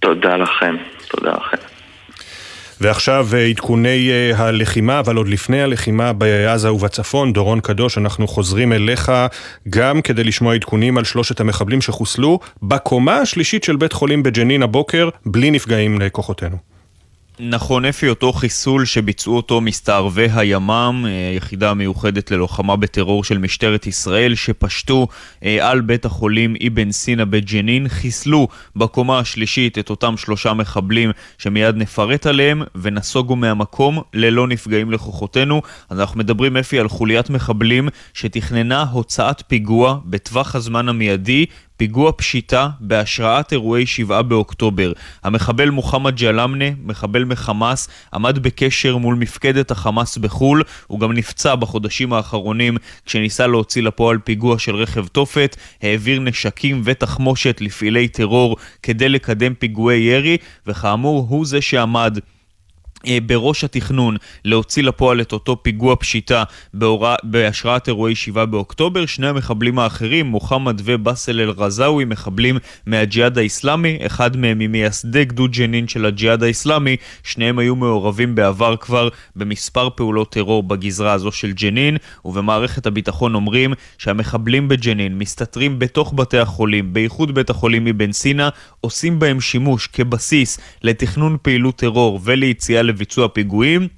[0.00, 0.76] תודה לכם,
[1.08, 1.56] תודה לכם.
[2.80, 8.72] ועכשיו אה, עדכוני אה, הלחימה, אבל עוד לפני הלחימה בעזה ובצפון, דורון קדוש, אנחנו חוזרים
[8.72, 9.12] אליך
[9.70, 15.08] גם כדי לשמוע עדכונים על שלושת המחבלים שחוסלו בקומה השלישית של בית חולים בג'נין הבוקר,
[15.26, 16.71] בלי נפגעים לכוחותינו.
[17.44, 23.86] נכון, אפי, אותו חיסול שביצעו אותו מסתערבי הימ"מ, אה, יחידה מיוחדת ללוחמה בטרור של משטרת
[23.86, 25.08] ישראל, שפשטו
[25.44, 31.76] אה, על בית החולים אבן סינא בג'נין, חיסלו בקומה השלישית את אותם שלושה מחבלים שמיד
[31.76, 35.62] נפרט עליהם, ונסוגו מהמקום ללא נפגעים לכוחותינו.
[35.90, 41.46] אז אנחנו מדברים, אפי, על חוליית מחבלים שתכננה הוצאת פיגוע בטווח הזמן המיידי
[41.76, 44.92] פיגוע פשיטה בהשראת אירועי 7 באוקטובר.
[45.24, 52.12] המחבל מוחמד ג'למנה, מחבל מחמאס, עמד בקשר מול מפקדת החמאס בחו"ל, הוא גם נפצע בחודשים
[52.12, 52.76] האחרונים
[53.06, 59.98] כשניסה להוציא לפועל פיגוע של רכב תופת, העביר נשקים ותחמושת לפעילי טרור כדי לקדם פיגועי
[59.98, 60.36] ירי,
[60.66, 62.18] וכאמור הוא זה שעמד
[63.26, 69.06] בראש התכנון להוציא לפועל את אותו פיגוע פשיטה בהורא, בהשראת אירועי 7 באוקטובר.
[69.06, 76.06] שני המחבלים האחרים, מוחמד ובאסל אל-רזאווי, מחבלים מהג'יהאד האיסלאמי, אחד מהם ממייסדי גדוד ג'נין של
[76.06, 82.86] הג'יהאד האיסלאמי, שניהם היו מעורבים בעבר כבר במספר פעולות טרור בגזרה הזו של ג'נין, ובמערכת
[82.86, 88.48] הביטחון אומרים שהמחבלים בג'נין מסתתרים בתוך בתי החולים, בייחוד בית החולים אבן סינא,
[88.80, 93.88] עושים בהם שימוש כבסיס לתכנון פעילות טרור וליציאה לביצוע פיגועים.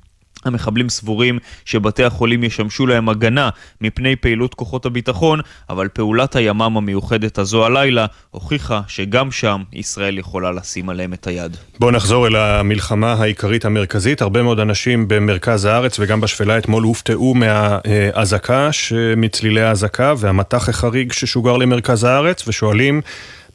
[0.45, 3.49] המחבלים סבורים שבתי החולים ישמשו להם הגנה
[3.81, 5.41] מפני פעילות כוחות הביטחון,
[5.71, 11.57] אבל פעולת הימ"מ המיוחדת הזו הלילה הוכיחה שגם שם ישראל יכולה לשים עליהם את היד.
[11.79, 14.23] בואו נחזור אל המלחמה העיקרית המרכזית.
[14.23, 18.71] הרבה מאוד אנשים במרכז הארץ וגם בשפלה אתמול הופתעו מהאזעקה,
[19.17, 23.01] מצלילי האזעקה והמטח החריג ששוגר למרכז הארץ, ושואלים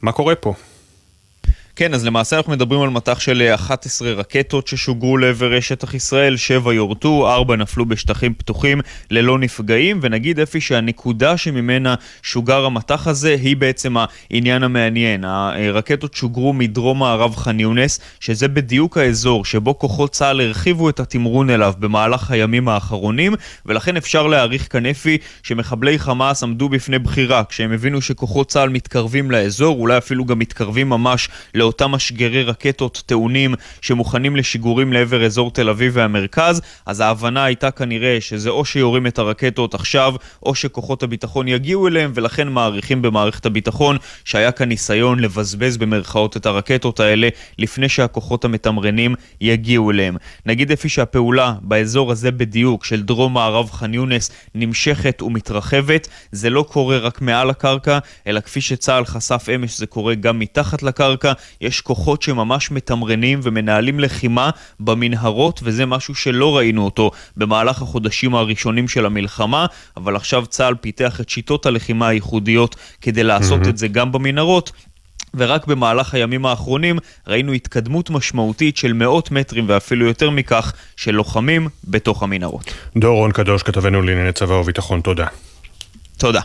[0.02, 0.54] מה קורה פה.
[1.76, 6.74] כן, אז למעשה אנחנו מדברים על מטח של 11 רקטות ששוגרו לעבר שטח ישראל, 7
[6.74, 8.80] יורטו, 4 נפלו בשטחים פתוחים
[9.10, 13.96] ללא נפגעים, ונגיד אפי שהנקודה שממנה שוגר המטח הזה היא בעצם
[14.30, 15.24] העניין המעניין.
[15.24, 21.50] הרקטות שוגרו מדרום מערב ח'אן יונס, שזה בדיוק האזור שבו כוחות צה"ל הרחיבו את התמרון
[21.50, 23.34] אליו במהלך הימים האחרונים,
[23.66, 29.30] ולכן אפשר להעריך כאן אפי שמחבלי חמאס עמדו בפני בחירה כשהם הבינו שכוחות צה"ל מתקרבים
[29.30, 31.28] לאזור, אולי אפילו גם מתקרבים ממש
[31.60, 38.20] לאותם משגרי רקטות טעונים שמוכנים לשיגורים לעבר אזור תל אביב והמרכז, אז ההבנה הייתה כנראה
[38.20, 43.96] שזה או שיורים את הרקטות עכשיו, או שכוחות הביטחון יגיעו אליהם, ולכן מעריכים במערכת הביטחון
[44.24, 47.28] שהיה כאן ניסיון לבזבז במרכאות את הרקטות האלה
[47.58, 50.16] לפני שהכוחות המתמרנים יגיעו אליהם.
[50.46, 56.64] נגיד אפי שהפעולה באזור הזה בדיוק של דרום מערב ח'אן יונס נמשכת ומתרחבת, זה לא
[56.68, 61.32] קורה רק מעל הקרקע, אלא כפי שצה"ל חשף אמש זה קורה גם מתחת לקרקע.
[61.60, 64.50] יש כוחות שממש מתמרנים ומנהלים לחימה
[64.80, 69.66] במנהרות, וזה משהו שלא ראינו אותו במהלך החודשים הראשונים של המלחמה,
[69.96, 73.68] אבל עכשיו צה"ל פיתח את שיטות הלחימה הייחודיות כדי לעשות mm-hmm.
[73.68, 74.72] את זה גם במנהרות,
[75.34, 81.68] ורק במהלך הימים האחרונים ראינו התקדמות משמעותית של מאות מטרים ואפילו יותר מכך של לוחמים
[81.84, 82.74] בתוך המנהרות.
[82.96, 85.26] דור רון קדוש, כתבנו לענייני צבא וביטחון, תודה.
[86.18, 86.40] תודה.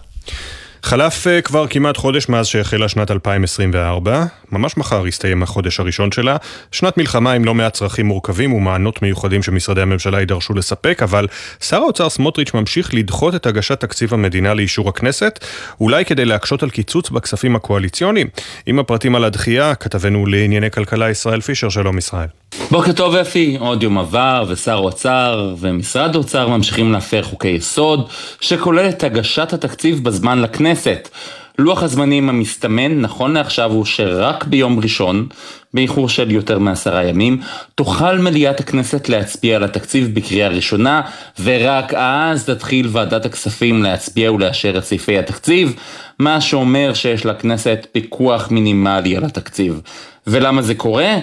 [0.86, 6.38] חלף uh, כבר כמעט חודש מאז שהחלה שנת 2024, ממש מחר יסתיים החודש הראשון שלה,
[6.72, 11.28] שנת מלחמה עם לא מעט צרכים מורכבים ומענות מיוחדים שמשרדי הממשלה יידרשו לספק, אבל
[11.62, 15.46] שר האוצר סמוטריץ' ממשיך לדחות את הגשת תקציב המדינה לאישור הכנסת,
[15.82, 18.28] אולי כדי להקשות על קיצוץ בכספים הקואליציוניים.
[18.66, 22.28] עם הפרטים על הדחייה, כתבנו לענייני כלכלה ישראל פישר, שלום ישראל.
[22.72, 28.10] בוקר טוב אפי, עוד יום עבר ושר אוצר ומשרד אוצר ממשיכים להפר חוקי יסוד
[28.42, 31.10] שכולל את הגשת התקציב בזמן לכנסת.
[31.58, 35.28] לוח הזמנים המסתמן נכון לעכשיו הוא שרק ביום ראשון,
[35.74, 37.42] באיחור של יותר מעשרה ימים,
[37.76, 41.02] תוכל מליאת הכנסת להצביע על התקציב בקריאה ראשונה,
[41.44, 45.76] ורק אז תתחיל ועדת הכספים להצביע ולאשר את סעיפי התקציב,
[46.20, 49.82] מה שאומר שיש לכנסת פיקוח מינימלי על התקציב.
[50.28, 51.16] ולמה זה קורה?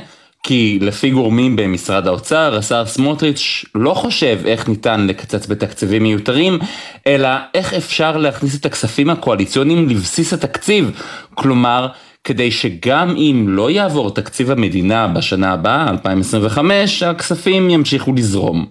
[0.43, 6.59] כי לפי גורמים במשרד האוצר, השר סמוטריץ' לא חושב איך ניתן לקצץ בתקציבים מיותרים,
[7.07, 10.91] אלא איך אפשר להכניס את הכספים הקואליציוניים לבסיס התקציב.
[11.35, 11.89] כלומר,
[12.25, 18.67] כדי שגם אם לא יעבור תקציב המדינה בשנה הבאה, 2025, הכספים ימשיכו לזרום.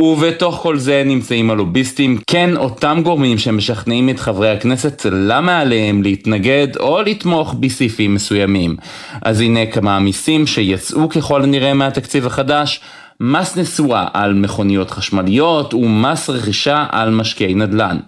[0.00, 6.68] ובתוך כל זה נמצאים הלוביסטים, כן אותם גורמים שמשכנעים את חברי הכנסת למה עליהם להתנגד
[6.80, 8.76] או לתמוך בסעיפים מסוימים.
[9.22, 12.80] אז הנה כמה מיסים שיצאו ככל הנראה מהתקציב החדש.
[13.20, 17.98] מס נסועה על מכוניות חשמליות ומס רכישה על משקיעי נדל"ן.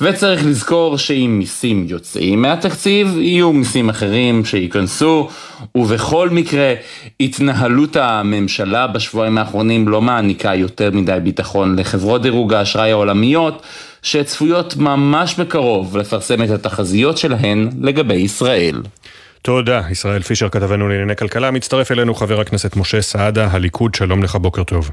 [0.00, 5.28] וצריך לזכור שאם מיסים יוצאים מהתקציב, יהיו מיסים אחרים שייכנסו,
[5.74, 6.74] ובכל מקרה,
[7.20, 13.62] התנהלות הממשלה בשבועיים האחרונים לא מעניקה יותר מדי ביטחון לחברות דירוג האשראי העולמיות,
[14.02, 18.82] שצפויות ממש בקרוב לפרסם את התחזיות שלהן לגבי ישראל.
[19.42, 21.50] תודה, ישראל פישר כתבנו לענייני כלכלה.
[21.50, 24.90] מצטרף אלינו חבר הכנסת משה סעדה, הליכוד, שלום לך, בוקר טוב.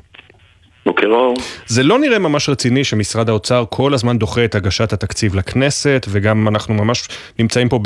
[0.87, 1.35] בוקר אור.
[1.65, 6.47] זה לא נראה ממש רציני שמשרד האוצר כל הזמן דוחה את הגשת התקציב לכנסת, וגם
[6.47, 7.07] אנחנו ממש
[7.39, 7.79] נמצאים פה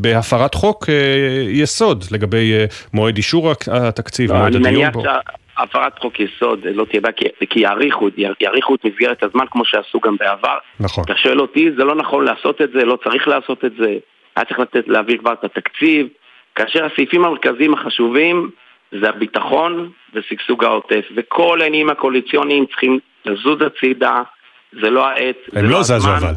[0.00, 0.94] בהפרת חוק אה,
[1.48, 2.64] יסוד לגבי אה,
[2.94, 5.02] מועד אישור התקציב, לא, מועד הדיון בו.
[5.02, 8.08] שהפרת חוק יסוד לא תהיה בעיה, כי, כי יאריכו,
[8.40, 10.58] יאריכו את מסגרת הזמן כמו שעשו גם בעבר.
[10.80, 11.04] נכון.
[11.04, 13.96] אתה שואל אותי, זה לא נכון לעשות את זה, לא צריך לעשות את זה,
[14.36, 16.06] היה צריך לתת, להעביר כבר את התקציב,
[16.54, 18.50] כאשר הסעיפים המרכזיים החשובים
[18.92, 21.04] זה הביטחון ושגשוג העוטף.
[21.16, 24.22] וכל העניינים הקואליציוניים צריכים לזוז הצידה,
[24.72, 25.36] זה לא העת.
[25.52, 26.32] הם לא זזו אבל.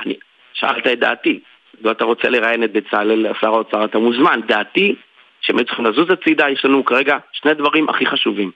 [0.00, 0.14] אני,
[0.52, 1.40] שאלת את דעתי.
[1.84, 4.40] אם אתה רוצה לראיין את בצלאל, שר האוצר, אתה מוזמן.
[4.46, 4.94] דעתי,
[5.40, 8.50] שהם צריכים לזוז הצידה, יש לנו כרגע שני דברים הכי חשובים.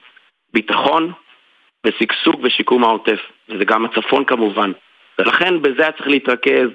[0.53, 1.11] ביטחון
[1.85, 3.19] ושגשוג ושיקום העוטף.
[3.49, 4.71] וזה גם הצפון כמובן.
[5.19, 6.69] ולכן בזה היה צריך להתרכז,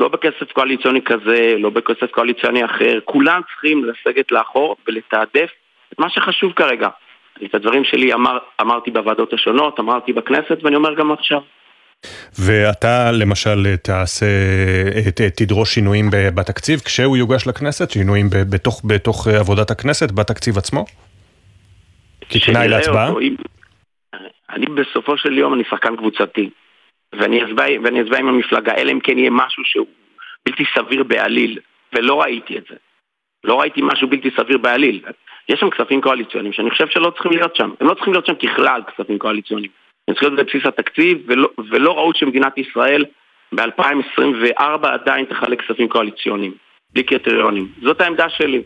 [0.00, 5.50] לא בכסף קואליציוני כזה, לא בכסף קואליציוני אחר, כולם צריכים לסגת לאחור ולתעדף
[5.92, 6.88] את מה שחשוב כרגע.
[7.44, 11.40] את הדברים שלי אמר, אמרתי בוועדות השונות, אמרתי בכנסת ואני אומר גם עכשיו.
[12.38, 14.26] ואתה למשל תעשה,
[15.36, 20.84] תדרוש שינויים בתקציב כשהוא יוגש לכנסת, שינויים בתוך, בתוך עבודת הכנסת, בתקציב עצמו?
[22.30, 23.08] כתנאי להצבעה?
[23.08, 23.34] אותו, אם,
[24.50, 26.50] אני בסופו של יום אני שחקן קבוצתי.
[27.12, 27.42] ואני
[28.02, 29.86] אצבע עם המפלגה, אלא אם כן יהיה משהו שהוא
[30.46, 31.58] בלתי סביר בעליל,
[31.92, 32.76] ולא ראיתי את זה.
[33.44, 35.00] לא ראיתי משהו בלתי סביר בעליל.
[35.48, 37.70] יש שם כספים קואליציוניים שאני חושב שלא צריכים להיות שם.
[37.80, 39.70] הם לא צריכים להיות שם ככלל כספים קואליציוניים.
[40.08, 43.04] הם צריכים להיות בבסיס התקציב, ולא, ולא ראו שמדינת ישראל
[43.52, 46.52] ב-2024 עדיין תחלק כספים קואליציוניים,
[46.92, 47.68] בלי קריטריונים.
[47.82, 48.62] זאת העמדה שלי.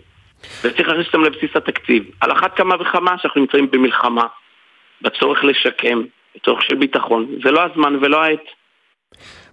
[0.65, 2.05] וצריך להכניס אותם לבסיס התקציב.
[2.21, 4.27] על אחת כמה וכמה שאנחנו נמצאים במלחמה,
[5.03, 6.03] בצורך לשקם,
[6.37, 7.27] בצורך של ביטחון.
[7.45, 8.45] זה לא הזמן ולא העת.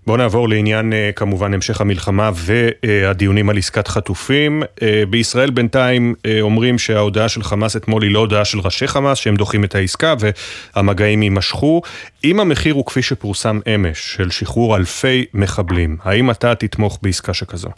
[0.08, 4.64] בואו נעבור לעניין אה, כמובן המשך המלחמה והדיונים על עסקת חטופים.
[4.82, 9.18] אה, בישראל בינתיים אה, אומרים שההודעה של חמאס אתמול היא לא הודעה של ראשי חמאס,
[9.18, 11.82] שהם דוחים את העסקה והמגעים יימשכו.
[12.24, 17.70] אם המחיר הוא כפי שפורסם אמש, של שחרור אלפי מחבלים, האם אתה תתמוך בעסקה שכזו?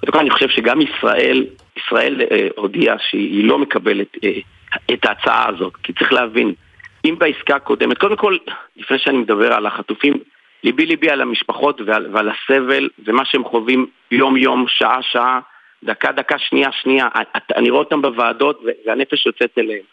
[0.00, 1.46] קודם כל אני חושב שגם ישראל,
[1.76, 2.20] ישראל
[2.56, 4.16] הודיעה שהיא לא מקבלת
[4.92, 6.54] את ההצעה הזאת, כי צריך להבין,
[7.04, 8.36] אם בעסקה הקודמת, קודם כל,
[8.76, 10.14] לפני שאני מדבר על החטופים,
[10.64, 15.40] ליבי ליבי על המשפחות ועל, ועל הסבל ומה שהם חווים יום יום, שעה שעה,
[15.84, 17.08] דקה דקה, שנייה שנייה,
[17.56, 19.84] אני רואה אותם בוועדות והנפש יוצאת אליהם.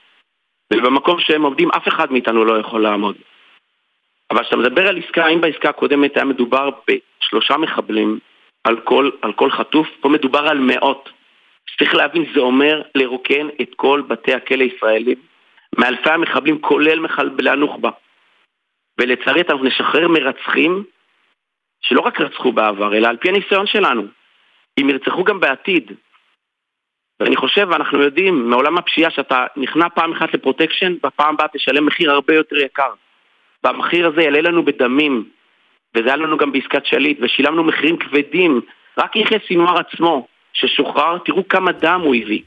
[0.73, 3.15] ובמקום שהם עומדים אף אחד מאיתנו לא יכול לעמוד.
[4.31, 8.19] אבל כשאתה מדבר על עסקה, אם בעסקה הקודמת היה מדובר בשלושה מחבלים
[8.63, 11.09] על כל, על כל חטוף, פה מדובר על מאות.
[11.77, 15.28] צריך להבין, זה אומר לרוקן את כל בתי הכלא הישראלים
[15.77, 17.89] מאלפי המחבלים, כולל מחבלי הנוח'בה.
[18.99, 20.83] ולצערי אנחנו נשחרר מרצחים
[21.81, 24.03] שלא רק רצחו בעבר, אלא על פי הניסיון שלנו.
[24.79, 25.91] אם ירצחו גם בעתיד.
[27.19, 32.11] ואני חושב, ואנחנו יודעים מעולם הפשיעה שאתה נכנע פעם אחת לפרוטקשן, בפעם הבאה תשלם מחיר
[32.11, 32.91] הרבה יותר יקר.
[33.63, 35.29] והמחיר הזה יעלה לנו בדמים,
[35.95, 38.61] וזה היה לנו גם בעסקת שליט, ושילמנו מחירים כבדים.
[38.97, 42.41] רק יחיא סינואר עצמו, ששוחרר, תראו כמה דם הוא הביא.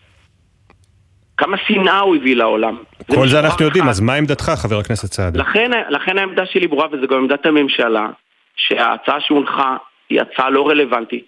[1.42, 2.76] כמה שנאה הוא הביא לעולם.
[3.14, 5.40] כל זה אנחנו יודעים, אז מה עמדתך, חבר הכנסת סעדה?
[5.40, 8.08] לכן, לכן העמדה שלי ברורה, וזו גם עמדת הממשלה,
[8.56, 9.76] שההצעה שהונחה
[10.10, 11.26] היא הצעה לא רלוונטית.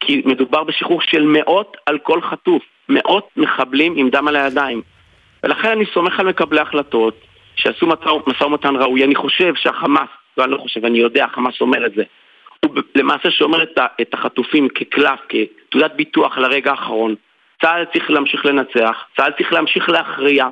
[0.00, 4.82] כי מדובר בשחרור של מאות על כל חטוף, מאות מחבלים עם דם על הידיים.
[5.42, 7.20] ולכן אני סומך על מקבלי החלטות
[7.56, 7.86] שעשו
[8.26, 9.04] משא ומתן ראוי.
[9.04, 12.02] אני חושב שהחמאס, לא אני לא חושב, אני יודע, החמאס אומר את זה.
[12.64, 13.62] הוא למעשה שומר
[14.00, 17.14] את החטופים כקלף, כתעודת ביטוח לרגע האחרון.
[17.60, 20.48] צה"ל צריך להמשיך לנצח, צה"ל צריך להמשיך להכריע,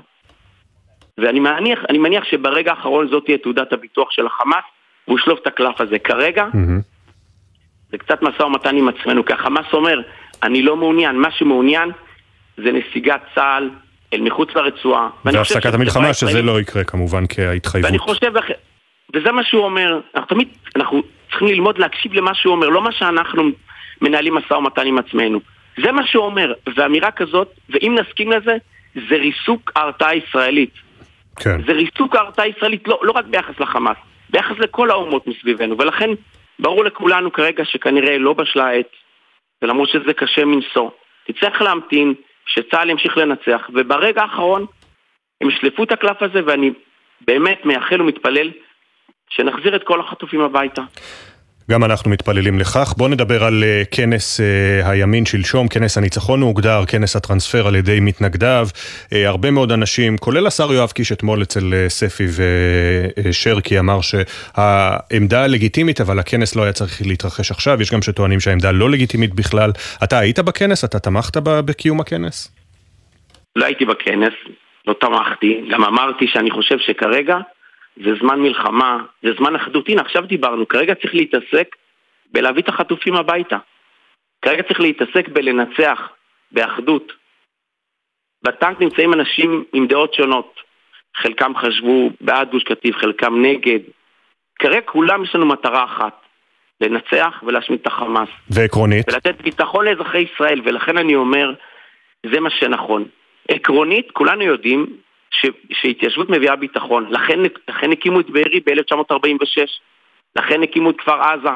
[1.18, 4.64] ואני מניח, מניח שברגע האחרון זאת תהיה תעודת הביטוח של החמאס,
[5.08, 5.98] והוא ישלוף את הקלף הזה.
[5.98, 6.82] כרגע, mm-hmm.
[7.90, 10.00] זה קצת משא ומתן עם עצמנו, כי החמאס אומר,
[10.42, 11.90] אני לא מעוניין, מה שמעוניין
[12.56, 13.70] זה נסיגת צה"ל
[14.12, 15.08] אל מחוץ לרצועה.
[15.24, 17.90] והפסקת המלחמה, שזה לא יקרה כמובן כהתחייבות.
[17.90, 18.32] ואני חושב,
[19.14, 22.92] וזה מה שהוא אומר, אנחנו תמיד, אנחנו צריכים ללמוד להקשיב למה שהוא אומר, לא מה
[22.92, 23.42] שאנחנו
[24.00, 25.40] מנהלים משא ומתן עם עצמנו.
[25.84, 28.56] זה מה שהוא אומר, ואמירה כזאת, ואם נסכים לזה,
[28.94, 30.74] זה ריסוק ההרתעה הישראלית.
[31.36, 31.62] כן.
[31.66, 33.96] זה ריסוק ההרתעה הישראלית לא, לא רק ביחס לחמאס,
[34.30, 36.10] ביחס לכל האומות מסביבנו, ולכן
[36.58, 38.88] ברור לכולנו כרגע שכנראה לא בשלה העת,
[39.62, 40.90] ולמרות שזה קשה מנשוא,
[41.26, 42.14] תצטרך להמתין
[42.46, 44.66] שצה"ל ימשיך לנצח, וברגע האחרון
[45.40, 46.70] הם ישלפו את הקלף הזה, ואני
[47.20, 48.50] באמת מייחל ומתפלל
[49.30, 50.82] שנחזיר את כל החטופים הביתה.
[51.70, 52.94] גם אנחנו מתפללים לכך.
[52.96, 57.76] בואו נדבר על uh, כנס uh, הימין שלשום, כנס הניצחון הוא הוגדר, כנס הטרנספר על
[57.76, 58.68] ידי מתנגדיו.
[58.74, 62.24] Uh, הרבה מאוד אנשים, כולל השר יואב קיש אתמול אצל ספי
[63.24, 67.82] ושרקי, אמר שהעמדה לגיטימית, אבל הכנס לא היה צריך להתרחש עכשיו.
[67.82, 69.70] יש גם שטוענים שהעמדה לא לגיטימית בכלל.
[70.04, 70.84] אתה היית בכנס?
[70.84, 72.54] אתה תמכת בקיום הכנס?
[73.56, 74.34] לא הייתי בכנס,
[74.86, 75.60] לא תמכתי.
[75.70, 77.36] גם אמרתי שאני חושב שכרגע...
[78.04, 79.88] זה זמן מלחמה, זה זמן אחדות.
[79.88, 81.76] הנה, עכשיו דיברנו, כרגע צריך להתעסק
[82.32, 83.58] בלהביא את החטופים הביתה.
[84.42, 86.08] כרגע צריך להתעסק בלנצח,
[86.52, 87.12] באחדות.
[88.42, 90.60] בטנק נמצאים אנשים עם דעות שונות.
[91.16, 93.80] חלקם חשבו בעד גוש קטיף, חלקם נגד.
[94.58, 96.20] כרגע כולם יש לנו מטרה אחת,
[96.80, 98.28] לנצח ולהשמיד את החמאס.
[98.50, 99.12] ועקרונית?
[99.12, 101.52] ולתת ביטחון לאזרחי ישראל, ולכן אני אומר,
[102.26, 103.04] זה מה שנכון.
[103.48, 104.86] עקרונית, כולנו יודעים
[105.30, 107.06] ש, שהתיישבות מביאה ביטחון.
[107.10, 107.38] לכן,
[107.68, 109.68] לכן הקימו את בארי ב-1946,
[110.36, 111.48] לכן הקימו את כפר עזה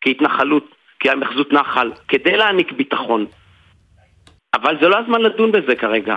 [0.00, 3.26] כהתנחלות, כהמחזות נחל, כדי להעניק ביטחון.
[4.54, 6.16] אבל זה לא הזמן לדון בזה כרגע.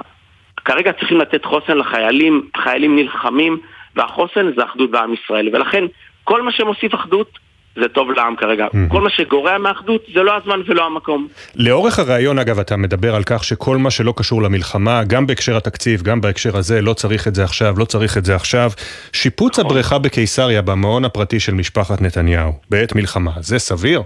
[0.66, 3.58] כרגע צריכים לתת חוסן לחיילים, החיילים נלחמים,
[3.96, 5.50] והחוסן זה אחדות בעם ישראל.
[5.54, 5.84] ולכן
[6.24, 7.40] כל מה שמוסיף אחדות
[7.82, 8.68] זה טוב לעם כרגע.
[8.68, 8.92] Mm-hmm.
[8.92, 11.28] כל מה שגורע מאחדות זה לא הזמן ולא המקום.
[11.56, 16.02] לאורך הראיון, אגב, אתה מדבר על כך שכל מה שלא קשור למלחמה, גם בהקשר התקציב,
[16.02, 18.70] גם בהקשר הזה, לא צריך את זה עכשיו, לא צריך את זה עכשיו.
[19.14, 19.72] שיפוץ נכון.
[19.72, 24.02] הבריכה בקיסריה במעון הפרטי של משפחת נתניהו, בעת מלחמה, זה סביר?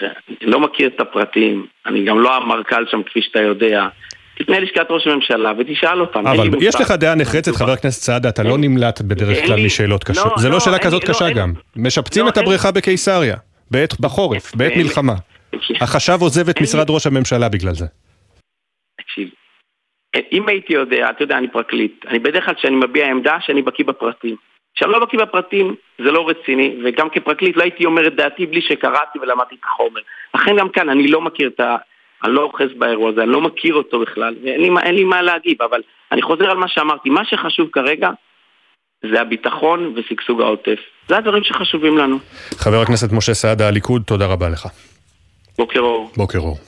[0.00, 3.86] אני לא מכיר את הפרטים, אני גם לא המרכ"ל שם כפי שאתה יודע.
[4.38, 6.26] תפנה לשכת ראש הממשלה ותשאל אותם.
[6.26, 10.26] אבל יש לך דעה נחרצת, חבר הכנסת סעדה, אתה לא נמלט בדרך כלל משאלות קשות.
[10.26, 11.52] לא, זה לא, לא שאלה כזאת לא, קשה גם.
[11.76, 13.36] משפצים את הבריכה בקיסריה,
[14.00, 15.14] בחורף, בעת מלחמה.
[15.80, 17.86] החשב עוזב את משרד ראש הממשלה בגלל זה.
[19.00, 19.28] תקשיב,
[20.32, 23.84] אם הייתי יודע, אתה יודע, אני פרקליט, אני בדרך כלל כשאני מביע עמדה שאני בקיא
[23.84, 24.36] בפרטים.
[24.76, 28.62] כשאני לא בקיא בפרטים זה לא רציני, וגם כפרקליט לא הייתי אומר את דעתי בלי
[28.62, 30.00] שקראתי ולמדתי את החומר.
[30.34, 31.76] לכן גם כאן אני לא מכיר את ה...
[32.26, 35.62] אני לא אוחז באירוע הזה, אני לא מכיר אותו בכלל, ואין לי, לי מה להגיב,
[35.62, 35.80] אבל
[36.12, 38.10] אני חוזר על מה שאמרתי, מה שחשוב כרגע
[39.12, 40.78] זה הביטחון ושגשוג העוטף.
[41.08, 42.18] זה הדברים שחשובים לנו.
[42.58, 44.66] חבר הכנסת משה סעדה, הליכוד, תודה רבה לך.
[45.58, 46.10] בוקר אור.
[46.16, 46.58] בוקר אור.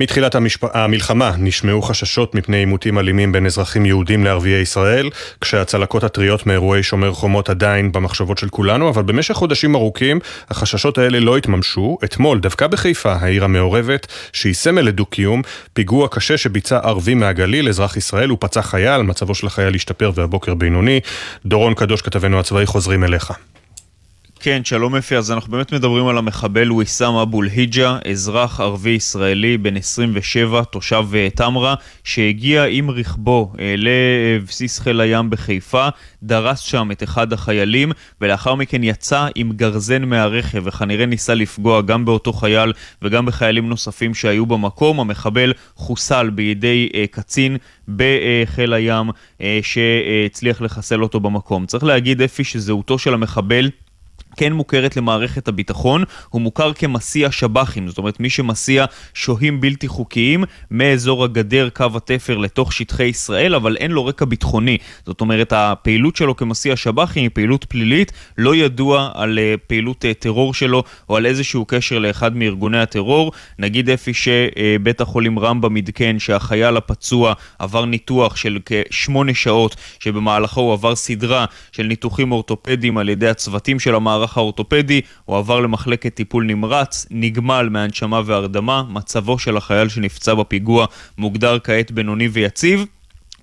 [0.00, 0.64] מתחילת המשפ...
[0.74, 5.10] המלחמה נשמעו חששות מפני עימותים אלימים בין אזרחים יהודים לערביי ישראל,
[5.40, 10.20] כשהצלקות הטריות מאירועי שומר חומות עדיין במחשבות של כולנו, אבל במשך חודשים ארוכים
[10.50, 11.98] החששות האלה לא התממשו.
[12.04, 18.28] אתמול, דווקא בחיפה, העיר המעורבת, שהיא סמל לדו-קיום, פיגוע קשה שביצע ערבי מהגליל, אזרח ישראל,
[18.28, 21.00] הוא פצע חייל, מצבו של החייל השתפר והבוקר בינוני.
[21.46, 23.32] דורון קדוש, כתבנו הצבאי, חוזרים אליך.
[24.44, 29.58] כן, שלום אפי, אז אנחנו באמת מדברים על המחבל ויסאם אבו אל-היג'ה, אזרח ערבי ישראלי
[29.58, 31.74] בן 27, תושב תמרה,
[32.04, 35.88] שהגיע עם רכבו אה, לבסיס חיל הים בחיפה,
[36.22, 42.04] דרס שם את אחד החיילים, ולאחר מכן יצא עם גרזן מהרכב, וכנראה ניסה לפגוע גם
[42.04, 45.00] באותו חייל וגם בחיילים נוספים שהיו במקום.
[45.00, 47.56] המחבל חוסל בידי אה, קצין
[47.88, 49.10] בחיל הים
[49.40, 51.66] אה, שהצליח לחסל אותו במקום.
[51.66, 53.70] צריך להגיד אפי שזהותו של המחבל
[54.36, 58.84] כן מוכרת למערכת הביטחון, הוא מוכר כמסיע שב"חים, זאת אומרת מי שמסיע
[59.14, 64.78] שוהים בלתי חוקיים מאזור הגדר, קו התפר לתוך שטחי ישראל, אבל אין לו רקע ביטחוני.
[65.06, 70.08] זאת אומרת הפעילות שלו כמסיע שב"חים היא פעילות פלילית, לא ידוע על uh, פעילות uh,
[70.18, 73.32] טרור שלו או על איזשהו קשר לאחד מארגוני הטרור.
[73.58, 80.60] נגיד אפי שבית uh, החולים רמב"ם עדכן שהחייל הפצוע עבר ניתוח של כשמונה שעות, שבמהלכו
[80.60, 84.21] הוא עבר סדרה של ניתוחים אורתופדיים על ידי הצוותים של המערכת.
[84.22, 90.86] המערך האורתופדי, הוא עבר למחלקת טיפול נמרץ, נגמל מהנשמה והרדמה, מצבו של החייל שנפצע בפיגוע
[91.18, 92.84] מוגדר כעת בינוני ויציב.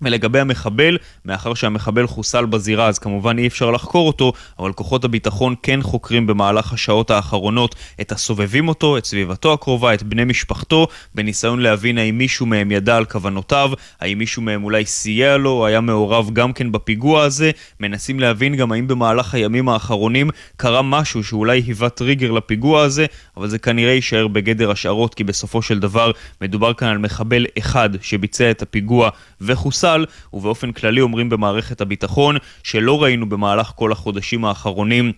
[0.02, 5.56] ולגבי המחבל, מאחר שהמחבל חוסל בזירה אז כמובן אי אפשר לחקור אותו, אבל כוחות הביטחון
[5.64, 11.60] כן חוקרים במהלך השעות האחרונות את הסובבים אותו, את סביבתו הקרובה, את בני משפחתו, בניסיון
[11.60, 15.82] להבין האם מישהו מהם ידע על כוונותיו, האם מישהו מהם אולי סייע לו, או היה
[15.82, 21.62] מעורב גם כן בפיגוע הזה, מנסים להבין גם האם במהלך הימים האחרונים קרה משהו שאולי
[21.62, 23.06] היווה טריגר לפיגוע הזה,
[23.38, 26.12] אבל זה כנראה יישאר בגדר השערות, כי בסופו של דבר
[26.42, 29.10] מדובר כאן על מחבל אחד שביצע את הפיגוע
[29.42, 29.90] וחוסל.
[29.90, 35.12] צה"ל, ובאופן כללי אומרים במערכת הביטחון שלא ראינו במהלך כל החודשים האחרונים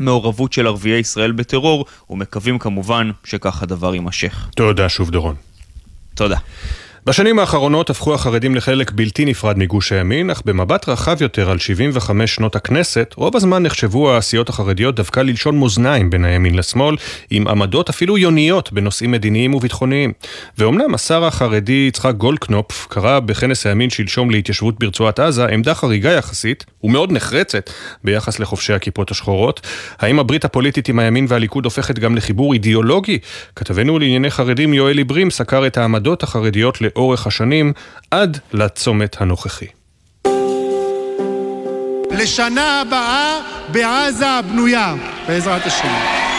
[0.00, 4.48] מעורבות של ערביי ישראל בטרור, ומקווים כמובן שכך הדבר יימשך.
[4.56, 5.34] תודה שוב דורון.
[6.14, 6.36] תודה.
[7.08, 12.34] בשנים האחרונות הפכו החרדים לחלק בלתי נפרד מגוש הימין, אך במבט רחב יותר על 75
[12.34, 16.96] שנות הכנסת, רוב הזמן נחשבו הסיעות החרדיות דווקא ללשון מאזניים בין הימין לשמאל,
[17.30, 20.12] עם עמדות אפילו יוניות בנושאים מדיניים וביטחוניים.
[20.58, 26.64] ואומנם השר החרדי יצחק גולדקנופ קרא בכנס הימין שלשום להתיישבות ברצועת עזה עמדה חריגה יחסית,
[26.84, 27.70] ומאוד נחרצת,
[28.04, 29.66] ביחס לחובשי הכיפות השחורות.
[29.98, 33.18] האם הברית הפוליטית עם הימין והליכוד הופכת גם לחיבור אידיאולוגי?
[33.56, 37.72] כתבנו לענייני חרדים יואלי ברים סקר את העמדות החרדיות לאורך השנים
[38.10, 39.66] עד לצומת הנוכחי.
[42.10, 43.40] לשנה הבאה
[43.72, 44.94] בעזה הבנויה,
[45.28, 46.35] בעזרת השם.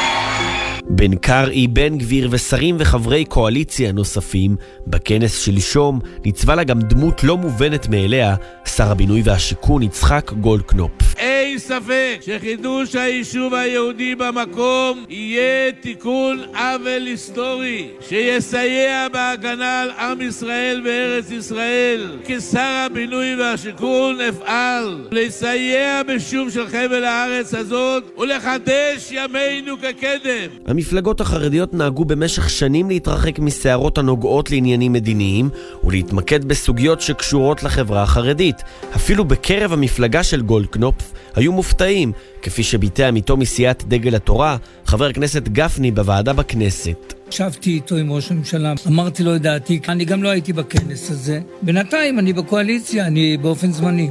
[0.89, 4.55] בן קרעי, בן גביר ושרים וחברי קואליציה נוספים,
[4.88, 8.35] בכנס שלשום ניצבה לה גם דמות לא מובנת מאליה,
[8.65, 10.91] שר הבינוי והשיכון יצחק גולדקנופ.
[11.18, 20.81] אין ספק שחידוש היישוב היהודי במקום יהיה תיקון עוול היסטורי שיסייע בהגנה על עם ישראל
[20.85, 22.18] וארץ ישראל.
[22.26, 30.76] כשר הבינוי והשיכון אפעל לסייע בשוב של חבל הארץ הזאת ולחדש ימינו כקדם.
[30.77, 35.49] המפלגות החרדיות נהגו במשך שנים להתרחק מסערות הנוגעות לעניינים מדיניים
[35.83, 38.55] ולהתמקד בסוגיות שקשורות לחברה החרדית.
[38.95, 40.95] אפילו בקרב המפלגה של גולדקנופ
[41.35, 47.13] היו מופתעים, כפי שביטא עמיתו מסיעת דגל התורה, חבר הכנסת גפני בוועדה בכנסת.
[47.31, 51.39] ישבתי איתו עם ראש הממשלה, אמרתי לו את דעתי, אני גם לא הייתי בכנס הזה.
[51.61, 54.09] בינתיים אני בקואליציה, אני באופן זמני.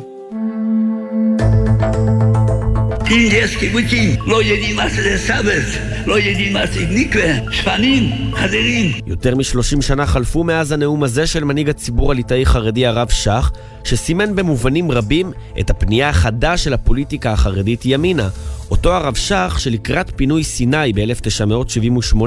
[3.11, 8.93] יש קיבוצים, לא יודעים מה זה סבת, לא יודעים מה זה מקווה, שפנים, חזירים.
[9.07, 13.51] יותר מ-30 שנה חלפו מאז הנאום הזה של מנהיג הציבור הליטאי חרדי הרב שך,
[13.85, 18.28] שסימן במובנים רבים את הפנייה החדה של הפוליטיקה החרדית ימינה.
[18.70, 22.20] אותו הרב שך, שלקראת פינוי סיני ב-1978,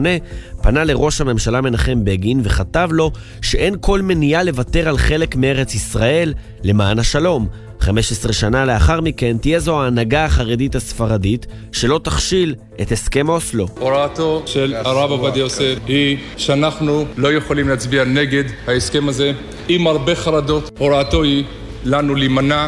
[0.61, 3.11] פנה לראש הממשלה מנחם בגין וכתב לו
[3.41, 6.33] שאין כל מניעה לוותר על חלק מארץ ישראל
[6.63, 7.47] למען השלום.
[7.79, 13.67] 15 שנה לאחר מכן תהיה זו ההנהגה החרדית הספרדית שלא תכשיל את הסכם אוסלו.
[13.79, 19.31] הוראתו של הרב עובדיה יוסף היא שאנחנו לא יכולים להצביע נגד ההסכם הזה
[19.67, 20.71] עם הרבה חרדות.
[20.77, 21.43] הוראתו היא
[21.83, 22.67] לנו להימנע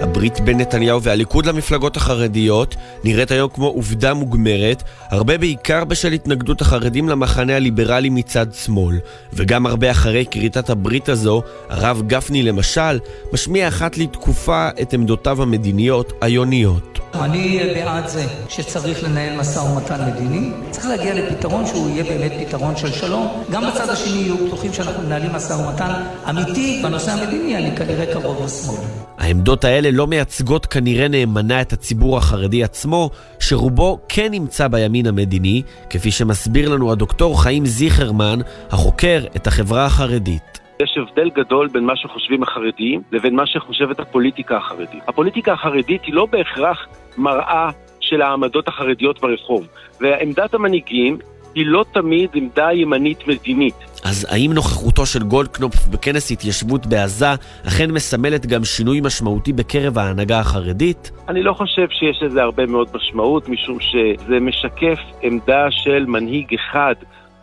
[0.00, 6.60] הברית בין נתניהו והליכוד למפלגות החרדיות נראית היום כמו עובדה מוגמרת, הרבה בעיקר בשל התנגדות
[6.60, 8.98] החרדים למחנה הליברלי מצד שמאל.
[9.32, 12.98] וגם הרבה אחרי כריתת הברית הזו, הרב גפני למשל,
[13.32, 16.98] משמיע אחת לתקופה את עמדותיו המדיניות היוניות.
[17.14, 20.50] אני בעד זה שצריך לנהל משא ומתן מדיני.
[20.70, 23.44] צריך להגיע לפתרון שהוא יהיה באמת פתרון של שלום.
[23.50, 25.92] גם בצד השני יהיו בטוחים שאנחנו מנהלים משא ומתן
[26.30, 26.80] אמיתי.
[26.82, 28.76] בנושא המדיני אני כנראה קרוב לשמאל.
[29.18, 33.10] העמדות האלה לא מייצגות כנראה נאמנה את הציבור החרדי עצמו,
[33.40, 38.38] שרובו כן נמצא בימין המדיני, כפי שמסביר לנו הדוקטור חיים זיכרמן,
[38.70, 40.60] החוקר את החברה החרדית.
[40.82, 45.02] יש הבדל גדול בין מה שחושבים החרדים לבין מה שחושבת הפוליטיקה החרדית.
[45.08, 46.86] הפוליטיקה החרדית היא לא בהכרח
[47.18, 49.68] מראה של העמדות החרדיות ברחוב,
[50.00, 51.18] ועמדת המנהיגים
[51.54, 53.74] היא לא תמיד עמדה ימנית מדינית.
[54.04, 57.26] אז האם נוכחותו של גולדקנופ בכנס התיישבות בעזה
[57.68, 61.10] אכן מסמלת גם שינוי משמעותי בקרב ההנהגה החרדית?
[61.28, 66.94] אני לא חושב שיש לזה הרבה מאוד משמעות, משום שזה משקף עמדה של מנהיג אחד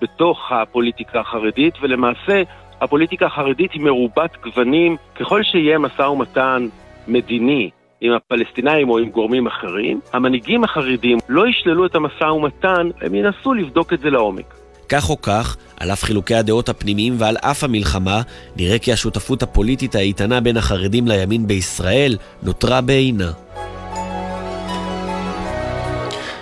[0.01, 2.43] בתוך הפוליטיקה החרדית, ולמעשה
[2.81, 4.97] הפוליטיקה החרדית היא מרובת גוונים.
[5.15, 6.67] ככל שיהיה משא ומתן
[7.07, 7.69] מדיני
[8.01, 13.53] עם הפלסטינאים או עם גורמים אחרים, המנהיגים החרדים לא ישללו את המשא ומתן, הם ינסו
[13.53, 14.58] לבדוק את זה לעומק.
[14.89, 18.21] כך או כך, על אף חילוקי הדעות הפנימיים ועל אף המלחמה,
[18.55, 23.31] נראה כי השותפות הפוליטית האיתנה בין החרדים לימין בישראל נותרה בעינה.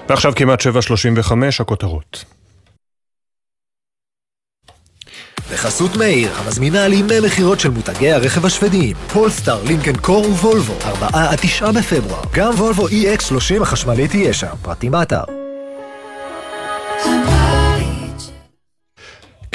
[0.09, 2.25] ועכשיו כמעט 7.35 הכותרות.
[5.53, 11.07] בחסות מאיר, המזמינה על ימי מכירות של מותגי הרכב השוודיים, פולסטאר, לינקן קור ווולבו, 4
[11.13, 12.23] עד 9 בפברואר.
[12.33, 15.46] גם וולבו EX30 החשמלית תהיה שם, פרטים באתר.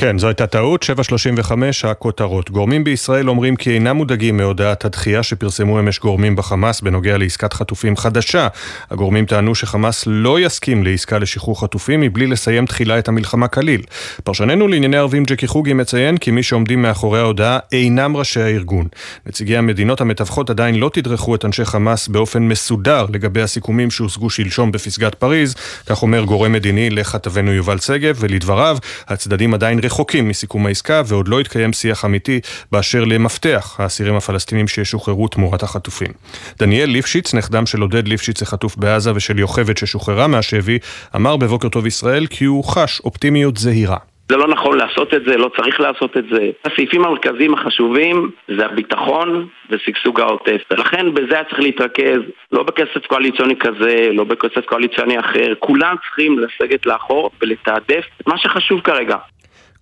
[0.02, 1.52] כן, זו הייתה טעות, 7.35
[1.84, 2.50] הכותרות.
[2.50, 7.96] גורמים בישראל אומרים כי אינם מודאגים מהודעת הדחייה שפרסמו אמש גורמים בחמאס בנוגע לעסקת חטופים
[7.96, 8.48] חדשה.
[8.90, 13.82] הגורמים טענו שחמאס לא יסכים לעסקה לשחרור חטופים מבלי לסיים תחילה את המלחמה כליל.
[14.24, 18.86] פרשננו לענייני ערבים ג'קי חוגי מציין כי מי שעומדים מאחורי ההודעה אינם ראשי הארגון.
[19.26, 24.72] נציגי המדינות המתווכות עדיין לא תדרכו את אנשי חמאס באופן מסודר לגבי הסיכומים שהושגו שלשום
[24.72, 25.54] בפסגת פריז,
[25.86, 31.40] כך אומר גורם מדיני לכתבנו יובל שגב, ולדבריו, הצדדים עדיין רחוקים מסיכום העסקה ועוד לא
[31.40, 32.40] התקיים שיח אמיתי
[32.72, 36.12] באשר למפתח האסירים הפלסטינים שישוחררו תמורת החטופים.
[36.58, 40.78] דניאל ליפשיץ, נכדם של עודד ליפשיץ החטוף בעזה ושל יוכבד ששוחררה מהשבי,
[41.16, 43.96] אמר בבוקר טוב ישראל כי הוא חש אופטימיות זהירה.
[44.28, 46.50] זה לא נכון לעשות את זה, לא צריך לעשות את זה.
[46.64, 50.60] הסעיפים המרכזיים החשובים זה הביטחון ושגשוג העוטף.
[50.70, 52.20] ולכן בזה היה צריך להתרכז,
[52.52, 55.52] לא בכסף קואליציוני כזה, לא בכסף קואליציוני אחר.
[55.58, 59.16] כולם צריכים לסגת לאחור ולתעדף את מה שחשוב כרגע.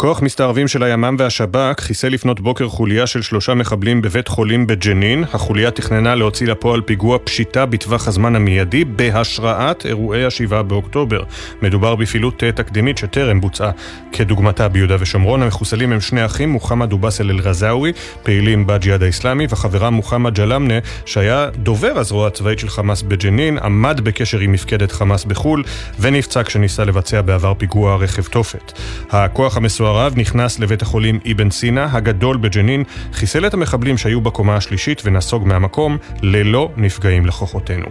[0.01, 5.25] כוח מסתערבים של הימ"מ והשב"כ חיסל לפנות בוקר חוליה של שלושה מחבלים בבית חולים בג'נין.
[5.33, 11.23] החוליה תכננה להוציא לפועל פיגוע פשיטה בטווח הזמן המיידי בהשראת אירועי השבעה באוקטובר.
[11.63, 13.71] מדובר בפעילות תקדימית שטרם בוצעה
[14.13, 15.43] כדוגמתה ביהודה ושומרון.
[15.43, 20.75] המחוסלים הם שני אחים, מוחמד ובאסל אל-רזאווי, פעילים בג'יהאד האיסלאמי, וחברם מוחמד ג'למנה,
[21.07, 25.65] שהיה דובר הזרוע הצבאית של חמאס בג'נין, עמד בקשר עם מפקדת חמאס בחו"ל,
[26.01, 28.73] ונפצע כשניסה לבצע בעבר פיגוע רכב תופת.
[29.11, 34.57] הכוח המסוער הרב נכנס לבית החולים אבן סינה, הגדול בג'נין, חיסל את המחבלים שהיו בקומה
[34.57, 37.87] השלישית ונסוג מהמקום ללא נפגעים לכוחותינו.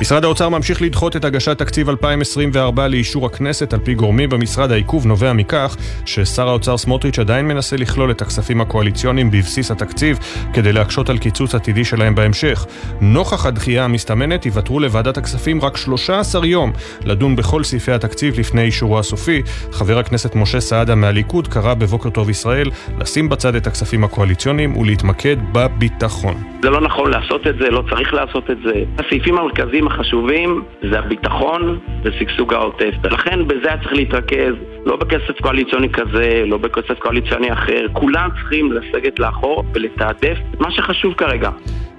[0.00, 4.72] משרד האוצר ממשיך לדחות את הגשת תקציב 2024 לאישור הכנסת על פי גורמים במשרד.
[4.72, 10.18] העיכוב נובע מכך ששר האוצר סמוטריץ' עדיין מנסה לכלול את הכספים הקואליציוניים בבסיס התקציב
[10.52, 12.66] כדי להקשות על קיצוץ עתידי שלהם בהמשך.
[13.00, 16.72] נוכח הדחייה המסתמנת ייוותרו לוועדת הכספים רק 13 יום
[17.04, 19.42] לדון בכל סעיפי התקציב לפני אישורו הסופי.
[19.72, 22.70] חבר הכנסת משה סעדה מהליכוד קרא בבוקר טוב ישראל
[23.00, 26.34] לשים בצד את הכספים הקואליציוניים ולהתמקד בביטחון.
[26.62, 28.72] זה לא נכון לעשות את זה, לא צריך לעשות את זה.
[28.98, 32.90] הסעיפים המרכזיים החשובים זה הביטחון ושגשוג העוטף.
[33.02, 37.86] ולכן בזה היה צריך להתרכז, לא בכסף קואליציוני כזה, לא בכסף קואליציוני אחר.
[37.92, 41.50] כולם צריכים לסגת לאחור ולתעדף את מה שחשוב כרגע.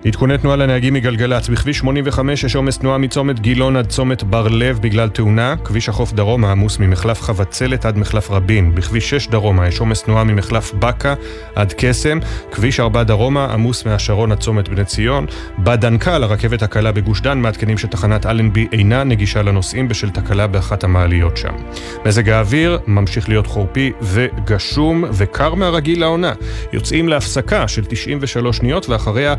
[0.05, 1.49] עדכוני תנועה לנהגים מגלגלצ.
[1.49, 5.55] בכביש 85 יש עומס תנועה מצומת גילון עד צומת בר לב בגלל תאונה.
[5.63, 8.75] כביש החוף דרומה עמוס ממחלף חבצלת עד מחלף רבין.
[8.75, 11.13] בכביש 6 דרומה יש עומס תנועה ממחלף בקה
[11.55, 12.19] עד קסם.
[12.51, 15.25] כביש 4 דרומה עמוס מהשרון עד צומת בני ציון.
[15.59, 21.37] בדנקל, הרכבת הקלה בגוש דן, מעדכנים שתחנת אלנבי אינה נגישה לנוסעים בשל תקלה באחת המעליות
[21.37, 21.53] שם.
[22.05, 26.33] מזג האוויר ממשיך להיות חורפי וגשום וקר מהרגיל לעונה.
[26.73, 29.35] יוצאים להפסקה של 93 שניות ואחריה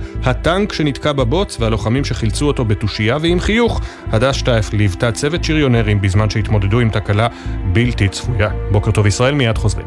[0.57, 3.81] הטנק שנתקע בבוץ והלוחמים שחילצו אותו בתושייה ועם חיוך.
[4.07, 7.28] הדס שטייף ליוותה צוות שריונרים בזמן שהתמודדו עם תקלה
[7.73, 8.51] בלתי צפויה.
[8.70, 9.87] בוקר טוב ישראל, מיד חוזרים.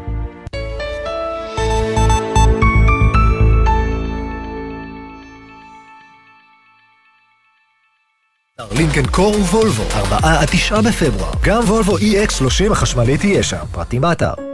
[8.72, 11.32] לינקן קור ווולבו, 4 עד 9 בפברואר.
[11.44, 14.49] גם וולבו EX30 החשמלי תהיה שם, פרטים באתר.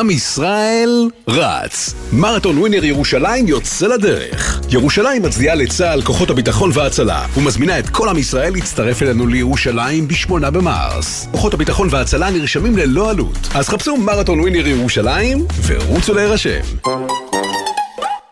[0.00, 1.94] עם ישראל רץ.
[2.12, 4.60] מרתון ווינר ירושלים יוצא לדרך.
[4.70, 10.50] ירושלים מצדיעה לצה"ל, כוחות הביטחון וההצלה, ומזמינה את כל עם ישראל להצטרף אלינו לירושלים ב-8
[10.50, 11.28] במרס.
[11.30, 13.48] כוחות הביטחון וההצלה נרשמים ללא עלות.
[13.54, 16.60] אז חפשו מרתון ווינר ירושלים ורוצו להירשם.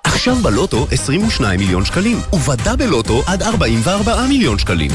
[0.05, 4.91] עכשיו בלוטו 22 מיליון שקלים, ובדאבל לוטו עד 44 מיליון שקלים.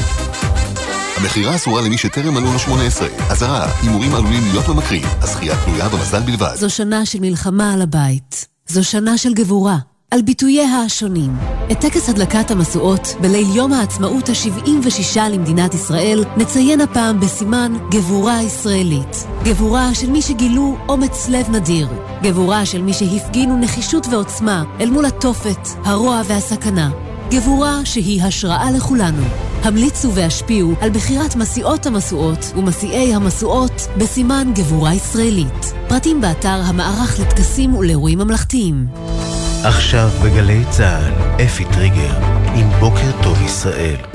[1.16, 3.08] המכירה אסורה למי שטרם מלאו לו 18.
[3.30, 5.02] אזהרה, הימורים עלולים להיות ממכרים.
[5.20, 6.54] הזכייה תלויה במזל בלבד.
[6.54, 8.46] זו שנה של מלחמה על הבית.
[8.66, 9.76] זו שנה של גבורה.
[10.10, 11.36] על ביטוייה השונים.
[11.72, 19.26] את טקס הדלקת המשואות בליל יום העצמאות ה-76 למדינת ישראל נציין הפעם בסימן גבורה ישראלית.
[19.44, 21.88] גבורה של מי שגילו אומץ לב נדיר.
[22.22, 26.90] גבורה של מי שהפגינו נחישות ועוצמה אל מול התופת, הרוע והסכנה.
[27.34, 29.22] גבורה שהיא השראה לכולנו.
[29.62, 35.72] המליצו והשפיעו על בחירת מסיעות המשואות ומסיעי המשואות בסימן גבורה ישראלית.
[35.88, 38.86] פרטים באתר המערך לטקסים ולאירועים ממלכתיים.
[39.64, 42.16] עכשיו בגלי צה"ל, אפי טריגר,
[42.54, 44.13] עם בוקר טוב ישראל.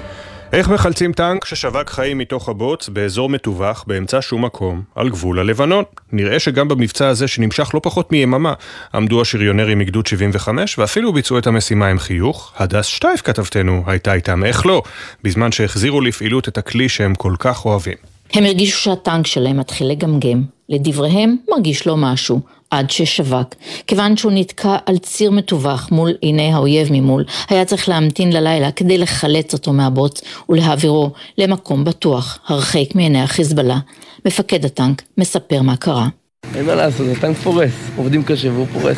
[0.53, 5.83] איך מחלצים טנק ששווק חיים מתוך הבוץ באזור מטווח באמצע שום מקום על גבול הלבנון?
[6.11, 8.53] נראה שגם במבצע הזה שנמשך לא פחות מיממה
[8.93, 12.53] עמדו השריונרים מגדוד 75 ואפילו ביצעו את המשימה עם חיוך.
[12.57, 14.81] הדס שטייף כתבתנו הייתה איתם, איך לא?
[15.23, 17.97] בזמן שהחזירו לפעילות את הכלי שהם כל כך אוהבים.
[18.33, 20.43] הם הרגישו שהטנק שלהם מתחיל לגמגם.
[20.69, 22.41] לדבריהם מרגיש לו משהו.
[22.69, 23.55] עד ששווק.
[23.87, 28.97] כיוון שהוא נתקע על ציר מטווח מול עיני האויב ממול, היה צריך להמתין ללילה כדי
[28.97, 33.79] לחלץ אותו מהבוץ ולהעבירו למקום בטוח, הרחק מעיני החיזבאללה.
[34.25, 36.07] מפקד הטנק מספר מה קרה.
[36.55, 38.97] אין מה לעשות, הטנק פורס, עובדים קשה והוא פורס.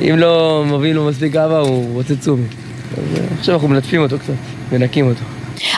[0.00, 2.46] אם לא מביא לו מספיק אהבה, הוא רוצה צומי.
[2.98, 3.02] אה,
[3.38, 4.32] עכשיו אנחנו מלטפים אותו קצת,
[4.72, 5.24] מנקים אותו.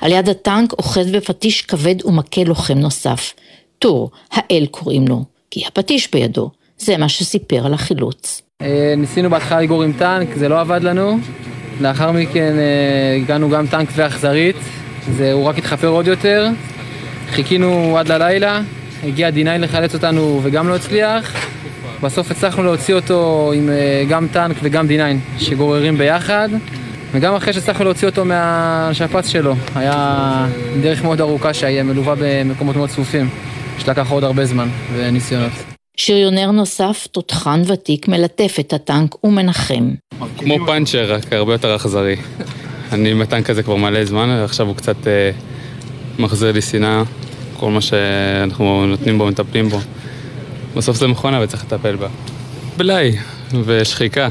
[0.00, 3.34] על יד הטנק אוחז בפטיש כבד ומכה לוחם נוסף.
[3.78, 6.50] טור, האל קוראים לו, כי הפטיש בידו.
[6.78, 8.42] זה מה שסיפר על החילוץ.
[8.62, 11.18] אה, ניסינו בהתחלה לגור עם טנק, זה לא עבד לנו.
[11.80, 14.56] לאחר מכן אה, הגענו גם טנק ואכזרית,
[15.32, 16.48] הוא רק התחפר עוד יותר.
[17.30, 18.60] חיכינו עד ללילה,
[19.04, 21.34] הגיע D9 לחלץ אותנו וגם לא הצליח.
[22.02, 26.48] בסוף הצלחנו להוציא אותו עם אה, גם טנק וגם D9 שגוררים ביחד.
[27.12, 30.46] וגם אחרי שהצלחנו להוציא אותו מהשפץ שלו, היה
[30.82, 33.28] דרך מאוד ארוכה שהיה מלווה במקומות מאוד צפופים,
[33.78, 35.73] שלקח עוד הרבה זמן וניסיונות.
[35.96, 39.94] שריונר נוסף, תותחן ותיק, מלטף את הטנק ומנחם.
[40.38, 42.16] כמו פאנצ'ר, רק הרבה יותר אכזרי.
[42.92, 45.30] אני עם הטנק הזה כבר מלא זמן, ועכשיו הוא קצת אה,
[46.18, 47.02] מחזיר לי שנאה,
[47.56, 49.78] כל מה שאנחנו נותנים בו, מטפלים בו.
[50.76, 52.08] בסוף זה מכונה וצריך לטפל בה.
[52.76, 53.16] בלאי
[53.64, 54.28] ושחיקה.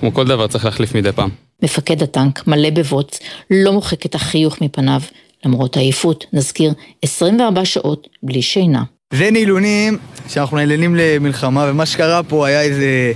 [0.00, 1.30] כמו כל דבר צריך להחליף מדי פעם.
[1.62, 3.20] מפקד הטנק, מלא בבוץ,
[3.50, 5.00] לא מוחק את החיוך מפניו,
[5.44, 8.82] למרות העייפות, נזכיר 24 שעות בלי שינה.
[9.14, 13.12] זה נילונים שאנחנו נעלנים למלחמה, ומה שקרה פה היה איזה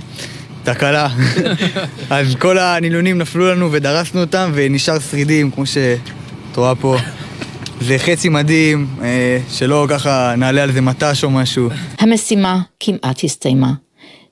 [0.63, 1.07] תקלה.
[2.09, 6.97] אז כל הנילונים נפלו לנו ודרסנו אותם, ונשאר שרידים, כמו שאת רואה פה.
[7.81, 11.69] זה חצי מדהים, אה, שלא ככה נעלה על זה מט"ש או משהו.
[11.99, 13.84] המשימה כמעט הסתיימה.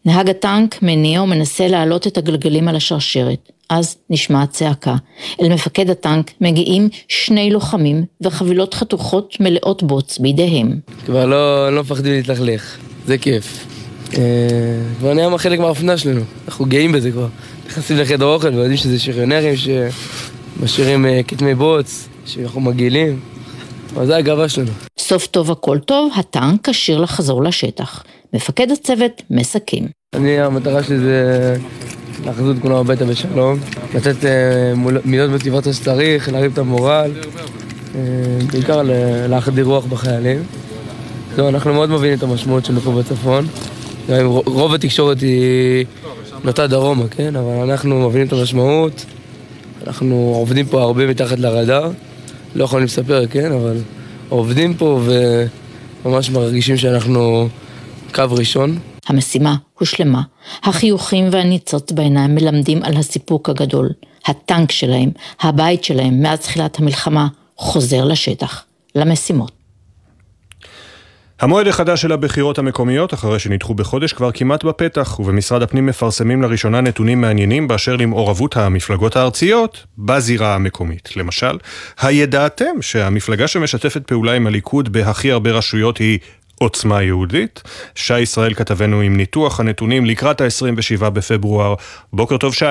[0.05, 3.51] נהג הטנק מניע ומנסה להעלות את הגלגלים על השרשרת.
[3.69, 4.95] אז נשמעת צעקה.
[5.41, 10.79] אל מפקד הטנק מגיעים שני לוחמים וחבילות חתוכות מלאות בוץ בידיהם.
[11.05, 13.65] כבר לא, לא מפחדים להתלכלך, זה כיף.
[14.17, 14.21] אה,
[14.99, 17.27] כבר נהיה חלק מהאופנה שלנו, אנחנו גאים בזה כבר.
[17.67, 23.19] נכנסים לחדר אוכל ויודעים שזה שריונרים שמשאירים אה, כתמי בוץ, שאנחנו מגעילים.
[23.95, 24.71] אבל זה הגאווה שלנו.
[24.99, 28.03] סוף טוב הכל טוב, הטנק כשיר לחזור לשטח.
[28.33, 29.85] מפקד הצוות מסכם.
[30.13, 31.55] אני, המטרה שלי זה
[32.25, 33.59] להחזיר את כולם הביתה בשלום,
[33.95, 34.73] לתת אה,
[35.05, 37.11] מילות מוטיבציה שצריך, להרים את המורל,
[37.95, 38.01] אה,
[38.51, 38.81] בעיקר
[39.29, 40.43] להחדיר רוח בחיילים.
[41.35, 43.47] זהו, אנחנו מאוד מבינים את המשמעות שלנו פה בצפון.
[44.45, 45.85] רוב התקשורת היא
[46.43, 47.35] נוטה דרומה, כן?
[47.35, 49.05] אבל אנחנו מבינים את המשמעות.
[49.87, 51.91] אנחנו עובדים פה הרבה מתחת לרדאר.
[52.55, 53.51] לא יכולים לספר, כן?
[53.51, 53.77] אבל
[54.29, 54.99] עובדים פה
[56.05, 57.47] וממש מרגישים שאנחנו
[58.13, 58.79] קו ראשון.
[59.07, 60.21] המשימה הושלמה.
[60.63, 63.89] החיוכים והניצוץ בעיניים מלמדים על הסיפוק הגדול.
[64.25, 65.09] הטנק שלהם,
[65.41, 67.27] הבית שלהם, מאז תחילת המלחמה,
[67.57, 68.63] חוזר לשטח,
[68.95, 69.62] למשימות.
[71.43, 76.81] המועד החדש של הבחירות המקומיות, אחרי שנדחו בחודש, כבר כמעט בפתח, ובמשרד הפנים מפרסמים לראשונה
[76.81, 81.09] נתונים מעניינים באשר למעורבות המפלגות הארציות בזירה המקומית.
[81.15, 81.57] למשל,
[81.99, 86.19] הידעתם שהמפלגה שמשתפת פעולה עם הליכוד בהכי הרבה רשויות היא
[86.59, 87.61] עוצמה יהודית?
[87.95, 91.75] שי ישראל כתבנו עם ניתוח הנתונים לקראת ה-27 בפברואר.
[92.13, 92.65] בוקר טוב שי.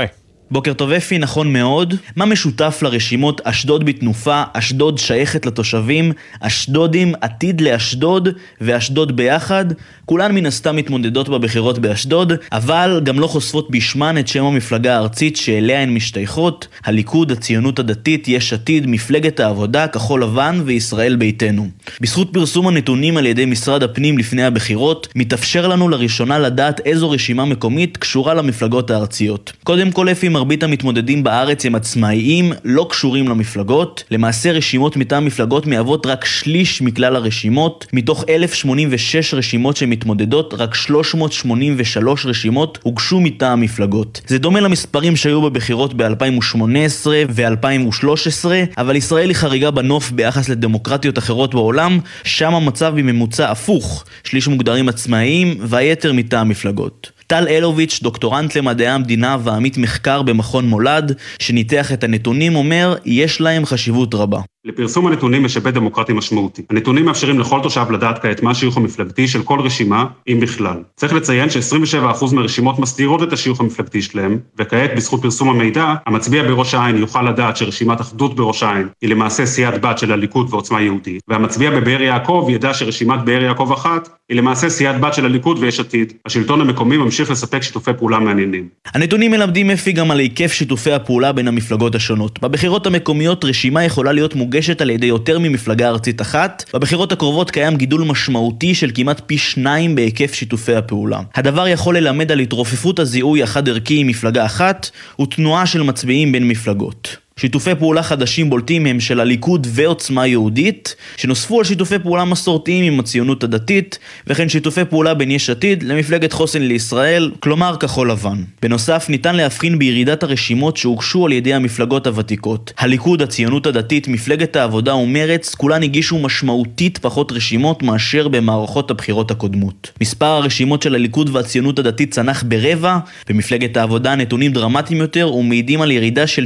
[0.53, 1.95] בוקר טוב אפי, נכון מאוד.
[2.17, 8.29] מה משותף לרשימות אשדוד בתנופה, אשדוד שייכת לתושבים, אשדודים עתיד לאשדוד
[8.61, 9.65] ואשדוד ביחד?
[10.07, 15.37] כולן מן הסתם מתמודדות בבחירות באשדוד, אבל גם לא חושפות בשמן את שם המפלגה הארצית
[15.37, 21.69] שאליה הן משתייכות, הליכוד, הציונות הדתית, יש עתיד, מפלגת העבודה, כחול לבן וישראל ביתנו.
[22.01, 27.45] בזכות פרסום הנתונים על ידי משרד הפנים לפני הבחירות, מתאפשר לנו לראשונה לדעת איזו רשימה
[27.45, 29.53] מקומית קשורה למפלגות הארציות.
[29.65, 34.05] קודם כל אפי מרבית המתמודדים בארץ הם עצמאיים, לא קשורים למפלגות.
[34.11, 37.87] למעשה רשימות מטעם מפלגות מהוות רק שליש מכלל הרשימות.
[37.93, 44.21] מתוך 1,086 רשימות שמתמודדות, רק 383 רשימות הוגשו מטעם מפלגות.
[44.27, 48.45] זה דומה למספרים שהיו בבחירות ב-2018 ו-2013,
[48.79, 54.05] אבל ישראל היא חריגה בנוף ביחס לדמוקרטיות אחרות בעולם, שם המצב בממוצע הפוך.
[54.25, 57.22] שליש מוגדרים עצמאיים והיתר מטעם מפלגות.
[57.33, 63.67] טל אלוביץ', דוקטורנט למדעי המדינה ועמית מחקר במכון מולד, שניתח את הנתונים, אומר, יש להם
[63.67, 64.41] חשיבות רבה.
[64.65, 66.63] לפרסום הנתונים יש היבט דמוקרטי משמעותי.
[66.71, 70.77] הנתונים מאפשרים לכל תושב לדעת כעת מה השיוך המפלגתי של כל רשימה, אם בכלל.
[70.97, 76.75] צריך לציין ש-27% מהרשימות מסתירות את השיוך המפלגתי שלהם, וכעת, בזכות פרסום המידע, המצביע בראש
[76.75, 81.23] העין יוכל לדעת שרשימת אחדות בראש העין היא למעשה סיעת בת של הליכוד ועוצמה יהודית,
[81.29, 85.81] והמצביע בבאר יעקב ידע שרשימת באר יעקב אחת היא למעשה סיעת בת של הליכוד ויש
[85.81, 86.13] עתיד.
[86.27, 88.69] השלטון המקומי ממשיך לספק שיתופי פעולה מעניינים.
[88.95, 92.43] הנתונים מלמדים אפי גם על היקף שיתופי הפעולה בין המפלגות השונות.
[92.43, 96.65] בבחירות המקומיות רשימה יכולה להיות מוגשת על ידי יותר ממפלגה ארצית אחת.
[96.75, 101.21] בבחירות הקרובות קיים גידול משמעותי של כמעט פי שניים בהיקף שיתופי הפעולה.
[101.35, 107.22] הדבר יכול ללמד על התרופפות הזיהוי החד-ערכי עם מפלגה אחת ותנועה של מצביעים בין מפלגות.
[107.37, 113.01] שיתופי פעולה חדשים בולטים הם של הליכוד ועוצמה יהודית, שנוספו על שיתופי פעולה מסורתיים עם
[113.01, 118.43] הציונות הדתית, וכן שיתופי פעולה בין יש עתיד למפלגת חוסן לישראל, כלומר כחול לבן.
[118.63, 122.73] בנוסף, ניתן להבחין בירידת הרשימות שהוגשו על ידי המפלגות הוותיקות.
[122.79, 129.91] הליכוד, הציונות הדתית, מפלגת העבודה ומרץ, כולן הגישו משמעותית פחות רשימות מאשר במערכות הבחירות הקודמות.
[130.01, 132.99] מספר הרשימות של הליכוד והציונות הדתית צנח ברבע,
[133.29, 136.45] במפלגת העבודה נתונים דרמטיים יותר ומעידים על ירידה של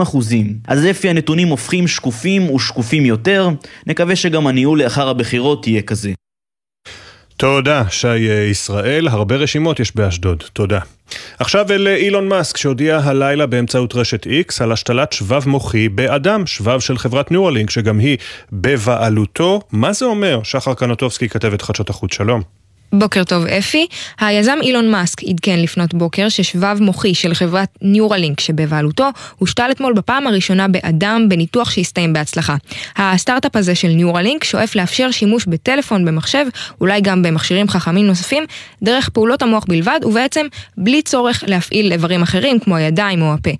[0.00, 0.23] 60% אחוזים.
[0.68, 3.48] אז לפי הנתונים הופכים שקופים ושקופים יותר,
[3.86, 6.12] נקווה שגם הניהול לאחר הבחירות יהיה כזה.
[7.36, 8.18] תודה, שי
[8.50, 9.08] ישראל.
[9.08, 10.42] הרבה רשימות יש באשדוד.
[10.52, 10.78] תודה.
[11.38, 16.80] עכשיו אל אילון מאסק, שהודיע הלילה באמצעות רשת X על השתלת שבב מוחי באדם, שבב
[16.80, 18.18] של חברת ניורלינק, שגם היא
[18.52, 19.60] בבעלותו.
[19.72, 20.40] מה זה אומר?
[20.44, 22.63] שחר קנוטובסקי, כתבת חדשות החוץ, שלום.
[22.98, 23.86] בוקר טוב אפי.
[24.20, 29.08] היזם אילון מאסק עדכן לפנות בוקר ששבב מוחי של חברת ניורלינק שבבעלותו
[29.38, 32.56] הושתל אתמול בפעם הראשונה באדם בניתוח שהסתיים בהצלחה.
[32.96, 36.46] הסטארט-אפ הזה של ניורלינק שואף לאפשר שימוש בטלפון, במחשב,
[36.80, 38.44] אולי גם במכשירים חכמים נוספים,
[38.82, 40.46] דרך פעולות המוח בלבד, ובעצם
[40.76, 43.50] בלי צורך להפעיל איברים אחרים כמו הידיים או הפה.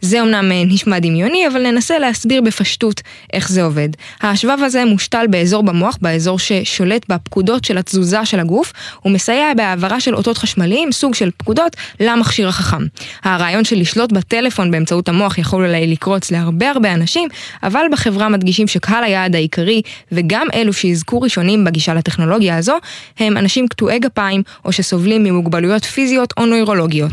[0.00, 3.00] זה אמנם נשמע דמיוני, אבל ננסה להסביר בפשטות
[3.32, 3.88] איך זה עובד.
[4.22, 10.00] השבב הזה מושתל באזור במוח, באזור ששולט בפקודות של התזוזה של הגוף, הוא מסייע בהעברה
[10.00, 12.82] של אותות חשמליים, סוג של פקודות, למכשיר החכם.
[13.24, 17.28] הרעיון של לשלוט בטלפון באמצעות המוח יכול אולי לקרוץ להרבה הרבה אנשים,
[17.62, 19.82] אבל בחברה מדגישים שקהל היעד העיקרי,
[20.12, 22.76] וגם אלו שיזכו ראשונים בגישה לטכנולוגיה הזו,
[23.18, 27.12] הם אנשים קטועי גפיים, או שסובלים ממוגבלויות פיזיות או נוירולוגיות.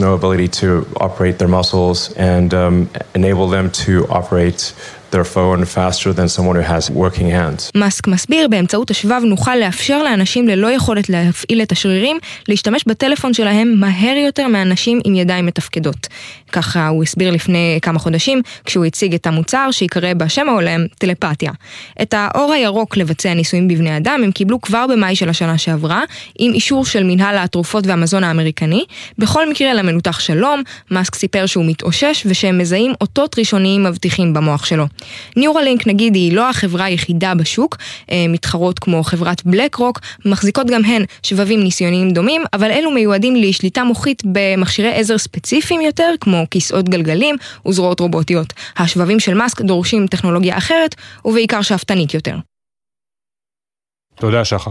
[0.00, 4.72] No ability to operate their muscles and um, enable them to operate
[5.10, 7.70] their phone faster than someone who has working hands.
[7.74, 12.18] מאסק מסביר, באמצעות השבב נוכל לאפשר לאנשים ללא יכולת להפעיל את השרירים,
[12.48, 16.06] להשתמש בטלפון שלהם מהר יותר מאנשים עם ידיים מתפקדות.
[16.52, 21.52] ככה הוא הסביר לפני כמה חודשים, כשהוא הציג את המוצר שיקרא בשם ההולם טלפתיה.
[22.02, 26.02] את האור הירוק לבצע ניסויים בבני אדם הם קיבלו כבר במאי של השנה שעברה,
[26.38, 28.84] עם אישור של מנהל התרופות והמזון האמריקני.
[29.18, 34.86] בכל מקרה למנותח שלום, מאסק סיפר שהוא מתאושש ושהם מזהים אותות ראשוניים מבטיחים במוח שלו.
[35.36, 37.76] ניורלינק נגיד היא לא החברה היחידה בשוק,
[38.10, 43.36] אה, מתחרות כמו חברת בלק רוק, מחזיקות גם הן שבבים ניסיוניים דומים, אבל אלו מיועדים
[43.36, 47.36] לשליטה מוחית במכשירי עזר ספציפיים יותר, כמו כיסאות גלגלים
[47.68, 48.52] וזרועות רובוטיות.
[48.76, 50.94] השבבים של מאסק דורשים טכנולוגיה אחרת,
[51.24, 52.36] ובעיקר שאפתנית יותר.
[54.14, 54.70] תודה, שחר.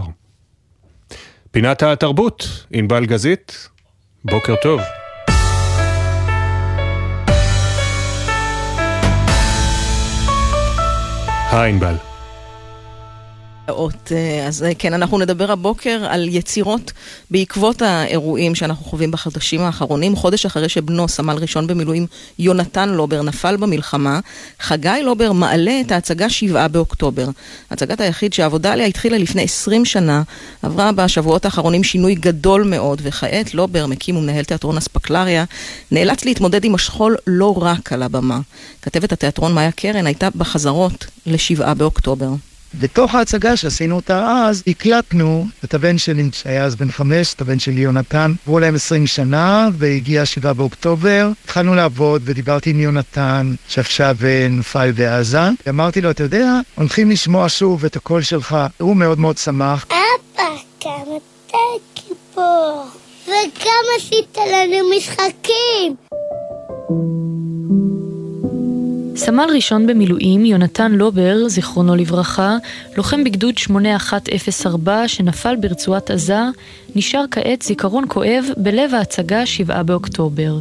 [1.50, 3.68] פינת התרבות, ענבל גזית,
[4.24, 4.80] בוקר טוב.
[11.52, 12.07] היי ענבל.
[14.46, 16.92] אז כן, אנחנו נדבר הבוקר על יצירות
[17.30, 20.16] בעקבות האירועים שאנחנו חווים בחדשים האחרונים.
[20.16, 22.06] חודש אחרי שבנו, סמל ראשון במילואים,
[22.38, 24.20] יונתן לובר, נפל במלחמה,
[24.60, 27.28] חגי לובר מעלה את ההצגה שבעה באוקטובר.
[27.70, 30.22] הצגת היחיד שהעבודה עליה התחילה לפני 20 שנה,
[30.62, 35.44] עברה בשבועות האחרונים שינוי גדול מאוד, וכעת לובר, מקים ומנהל תיאטרון אספקלריה,
[35.90, 38.40] נאלץ להתמודד עם השכול לא רק על הבמה.
[38.82, 42.28] כתבת התיאטרון מאיה קרן הייתה בחזרות לשבעה באוקטובר.
[42.74, 47.58] בתוך ההצגה שעשינו אותה אז, הקלטנו את הבן שלי, שהיה אז בן חמש, את הבן
[47.58, 48.32] שלי יונתן.
[48.44, 51.30] עברו להם עשרים שנה, והגיע שבעה באוקטובר.
[51.44, 54.16] התחלנו לעבוד, ודיברתי עם יונתן, שעכשיו
[54.50, 55.40] נפל בעזה.
[55.68, 58.56] אמרתי לו, אתה יודע, הולכים לשמוע שוב את הקול שלך.
[58.78, 59.86] הוא מאוד מאוד שמח.
[59.86, 60.44] אבא,
[60.80, 61.16] כמה
[61.46, 61.58] אתה
[61.94, 62.86] גיבור,
[63.26, 65.96] וגם עשית לנו משחקים.
[69.38, 72.56] סמל ראשון במילואים, יונתן לובר, זיכרונו לברכה,
[72.96, 76.40] לוחם בגדוד 8104 שנפל ברצועת עזה,
[76.96, 80.58] נשאר כעת זיכרון כואב בלב ההצגה 7 באוקטובר.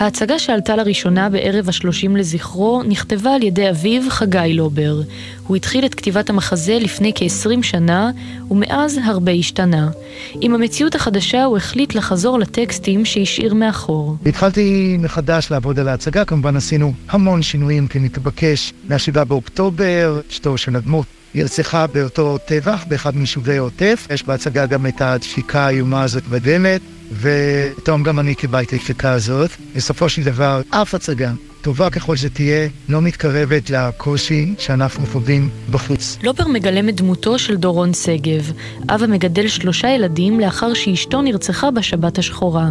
[0.00, 5.00] ההצגה שעלתה לראשונה בערב השלושים לזכרו נכתבה על ידי אביו חגי לובר.
[5.46, 8.10] הוא התחיל את כתיבת המחזה לפני כ-20 שנה,
[8.50, 9.88] ומאז הרבה השתנה.
[10.40, 14.16] עם המציאות החדשה הוא החליט לחזור לטקסטים שהשאיר מאחור.
[14.26, 18.72] התחלתי מחדש לעבוד על ההצגה, כמובן עשינו המון שינויים כמתבקש.
[18.88, 24.06] מה-7 באוקטובר, אשתו של הדמות נרצחה באותו טבח באחד מיישובי העוטף.
[24.10, 26.80] יש בהצגה גם את הדפיקה האיומה הזאת בדלת,
[27.12, 29.50] ופתאום גם אני קיבלתי את הדפיקה הזאת.
[29.76, 31.32] בסופו של דבר, אף הצגה,
[31.62, 36.18] טובה ככל שתהיה, לא מתקרבת לקושי שאנחנו חווים בחוץ.
[36.22, 38.52] לובר מגלם את דמותו של דורון שגב,
[38.88, 42.68] אב המגדל שלושה ילדים לאחר שאשתו נרצחה בשבת השחורה.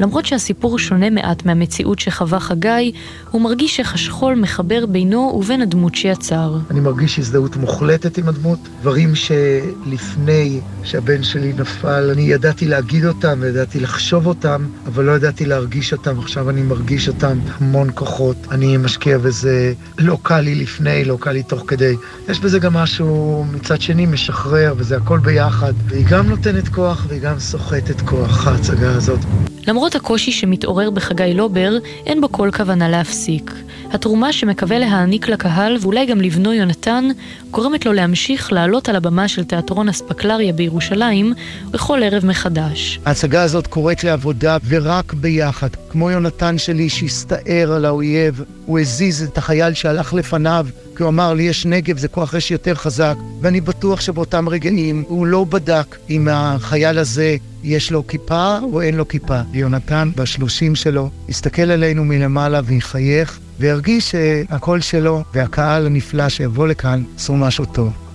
[0.00, 2.92] למרות שהסיפור שונה מעט מהמציאות שחווה חגי,
[3.30, 6.58] הוא מרגיש איך השכול מחבר בינו ובין הדמות שיצר.
[6.70, 13.38] אני מרגיש הזדהות מוחלטת עם הדמות, דברים שלפני שהבן שלי נפל, אני ידעתי להגיד אותם
[13.40, 18.36] וידעתי לחשוב אותם, אבל לא ידעתי להרגיש אותם, עכשיו אני מרגיש אותם המון כוחות.
[18.50, 21.96] אני משקיע בזה, לא קל לי לפני, לא קל לי תוך כדי.
[22.28, 25.72] יש בזה גם משהו מצד שני משחרר, וזה הכל ביחד.
[25.86, 29.20] והיא גם נותנת כוח והיא גם סוחטת כוח, ההצגה הזאת.
[29.66, 33.52] למרות הקושי שמתעורר בחגי לובר, אין בו כל כוונה להפסיק.
[33.92, 37.08] התרומה שמקווה להעניק לקהל, ואולי גם לבנו יונתן,
[37.50, 41.34] גורמת לו להמשיך לעלות על הבמה של תיאטרון אספקלריה בירושלים
[41.70, 43.00] בכל ערב מחדש.
[43.04, 45.68] ההצגה הזאת קוראת לעבודה ורק ביחד.
[45.90, 50.66] כמו יונתן שלי שהסתער על האויב, הוא הזיז את החייל שהלך לפניו,
[51.00, 55.04] כי הוא אמר לי יש נגב, זה כוח אש יותר חזק, ואני בטוח שבאותם רגעים
[55.08, 59.40] הוא לא בדק אם החייל הזה יש לו כיפה או אין לו כיפה.
[59.52, 67.36] יונתן, בשלושים שלו, הסתכל עלינו מלמעלה ויחייך, והרגיש שהקול שלו והקהל הנפלא שיבוא לכאן עשו
[67.36, 68.09] משהו טוב.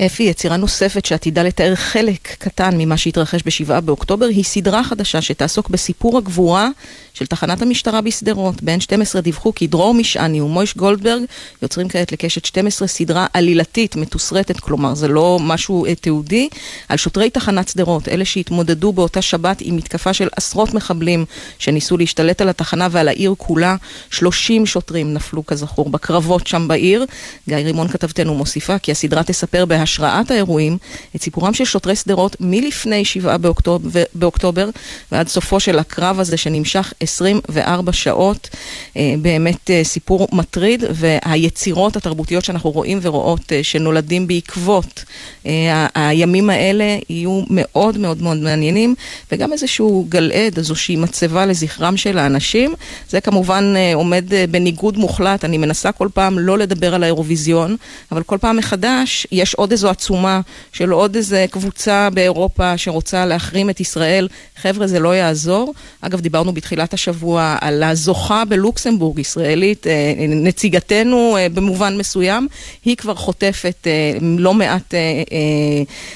[0.00, 5.68] אפי, יצירה נוספת שעתידה לתאר חלק קטן ממה שהתרחש בשבעה באוקטובר, היא סדרה חדשה שתעסוק
[5.68, 6.68] בסיפור הגבורה
[7.14, 8.62] של תחנת המשטרה בשדרות.
[8.62, 11.22] בין 12 דיווחו כי דרור משעני ומויש גולדברג
[11.62, 16.48] יוצרים כעת לקשת 12 סדרה עלילתית, מתוסרטת, כלומר זה לא משהו אה, תיעודי,
[16.88, 21.24] על שוטרי תחנת שדרות, אלה שהתמודדו באותה שבת עם מתקפה של עשרות מחבלים
[21.58, 23.76] שניסו להשתלט על התחנה ועל העיר כולה.
[24.10, 27.04] 30 שוטרים נפלו כזכור בקרבות שם בעיר.
[27.48, 30.78] גיא רימון כתבתנו מוסיפה כי הסדרה תספר בהשראת האירועים
[31.16, 34.68] את סיפורם של שוטרי שדרות מלפני 7 באוקטובר, באוקטובר
[35.12, 38.48] ועד סופו של הקרב הזה שנמשך 24 שעות,
[38.96, 45.04] אה, באמת אה, סיפור מטריד, והיצירות התרבותיות שאנחנו רואים ורואות אה, שנולדים בעקבות
[45.94, 48.94] הימים האלה יהיו מאוד מאוד מאוד מעניינים,
[49.32, 52.74] וגם איזשהו גלעד, איזושהי מצבה לזכרם של האנשים.
[53.08, 57.76] זה כמובן עומד בניגוד מוחלט, אני מנסה כל פעם לא לדבר על האירוויזיון,
[58.12, 60.40] אבל כל פעם מחדש יש עוד איזו עצומה
[60.72, 64.28] של עוד איזו קבוצה באירופה שרוצה להחרים את ישראל.
[64.56, 65.74] חבר'ה, זה לא יעזור.
[66.00, 72.48] אגב, דיברנו בתחילת השבוע על הזוכה בלוקסמבורג, ישראלית, אה, נציגתנו אה, במובן מסוים,
[72.84, 74.94] היא כבר חוטפת אה, לא מעט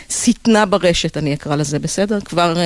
[0.09, 2.20] שטנה ברשת, אני אקרא לזה, בסדר?
[2.20, 2.57] כבר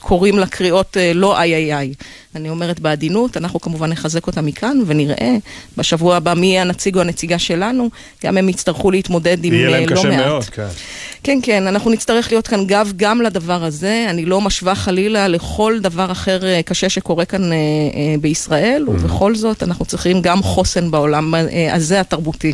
[0.00, 1.94] קוראים לה קריאות לא איי איי איי.
[2.36, 5.36] אני אומרת בעדינות, אנחנו כמובן נחזק אותה מכאן ונראה
[5.76, 7.90] בשבוע הבא מי יהיה הנציג או הנציגה שלנו,
[8.24, 9.70] גם הם יצטרכו להתמודד עם לא מעט.
[9.70, 10.66] יהיה להם קשה מאוד, כן.
[11.22, 15.78] כן, כן, אנחנו נצטרך להיות כאן גב גם לדבר הזה, אני לא משווה חלילה לכל
[15.80, 18.90] דבר אחר קשה שקורה כאן אה, אה, בישראל, mm-hmm.
[18.90, 22.52] ובכל זאת אנחנו צריכים גם חוסן בעולם אה, הזה התרבותי.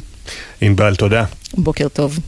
[0.60, 1.24] ענבל, תודה.
[1.54, 2.18] בוקר טוב.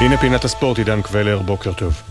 [0.00, 2.02] הנה פינת הספורט, עידן קבלר, בוקר טוב.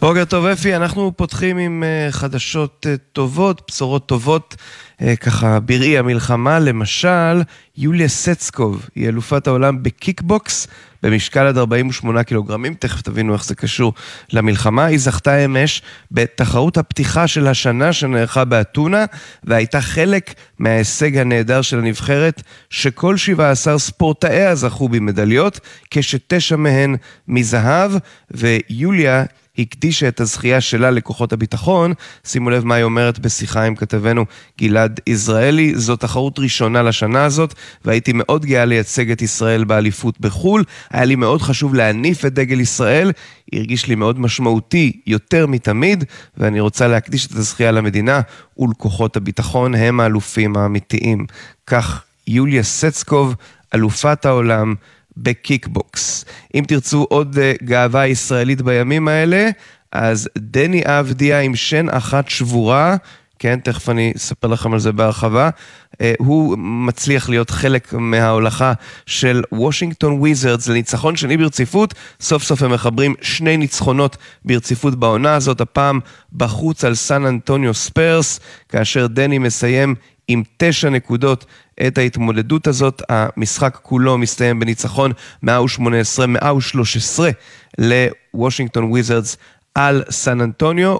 [0.00, 4.56] בוקר טוב אפי, אנחנו פותחים עם אה, חדשות אה, טובות, בשורות טובות,
[5.02, 6.58] אה, ככה בראי המלחמה.
[6.58, 7.42] למשל,
[7.76, 10.66] יוליה סצקוב היא אלופת העולם בקיקבוקס
[11.02, 13.92] במשקל עד 48 קילוגרמים, תכף תבינו איך זה קשור
[14.32, 14.84] למלחמה.
[14.84, 19.04] היא זכתה אמש בתחרות הפתיחה של השנה שנערכה באתונה,
[19.44, 25.60] והייתה חלק מההישג הנהדר של הנבחרת, שכל 17 ספורטאיה זכו במדליות,
[25.90, 26.96] כשתשע מהן
[27.28, 27.92] מזהב,
[28.30, 29.24] ויוליה
[29.58, 31.92] הקדישה את הזכייה שלה לכוחות הביטחון.
[32.24, 34.24] שימו לב מה היא אומרת בשיחה עם כתבנו
[34.60, 35.72] גלעד יזרעאלי.
[35.74, 37.54] זו תחרות ראשונה לשנה הזאת,
[37.84, 40.64] והייתי מאוד גאה לייצג את ישראל באליפות בחו"ל.
[40.90, 43.12] היה לי מאוד חשוב להניף את דגל ישראל.
[43.52, 46.04] הרגיש לי מאוד משמעותי יותר מתמיד,
[46.36, 48.20] ואני רוצה להקדיש את הזכייה למדינה
[48.58, 51.26] ולכוחות הביטחון, הם האלופים האמיתיים.
[51.66, 53.34] כך יוליה סצקוב,
[53.74, 54.74] אלופת העולם.
[55.22, 56.24] בקיקבוקס.
[56.54, 59.48] אם תרצו עוד uh, גאווה ישראלית בימים האלה,
[59.92, 62.96] אז דני אבדיה עם שן אחת שבורה,
[63.38, 65.50] כן, תכף אני אספר לכם על זה בהרחבה.
[65.92, 68.72] אה, הוא מצליח להיות חלק מההולכה
[69.06, 71.94] של וושינגטון וויזרדס לניצחון שני ברציפות.
[72.20, 76.00] סוף סוף הם מחברים שני ניצחונות ברציפות בעונה הזאת, הפעם
[76.32, 79.94] בחוץ על סן אנטוניו ספרס, כאשר דני מסיים
[80.28, 81.44] עם תשע נקודות
[81.86, 83.02] את ההתמודדות הזאת.
[83.08, 85.12] המשחק כולו מסתיים בניצחון
[85.44, 85.48] 118-113
[87.78, 89.36] לוושינגטון וויזרדס
[89.74, 90.96] על סן אנטוניו,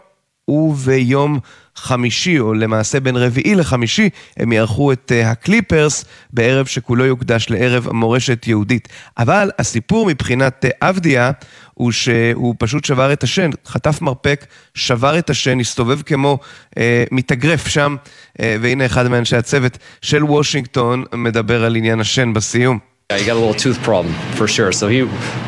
[0.48, 1.38] וביום
[1.76, 7.92] חמישי, או למעשה בין רביעי לחמישי, הם יערכו את אה, הקליפרס בערב שכולו יוקדש לערב
[7.92, 8.88] מורשת יהודית.
[9.18, 11.30] אבל הסיפור מבחינת אה, אבדיה
[11.78, 16.38] הוא שהוא פשוט שבר את השן, חטף מרפק, שבר את השן, הסתובב כמו
[16.78, 17.96] אה, מתאגרף שם,
[18.40, 22.78] אה, והנה אחד מאנשי הצוות של וושינגטון מדבר על עניין השן בסיום.
[23.10, 24.70] Yeah, he got a little tooth problem for sure.
[24.70, 24.98] So he,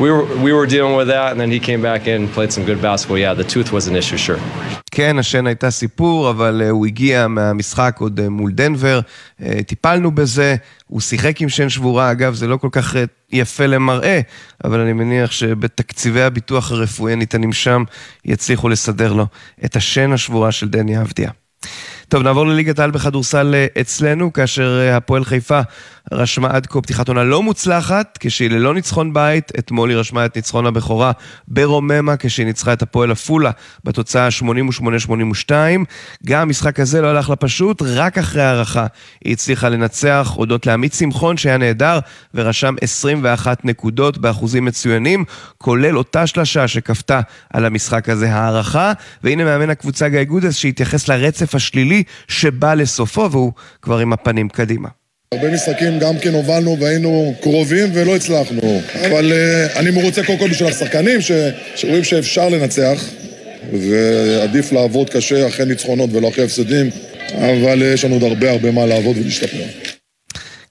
[0.03, 2.65] we were, we were dealing with that, and then he came back in, played some
[2.65, 3.19] good basketball.
[3.19, 4.39] Yeah, the tooth was an issue, sure.
[4.91, 8.99] כן, השן הייתה סיפור, אבל uh, הוא הגיע מהמשחק עוד uh, מול דנבר,
[9.39, 10.55] uh, טיפלנו בזה,
[10.87, 12.95] הוא שיחק עם שן שבורה, אגב, זה לא כל כך
[13.31, 14.19] יפה למראה,
[14.63, 17.83] אבל אני מניח שבתקציבי הביטוח הרפואי הניתנים שם,
[18.25, 19.27] יצליחו לסדר לו
[19.65, 21.31] את השן השבורה של דני אבדיה.
[22.07, 25.59] טוב, נעבור לליגת העל בכדורסל אצלנו, כאשר הפועל חיפה
[26.11, 30.35] רשמה עד כה פתיחת עונה לא מוצלחת, כשהיא ללא ניצחון בית, אתמול היא רשמה את
[30.35, 31.11] ניצחון הבכורה
[31.47, 33.51] ברוממה, כשהיא ניצחה את הפועל עפולה
[33.83, 34.27] בתוצאה
[35.49, 35.51] 88-82.
[36.25, 38.85] גם המשחק הזה לא הלך לה פשוט, רק אחרי הערכה
[39.25, 41.99] היא הצליחה לנצח, הודות לעמית שמחון שהיה נהדר,
[42.33, 45.25] ורשם 21 נקודות באחוזים מצוינים,
[45.57, 47.19] כולל אותה שלשה שכפתה
[47.53, 53.53] על המשחק הזה הערכה, והנה מאמן הקבוצה גיא גודס שהתייחס לרצף השלילי שבא לסופו, והוא
[53.81, 55.00] כבר עם הפנים קדימה.
[55.35, 58.81] הרבה משחקים גם כן הובלנו והיינו קרובים ולא הצלחנו.
[59.07, 61.19] אבל uh, אני מרוצה קודם כל בשביל השחקנים.
[61.75, 63.03] שרואים שאפשר לנצח,
[63.73, 66.89] ועדיף לעבוד קשה אחרי ניצחונות ולא אחרי הפסדים,
[67.35, 69.63] אבל uh, יש לנו עוד הרבה הרבה מה לעבוד ולהשתפר.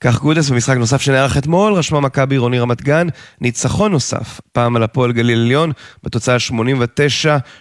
[0.00, 3.06] כך גודס במשחק נוסף שנערך אתמול, רשמה מכבי עירוני רמת גן,
[3.40, 5.72] ניצחון נוסף, פעם על הפועל גליל עליון,
[6.04, 6.36] בתוצאה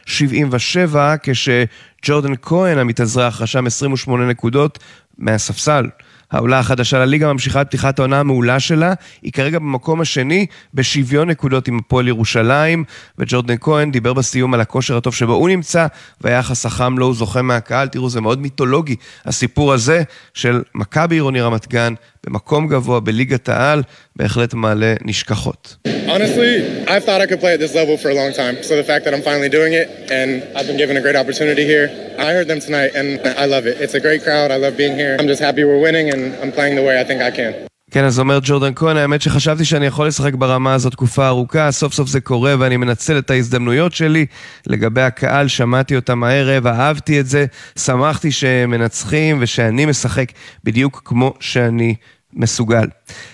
[0.07, 4.79] 89-77, כשג'ורדן כהן המתאזרח רשם 28 נקודות
[5.17, 5.85] מהספסל.
[6.31, 11.67] העולה החדשה לליגה ממשיכה את פתיחת העונה המעולה שלה, היא כרגע במקום השני בשוויון נקודות
[11.67, 12.83] עם הפועל ירושלים,
[13.17, 15.87] וג'ורדן כהן דיבר בסיום על הכושר הטוב שבו הוא נמצא,
[16.21, 17.87] והיחס החם לו הוא זוכה מהקהל.
[17.87, 18.95] תראו, זה מאוד מיתולוגי,
[19.25, 20.03] הסיפור הזה
[20.33, 21.93] של מכבי עירוני רמת גן
[22.27, 23.83] במקום גבוה בליגת העל,
[24.15, 25.75] בהחלט מעלה נשכחות.
[26.07, 26.99] Honestly, I.
[37.91, 41.93] כן, אז אומר ג'ורדן כהן, האמת שחשבתי שאני יכול לשחק ברמה הזאת תקופה ארוכה, סוף
[41.93, 44.25] סוף זה קורה ואני מנצל את ההזדמנויות שלי.
[44.67, 47.45] לגבי הקהל, שמעתי אותם הערב, אהבתי את זה,
[47.79, 50.31] שמחתי שהם מנצחים ושאני משחק
[50.63, 51.95] בדיוק כמו שאני
[52.39, 52.87] מסוגל.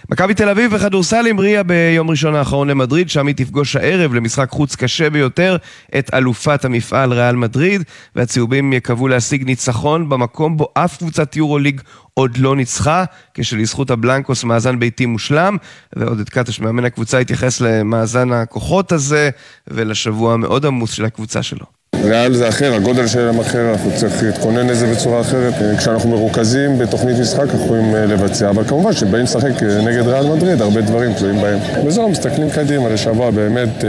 [0.09, 4.75] מכבי תל אביב בכדורסל המריאה ביום ראשון האחרון למדריד, שם היא תפגוש הערב למשחק חוץ
[4.75, 5.57] קשה ביותר
[5.97, 7.83] את אלופת המפעל ריאל מדריד,
[8.15, 11.81] והצהובים יקוו להשיג ניצחון במקום בו אף קבוצת יורו ליג
[12.13, 13.03] עוד לא ניצחה,
[13.33, 15.57] כשלזכות הבלנקוס מאזן ביתי מושלם,
[15.95, 19.29] ועודד קטש מאמן הקבוצה התייחס למאזן הכוחות הזה
[19.67, 21.65] ולשבוע המאוד עמוס של הקבוצה שלו.
[22.03, 25.53] ריאל זה אחר, הגודל שלהם אחר, אנחנו צריך להתכונן לזה בצורה אחרת.
[25.77, 30.81] כשאנחנו מרוכזים בתוכנית משחק, אנחנו יכולים לבצע, אבל כמובן שבאים לשחק נגד ריאל מדריד, הרבה
[30.81, 31.59] דברים תלויים בהם.
[31.85, 33.83] וזהו, מסתכלים קדימה לשבוע באמת,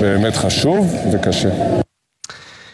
[0.00, 1.48] באמת חשוב וקשה.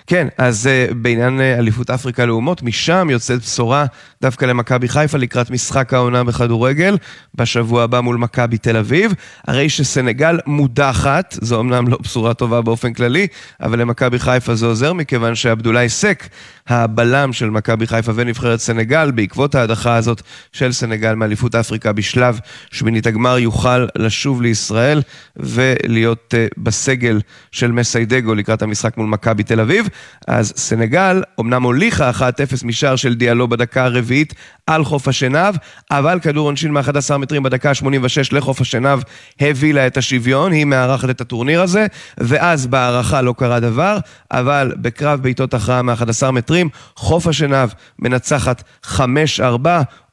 [0.06, 3.86] כן, אז uh, בעניין uh, אליפות אפריקה לאומות, משם יוצאת בשורה
[4.22, 6.96] דווקא למכבי חיפה לקראת משחק העונה בכדורגל,
[7.34, 9.14] בשבוע הבא מול מכבי תל אביב.
[9.48, 13.26] הרי שסנגל מודחת, זו אמנם לא בשורה טובה באופן כללי,
[13.60, 16.28] אבל למכבי חיפה זה עוזר, מכיוון שעבדולאי סק,
[16.68, 20.22] הבלם של מכבי חיפה ונבחרת סנגל, בעקבות ההדחה הזאת
[20.52, 22.40] של סנגל מאליפות אפריקה בשלב
[22.70, 25.02] שמינית הגמר, יוכל לשוב לישראל
[25.36, 27.20] ולהיות uh, בסגל
[27.52, 29.88] של מסיידגו לקראת המשחק מול מכבי תל אביב.
[30.26, 32.22] אז סנגל אמנם הוליכה 1-0
[32.64, 34.34] משער של דיאלו בדקה הרביעית
[34.66, 35.54] על חוף השנהב,
[35.90, 39.00] אבל כדור עונשין מ-11 מטרים בדקה ה-86 לחוף השנהב
[39.40, 41.86] הביא לה את השוויון, היא מארחת את הטורניר הזה,
[42.18, 43.98] ואז בהערכה לא קרה דבר,
[44.30, 46.55] אבל בקרב בעיטות הכרעה מ-11 מטרים,
[46.96, 47.68] חוף השנהב
[47.98, 48.98] מנצחת 5-4,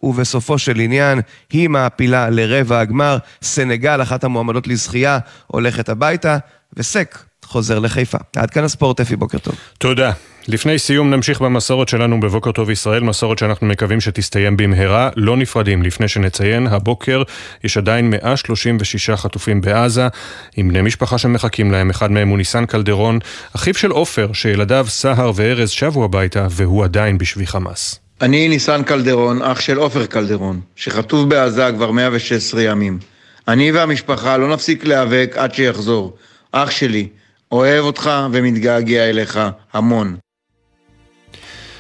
[0.04, 3.18] ובסופו של עניין היא מעפילה לרבע הגמר.
[3.42, 6.38] סנגל, אחת המועמדות לזכייה, הולכת הביתה,
[6.74, 7.18] וסק
[7.54, 8.18] חוזר לחיפה.
[8.36, 9.56] עד כאן הספורט, אפי, בוקר טוב.
[9.78, 10.12] תודה.
[10.48, 15.10] לפני סיום נמשיך במסורת שלנו בבוקר טוב ישראל, מסורת שאנחנו מקווים שתסתיים במהרה.
[15.16, 17.24] לא נפרדים לפני שנציין, הבוקר
[17.64, 20.08] יש עדיין 136 חטופים בעזה,
[20.56, 23.20] עם בני משפחה שמחכים להם, אחד מהם הוא ניסן קלדרון,
[23.56, 28.00] אחיו של עופר, שילדיו סהר וארז שבו הביתה, והוא עדיין בשבי חמאס.
[28.22, 33.00] אני ניסן קלדרון, אח של עופר קלדרון, שחטוף בעזה כבר 116 ימים.
[33.48, 36.18] אני והמשפחה לא נפסיק להיאבק עד שיחזור.
[36.52, 37.08] אח שלי,
[37.54, 39.40] אוהב אותך ומתגעגע אליך
[39.74, 40.18] המון.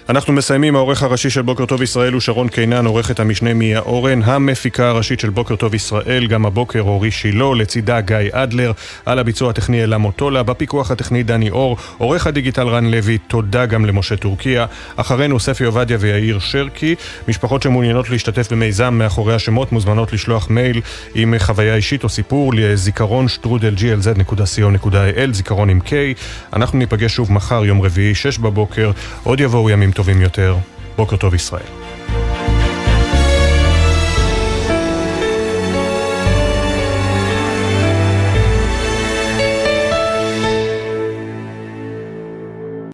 [0.09, 4.23] אנחנו מסיימים, העורך הראשי של בוקר טוב ישראל הוא שרון קינן, עורכת המשנה מיה אורן,
[4.23, 8.71] המפיקה הראשית של בוקר טוב ישראל, גם הבוקר אורי שילה, לצידה גיא אדלר,
[9.05, 13.85] על הביצוע הטכני אלה מוטולה, בפיקוח הטכני דני אור, עורך הדיגיטל רן לוי, תודה גם
[13.85, 14.65] למשה טורקיה,
[14.95, 16.95] אחרינו ספי עובדיה ויאיר שרקי,
[17.27, 20.81] משפחות שמעוניינות להשתתף במיזם מאחורי השמות מוזמנות לשלוח מייל
[21.15, 25.91] עם חוויה אישית או סיפור לזיכרון שטרודל glz.co.il, זיכרון עם K,
[26.53, 28.91] אנחנו ניפגש שוב מחר, יום רביעי, שש בבוקר,
[29.23, 30.55] עוד יבואו ימים טובים יותר.
[30.95, 31.92] בוקר טוב ישראל.